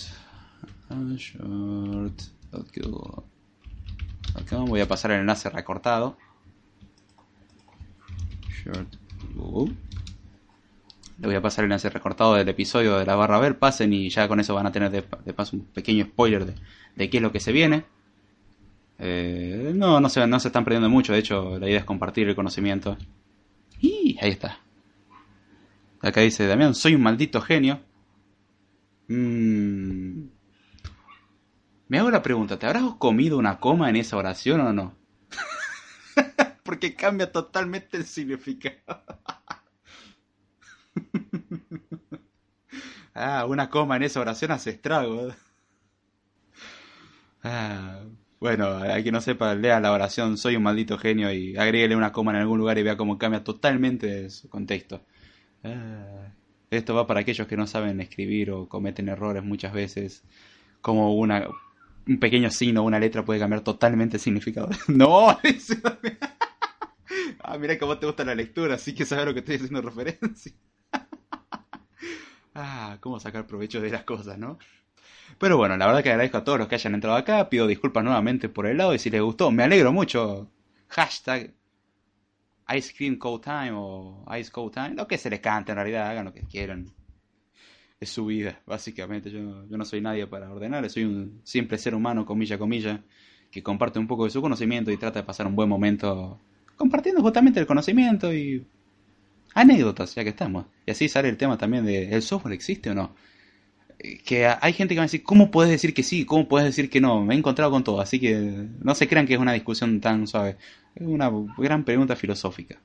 uh. 0.88 2.08
Okay, 4.40 4.58
voy 4.58 4.80
a 4.80 4.88
pasar 4.88 5.10
el 5.10 5.20
enlace 5.20 5.50
recortado. 5.50 6.16
Short, 8.48 8.96
Google. 9.34 9.74
Le 11.18 11.26
voy 11.26 11.36
a 11.36 11.42
pasar 11.42 11.64
el 11.64 11.70
enlace 11.70 11.90
recortado 11.90 12.34
del 12.34 12.48
episodio 12.48 12.96
de 12.96 13.04
la 13.04 13.16
barra 13.16 13.38
ver, 13.38 13.58
pasen 13.58 13.92
y 13.92 14.08
ya 14.08 14.26
con 14.28 14.40
eso 14.40 14.54
van 14.54 14.66
a 14.66 14.72
tener 14.72 14.90
de, 14.90 15.04
de 15.26 15.32
paso 15.34 15.56
un 15.56 15.66
pequeño 15.66 16.06
spoiler 16.06 16.46
de, 16.46 16.54
de 16.96 17.10
qué 17.10 17.18
es 17.18 17.22
lo 17.22 17.32
que 17.32 17.40
se 17.40 17.52
viene. 17.52 17.84
Eh, 18.98 19.72
no, 19.74 20.00
no 20.00 20.08
se, 20.08 20.26
no 20.26 20.40
se 20.40 20.48
están 20.48 20.64
perdiendo 20.64 20.88
mucho, 20.88 21.12
de 21.12 21.18
hecho 21.18 21.58
la 21.58 21.68
idea 21.68 21.80
es 21.80 21.84
compartir 21.84 22.30
el 22.30 22.34
conocimiento. 22.34 22.96
Y 23.78 24.16
ahí 24.22 24.30
está. 24.30 24.58
Acá 26.00 26.22
dice 26.22 26.46
Damián, 26.46 26.74
soy 26.74 26.94
un 26.94 27.02
maldito 27.02 27.42
genio. 27.42 27.80
Mm. 29.10 30.30
Me 31.88 31.98
hago 31.98 32.10
la 32.12 32.22
pregunta, 32.22 32.60
¿te 32.60 32.66
habrás 32.66 32.84
comido 32.98 33.38
una 33.38 33.58
coma 33.58 33.90
en 33.90 33.96
esa 33.96 34.16
oración 34.16 34.60
o 34.60 34.72
no? 34.72 34.94
Porque 36.62 36.94
cambia 36.94 37.32
totalmente 37.32 37.96
el 37.96 38.04
significado. 38.04 39.02
ah, 43.14 43.46
una 43.48 43.68
coma 43.68 43.96
en 43.96 44.04
esa 44.04 44.20
oración 44.20 44.52
hace 44.52 44.70
estrago. 44.70 45.34
Ah, 47.42 48.04
bueno, 48.38 48.76
hay 48.76 49.02
que 49.02 49.10
no 49.10 49.20
sepa, 49.20 49.54
lea 49.54 49.80
la 49.80 49.92
oración 49.92 50.38
Soy 50.38 50.56
un 50.56 50.62
maldito 50.62 50.98
genio 50.98 51.32
y 51.32 51.56
agréguele 51.56 51.96
una 51.96 52.12
coma 52.12 52.30
en 52.30 52.38
algún 52.38 52.58
lugar 52.58 52.78
y 52.78 52.84
vea 52.84 52.96
cómo 52.96 53.18
cambia 53.18 53.42
totalmente 53.42 54.30
su 54.30 54.48
contexto. 54.48 55.04
Ah, 55.64 56.32
esto 56.70 56.94
va 56.94 57.06
para 57.06 57.20
aquellos 57.20 57.46
que 57.46 57.56
no 57.56 57.66
saben 57.66 58.00
escribir 58.00 58.50
o 58.52 58.68
cometen 58.68 59.08
errores 59.08 59.42
muchas 59.42 59.72
veces. 59.72 60.22
Como 60.80 61.14
un 61.14 62.18
pequeño 62.20 62.50
signo 62.50 62.82
una 62.84 62.98
letra 62.98 63.24
puede 63.24 63.40
cambiar 63.40 63.62
totalmente 63.62 64.16
el 64.16 64.20
significado. 64.20 64.70
¡No! 64.88 65.28
ah, 67.40 67.58
mira 67.58 67.78
cómo 67.78 67.98
te 67.98 68.06
gusta 68.06 68.24
la 68.24 68.34
lectura, 68.34 68.76
así 68.76 68.94
que 68.94 69.04
sabes 69.04 69.26
lo 69.26 69.34
que 69.34 69.40
estoy 69.40 69.56
haciendo 69.56 69.82
referencia. 69.82 70.52
ah, 72.54 72.98
cómo 73.00 73.18
sacar 73.18 73.46
provecho 73.46 73.80
de 73.80 73.90
las 73.90 74.04
cosas, 74.04 74.38
¿no? 74.38 74.58
Pero 75.38 75.56
bueno, 75.56 75.76
la 75.76 75.86
verdad 75.86 76.02
que 76.02 76.10
agradezco 76.10 76.38
a 76.38 76.44
todos 76.44 76.58
los 76.58 76.68
que 76.68 76.76
hayan 76.76 76.94
entrado 76.94 77.16
acá. 77.16 77.48
Pido 77.48 77.66
disculpas 77.66 78.04
nuevamente 78.04 78.48
por 78.48 78.66
el 78.66 78.76
lado 78.78 78.94
y 78.94 78.98
si 78.98 79.10
les 79.10 79.22
gustó, 79.22 79.50
me 79.50 79.62
alegro 79.62 79.92
mucho. 79.92 80.50
Hashtag 80.88 81.54
Ice 82.76 82.94
Cream 82.96 83.16
Cold 83.16 83.42
Time 83.42 83.72
o 83.74 84.24
Ice 84.38 84.50
Cold 84.50 84.72
Time. 84.72 84.94
Lo 84.94 85.06
que 85.06 85.18
se 85.18 85.30
les 85.30 85.40
cante 85.40 85.72
en 85.72 85.76
realidad, 85.76 86.08
hagan 86.08 86.26
lo 86.26 86.32
que 86.32 86.42
quieran. 86.42 86.92
Es 87.98 88.10
su 88.10 88.26
vida, 88.26 88.60
básicamente. 88.66 89.30
Yo, 89.30 89.66
yo 89.66 89.76
no 89.76 89.84
soy 89.84 90.00
nadie 90.00 90.26
para 90.26 90.50
ordenar. 90.50 90.88
Soy 90.88 91.04
un 91.04 91.40
simple 91.44 91.78
ser 91.78 91.94
humano, 91.94 92.24
comilla, 92.24 92.58
comilla, 92.58 93.02
que 93.50 93.62
comparte 93.62 93.98
un 93.98 94.06
poco 94.06 94.24
de 94.24 94.30
su 94.30 94.40
conocimiento 94.40 94.90
y 94.90 94.96
trata 94.96 95.20
de 95.20 95.26
pasar 95.26 95.46
un 95.46 95.56
buen 95.56 95.68
momento 95.68 96.40
compartiendo 96.76 97.20
justamente 97.20 97.60
el 97.60 97.66
conocimiento 97.66 98.32
y 98.32 98.66
anécdotas, 99.54 100.14
ya 100.14 100.24
que 100.24 100.30
estamos. 100.30 100.64
Y 100.86 100.92
así 100.92 101.08
sale 101.10 101.28
el 101.28 101.36
tema 101.36 101.58
también 101.58 101.84
de 101.84 102.14
¿el 102.14 102.22
software 102.22 102.54
existe 102.54 102.88
o 102.88 102.94
no? 102.94 103.14
Que 104.24 104.46
hay 104.46 104.72
gente 104.72 104.94
que 104.94 104.98
va 104.98 105.04
a 105.04 105.06
decir, 105.06 105.22
¿cómo 105.22 105.50
puedes 105.50 105.70
decir 105.70 105.92
que 105.92 106.02
sí? 106.02 106.24
¿Cómo 106.24 106.48
puedes 106.48 106.66
decir 106.66 106.88
que 106.88 107.00
no? 107.00 107.24
Me 107.24 107.34
he 107.34 107.38
encontrado 107.38 107.70
con 107.70 107.84
todo, 107.84 108.00
así 108.00 108.18
que 108.18 108.66
no 108.80 108.94
se 108.94 109.08
crean 109.08 109.26
que 109.26 109.34
es 109.34 109.40
una 109.40 109.52
discusión 109.52 110.00
tan 110.00 110.26
suave. 110.26 110.56
Es 110.94 111.06
una 111.06 111.30
gran 111.58 111.84
pregunta 111.84 112.16
filosófica. 112.16 112.78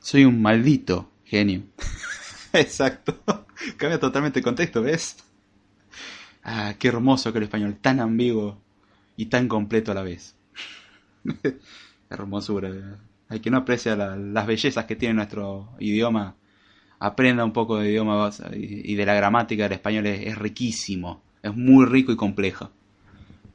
Soy 0.00 0.24
un 0.24 0.40
maldito 0.40 1.10
genio. 1.24 1.62
Exacto. 2.52 3.22
Cambia 3.76 3.98
totalmente 3.98 4.40
el 4.40 4.44
contexto, 4.44 4.82
¿ves? 4.82 5.16
Ah, 6.44 6.74
qué 6.78 6.88
hermoso 6.88 7.32
que 7.32 7.38
el 7.38 7.44
español, 7.44 7.76
tan 7.80 8.00
ambiguo 8.00 8.58
y 9.16 9.26
tan 9.26 9.48
completo 9.48 9.92
a 9.92 9.94
la 9.94 10.02
vez. 10.02 10.34
Hermosura. 12.10 12.98
Hay 13.28 13.40
que 13.40 13.50
no 13.50 13.58
aprecia 13.58 13.96
la, 13.96 14.16
las 14.16 14.46
bellezas 14.46 14.84
que 14.84 14.96
tiene 14.96 15.14
nuestro 15.14 15.70
idioma 15.78 16.36
aprenda 17.02 17.44
un 17.44 17.52
poco 17.52 17.78
de 17.78 17.90
idioma 17.90 18.30
y 18.52 18.94
de 18.94 19.04
la 19.04 19.14
gramática 19.14 19.64
del 19.64 19.72
español 19.72 20.06
es, 20.06 20.38
riquísimo, 20.38 21.20
es 21.42 21.54
muy 21.54 21.84
rico 21.84 22.12
y 22.12 22.16
complejo. 22.16 22.70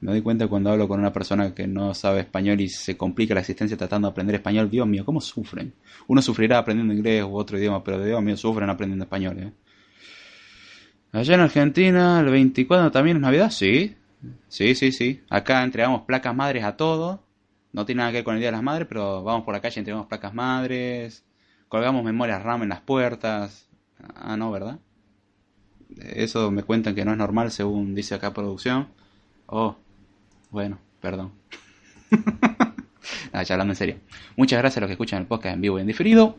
Me 0.02 0.12
doy 0.12 0.22
cuenta 0.22 0.48
cuando 0.48 0.70
hablo 0.70 0.88
con 0.88 1.00
una 1.00 1.14
persona 1.14 1.56
que 1.56 1.66
no 1.66 1.93
sabe 1.93 2.20
español 2.20 2.60
y 2.60 2.68
se 2.68 2.98
complica 2.98 3.34
la 3.34 3.39
existencia 3.39 3.78
tratando 3.78 4.10
de 4.10 4.12
aprender 4.12 4.36
español. 4.36 4.70
Dios 4.70 4.86
mío, 4.86 5.06
¿cómo 5.06 5.22
sufren? 5.22 5.74
Uno 6.08 6.22
sufrirá 6.22 6.58
aprendiendo 6.58 6.93
inglés 6.93 7.24
u 7.24 7.36
otro 7.38 7.58
idioma, 7.58 7.84
pero 7.84 8.04
Dios 8.04 8.22
mío, 8.22 8.36
sufren 8.36 8.70
aprendiendo 8.70 9.06
español. 9.06 9.39
¿eh? 9.39 9.52
Allá 11.14 11.36
en 11.36 11.41
Argentina, 11.41 12.20
el 12.20 12.30
24 12.30 12.91
también 12.91 13.18
es 13.18 13.22
Navidad, 13.22 13.50
sí. 13.50 13.95
Sí, 14.50 14.76
sí, 14.76 14.91
sí. 14.91 15.22
Acá 15.30 15.64
entregamos 15.64 16.02
placas 16.02 16.36
madres 16.36 16.66
a 16.66 16.76
todo. 16.76 17.24
No 17.72 17.86
tiene 17.86 18.00
nada 18.00 18.12
que 18.12 18.18
ver 18.18 18.24
con 18.26 18.36
el 18.36 18.41
Día 18.41 18.50
de 18.50 18.58
las 18.58 18.64
Madres, 18.64 18.88
pero 18.89 19.24
vamos 19.24 19.45
por 19.45 19.54
la 19.54 19.62
calle 19.62 19.80
entregamos 19.80 20.08
placas 20.08 20.34
madres 20.34 21.24
colgamos 21.70 22.03
memorias 22.03 22.43
RAM 22.43 22.63
en 22.63 22.70
las 22.70 22.82
puertas. 22.82 23.68
Ah, 24.15 24.38
no, 24.38 24.51
¿verdad? 24.51 24.80
Eso 25.97 26.51
me 26.51 26.63
cuentan 26.63 26.95
que 26.95 27.05
no 27.05 27.11
es 27.11 27.18
normal 27.18 27.51
según 27.51 27.95
dice 27.95 28.15
acá 28.15 28.34
producción. 28.34 28.88
Oh, 29.47 29.78
bueno, 30.51 30.80
perdón. 31.01 31.32
ya 33.34 33.53
hablando 33.53 33.72
en 33.72 33.78
serio. 33.78 33.97
Muchas 34.36 34.59
gracias 34.59 34.78
a 34.78 34.82
los 34.82 34.88
que 34.88 34.93
escuchan 34.93 35.22
el 35.22 35.28
podcast 35.28 35.55
en 35.55 35.61
vivo 35.61 35.78
y 35.78 35.82
en 35.82 35.88
diferido. 35.88 36.38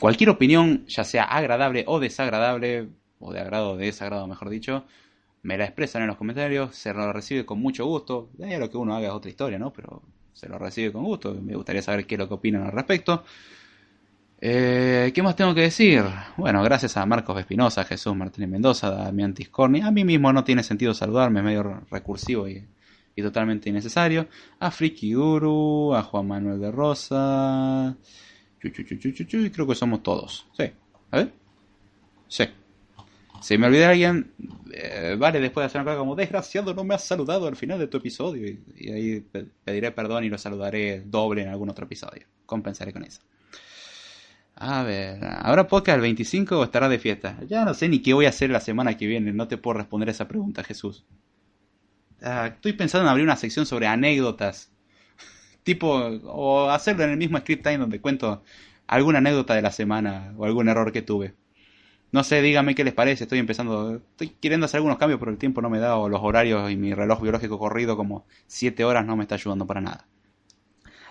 Cualquier 0.00 0.30
opinión, 0.30 0.86
ya 0.86 1.04
sea 1.04 1.24
agradable 1.24 1.84
o 1.86 2.00
desagradable, 2.00 2.88
o 3.18 3.32
de 3.32 3.40
agrado 3.40 3.70
o 3.72 3.76
de 3.76 3.86
desagrado, 3.86 4.26
mejor 4.26 4.50
dicho, 4.50 4.84
me 5.42 5.56
la 5.56 5.64
expresan 5.64 6.02
en 6.02 6.08
los 6.08 6.16
comentarios, 6.16 6.74
se 6.74 6.92
lo 6.92 7.12
recibe 7.12 7.46
con 7.46 7.60
mucho 7.60 7.86
gusto. 7.86 8.28
Ya 8.36 8.58
lo 8.58 8.70
que 8.70 8.76
uno 8.76 8.94
haga 8.94 9.08
es 9.08 9.14
otra 9.14 9.30
historia, 9.30 9.58
¿no? 9.58 9.72
Pero 9.72 10.02
se 10.32 10.48
lo 10.48 10.58
recibe 10.58 10.92
con 10.92 11.04
gusto. 11.04 11.34
Me 11.34 11.54
gustaría 11.54 11.82
saber 11.82 12.06
qué 12.06 12.16
es 12.16 12.18
lo 12.18 12.28
que 12.28 12.34
opinan 12.34 12.62
al 12.64 12.72
respecto. 12.72 13.24
Eh, 14.38 15.12
¿Qué 15.14 15.22
más 15.22 15.34
tengo 15.34 15.54
que 15.54 15.62
decir? 15.62 16.02
Bueno, 16.36 16.62
gracias 16.62 16.96
a 16.96 17.06
Marcos 17.06 17.38
Espinosa, 17.40 17.84
Jesús 17.84 18.14
Martínez 18.14 18.50
Mendoza, 18.50 18.90
Damián 18.90 19.32
Tiscorni. 19.34 19.80
A 19.80 19.90
mí 19.90 20.04
mismo 20.04 20.32
no 20.32 20.44
tiene 20.44 20.62
sentido 20.62 20.92
saludarme, 20.92 21.40
es 21.40 21.44
medio 21.44 21.82
recursivo 21.90 22.46
y, 22.48 22.64
totalmente 23.16 23.70
innecesario. 23.70 24.28
A 24.60 24.70
Friki 24.70 25.12
Duru, 25.12 25.94
a 25.94 26.02
Juan 26.02 26.26
Manuel 26.26 26.60
de 26.60 26.70
Rosa. 26.70 27.96
Chu, 28.60 28.70
creo 29.52 29.66
que 29.66 29.74
somos 29.74 30.02
todos. 30.02 30.46
Sí. 30.52 30.70
A 31.10 31.16
ver. 31.16 31.32
Sí. 32.28 32.44
Si 33.40 33.56
me 33.56 33.66
olvidé 33.66 33.86
alguien, 33.86 34.32
eh, 34.72 35.16
vale 35.18 35.40
después 35.40 35.62
de 35.62 35.66
hacer 35.66 35.80
una 35.80 35.92
cosa 35.92 35.98
como 35.98 36.14
desgraciado 36.16 36.74
no 36.74 36.84
me 36.84 36.94
has 36.94 37.04
saludado 37.04 37.46
al 37.46 37.56
final 37.56 37.78
de 37.78 37.86
tu 37.86 37.98
episodio 37.98 38.46
y, 38.48 38.60
y 38.76 38.90
ahí 38.90 39.20
pe- 39.20 39.46
pediré 39.64 39.92
perdón 39.92 40.24
y 40.24 40.28
lo 40.28 40.36
saludaré 40.38 41.02
doble 41.06 41.42
en 41.42 41.48
algún 41.48 41.70
otro 41.70 41.84
episodio. 41.86 42.26
Compensaré 42.44 42.92
con 42.92 43.04
eso. 43.04 43.20
A 44.58 44.82
ver, 44.84 45.18
¿habrá 45.22 45.68
podcast 45.68 45.96
el 45.96 46.00
25 46.00 46.58
o 46.58 46.64
estará 46.64 46.88
de 46.88 46.98
fiesta? 46.98 47.38
Ya 47.46 47.66
no 47.66 47.74
sé 47.74 47.90
ni 47.90 48.00
qué 48.00 48.14
voy 48.14 48.24
a 48.24 48.30
hacer 48.30 48.48
la 48.48 48.60
semana 48.60 48.96
que 48.96 49.06
viene, 49.06 49.30
no 49.34 49.48
te 49.48 49.58
puedo 49.58 49.76
responder 49.76 50.08
esa 50.08 50.28
pregunta, 50.28 50.64
Jesús. 50.64 51.04
Ah, 52.22 52.46
estoy 52.54 52.72
pensando 52.72 53.04
en 53.04 53.10
abrir 53.10 53.24
una 53.24 53.36
sección 53.36 53.66
sobre 53.66 53.86
anécdotas. 53.86 54.72
Tipo, 55.62 55.88
o 56.24 56.70
hacerlo 56.70 57.04
en 57.04 57.10
el 57.10 57.16
mismo 57.18 57.36
script 57.38 57.64
time 57.64 57.78
donde 57.78 58.00
cuento 58.00 58.44
alguna 58.86 59.18
anécdota 59.18 59.54
de 59.54 59.60
la 59.60 59.72
semana 59.72 60.32
o 60.38 60.46
algún 60.46 60.70
error 60.70 60.90
que 60.90 61.02
tuve. 61.02 61.34
No 62.12 62.24
sé, 62.24 62.40
díganme 62.40 62.74
qué 62.74 62.84
les 62.84 62.94
parece, 62.94 63.24
estoy 63.24 63.40
empezando, 63.40 63.96
estoy 63.96 64.30
queriendo 64.40 64.64
hacer 64.64 64.78
algunos 64.78 64.96
cambios, 64.96 65.20
pero 65.20 65.32
el 65.32 65.38
tiempo 65.38 65.60
no 65.60 65.68
me 65.68 65.80
da, 65.80 65.96
o 65.96 66.08
los 66.08 66.22
horarios 66.22 66.70
y 66.70 66.76
mi 66.76 66.94
reloj 66.94 67.20
biológico 67.20 67.58
corrido 67.58 67.96
como 67.96 68.26
7 68.46 68.84
horas 68.84 69.04
no 69.04 69.16
me 69.16 69.24
está 69.24 69.34
ayudando 69.34 69.66
para 69.66 69.82
nada. 69.82 70.06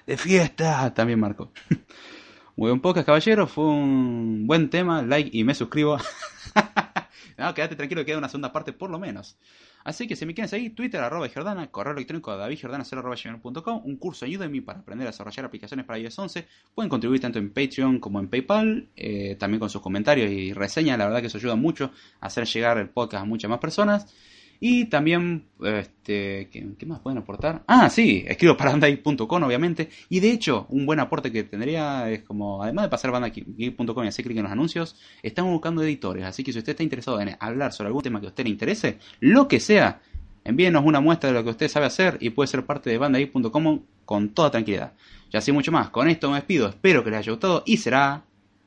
De 0.08 0.18
fiesta, 0.18 0.92
también 0.96 1.20
marco. 1.20 1.52
Muy 2.58 2.70
buen 2.70 2.80
podcast, 2.80 3.06
caballero, 3.06 3.48
fue 3.48 3.66
un 3.66 4.48
buen 4.48 4.70
tema, 4.70 5.02
like 5.02 5.30
y 5.38 5.44
me 5.44 5.54
suscribo. 5.54 5.98
no, 7.38 7.54
quédate 7.54 7.76
tranquilo, 7.76 8.06
queda 8.06 8.18
una 8.18 8.30
segunda 8.30 8.54
parte 8.54 8.72
por 8.72 8.90
lo 8.90 8.98
menos. 8.98 9.38
Así 9.84 10.08
que 10.08 10.16
si 10.16 10.26
me 10.26 10.34
quieren 10.34 10.48
seguir, 10.48 10.74
Twitter, 10.74 11.02
arroba 11.02 11.28
Jordana, 11.28 11.70
correo 11.70 11.92
electrónico 11.92 12.32
a 12.32 12.38
davidjordana0.com, 12.38 13.82
un 13.84 13.98
curso 13.98 14.24
ayuda 14.24 14.46
en 14.46 14.54
mí 14.54 14.62
para 14.62 14.80
aprender 14.80 15.06
a 15.06 15.12
desarrollar 15.12 15.44
aplicaciones 15.44 15.86
para 15.86 16.00
iOS 16.00 16.18
11. 16.18 16.48
Pueden 16.74 16.90
contribuir 16.90 17.20
tanto 17.20 17.40
en 17.40 17.52
Patreon 17.52 18.00
como 18.00 18.22
en 18.22 18.30
PayPal, 18.30 18.88
eh, 18.96 19.36
también 19.38 19.60
con 19.60 19.70
sus 19.70 19.82
comentarios 19.82 20.32
y 20.32 20.54
reseñas, 20.54 20.98
la 20.98 21.08
verdad 21.08 21.20
que 21.20 21.28
eso 21.28 21.38
ayuda 21.38 21.58
mucho 21.58 21.92
a 22.22 22.28
hacer 22.28 22.46
llegar 22.46 22.78
el 22.78 22.88
podcast 22.88 23.24
a 23.24 23.26
muchas 23.26 23.50
más 23.50 23.60
personas. 23.60 24.16
Y 24.60 24.86
también, 24.86 25.46
este, 25.64 26.50
¿qué, 26.52 26.86
más 26.86 27.00
pueden 27.00 27.18
aportar? 27.18 27.64
Ah, 27.68 27.90
sí, 27.90 28.24
escribo 28.28 28.56
para 28.56 28.72
bandai.com, 28.72 29.44
obviamente. 29.44 29.90
Y 30.10 30.20
de 30.20 30.32
hecho, 30.32 30.66
un 30.70 30.86
buen 30.86 31.00
aporte 31.00 31.32
que 31.32 31.44
tendría 31.44 32.10
es 32.10 32.24
como, 32.24 32.64
además 32.64 32.86
de 32.86 32.90
pasar 32.90 33.12
bandai.com 33.12 34.06
y 34.06 34.08
hacer 34.08 34.26
clic 34.26 34.38
en 34.38 34.44
los 34.44 34.52
anuncios, 34.52 34.96
estamos 35.24 35.52
buscando 35.52 35.84
editores. 35.84 36.26
Así 36.26 36.44
que 36.44 36.52
si 36.54 36.60
usted 36.60 36.72
está 36.72 36.84
interesado 36.84 37.20
en 37.22 37.36
hablar 37.40 37.74
sobre 37.74 37.88
algún 37.88 38.04
tema 38.04 38.20
que 38.20 38.28
a 38.28 38.30
usted 38.30 38.44
le 38.44 38.50
interese, 38.52 38.98
lo 39.20 39.48
que 39.48 39.60
sea, 39.60 40.02
envíenos 40.44 40.86
una 40.86 41.00
muestra 41.00 41.30
de 41.30 41.36
lo 41.36 41.44
que 41.44 41.50
usted 41.50 41.68
sabe 41.68 41.88
hacer 41.88 42.18
y 42.22 42.30
puede 42.30 42.48
ser 42.48 42.66
parte 42.66 42.90
de 42.90 42.98
bandai.com 42.98 43.82
con 44.06 44.30
toda 44.30 44.52
tranquilidad. 44.52 44.94
Ya 45.32 45.40
así 45.40 45.52
mucho 45.52 45.72
más. 45.72 45.90
Con 45.90 46.08
esto 46.08 46.30
me 46.30 46.36
despido. 46.36 46.70
Espero 46.70 47.04
que 47.04 47.10
les 47.10 47.20
haya 47.20 47.32
gustado 47.32 47.64
y 47.66 47.78
será 47.78 48.24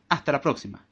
hasta 0.09 0.33
la 0.33 0.41
próxima. 0.41 0.88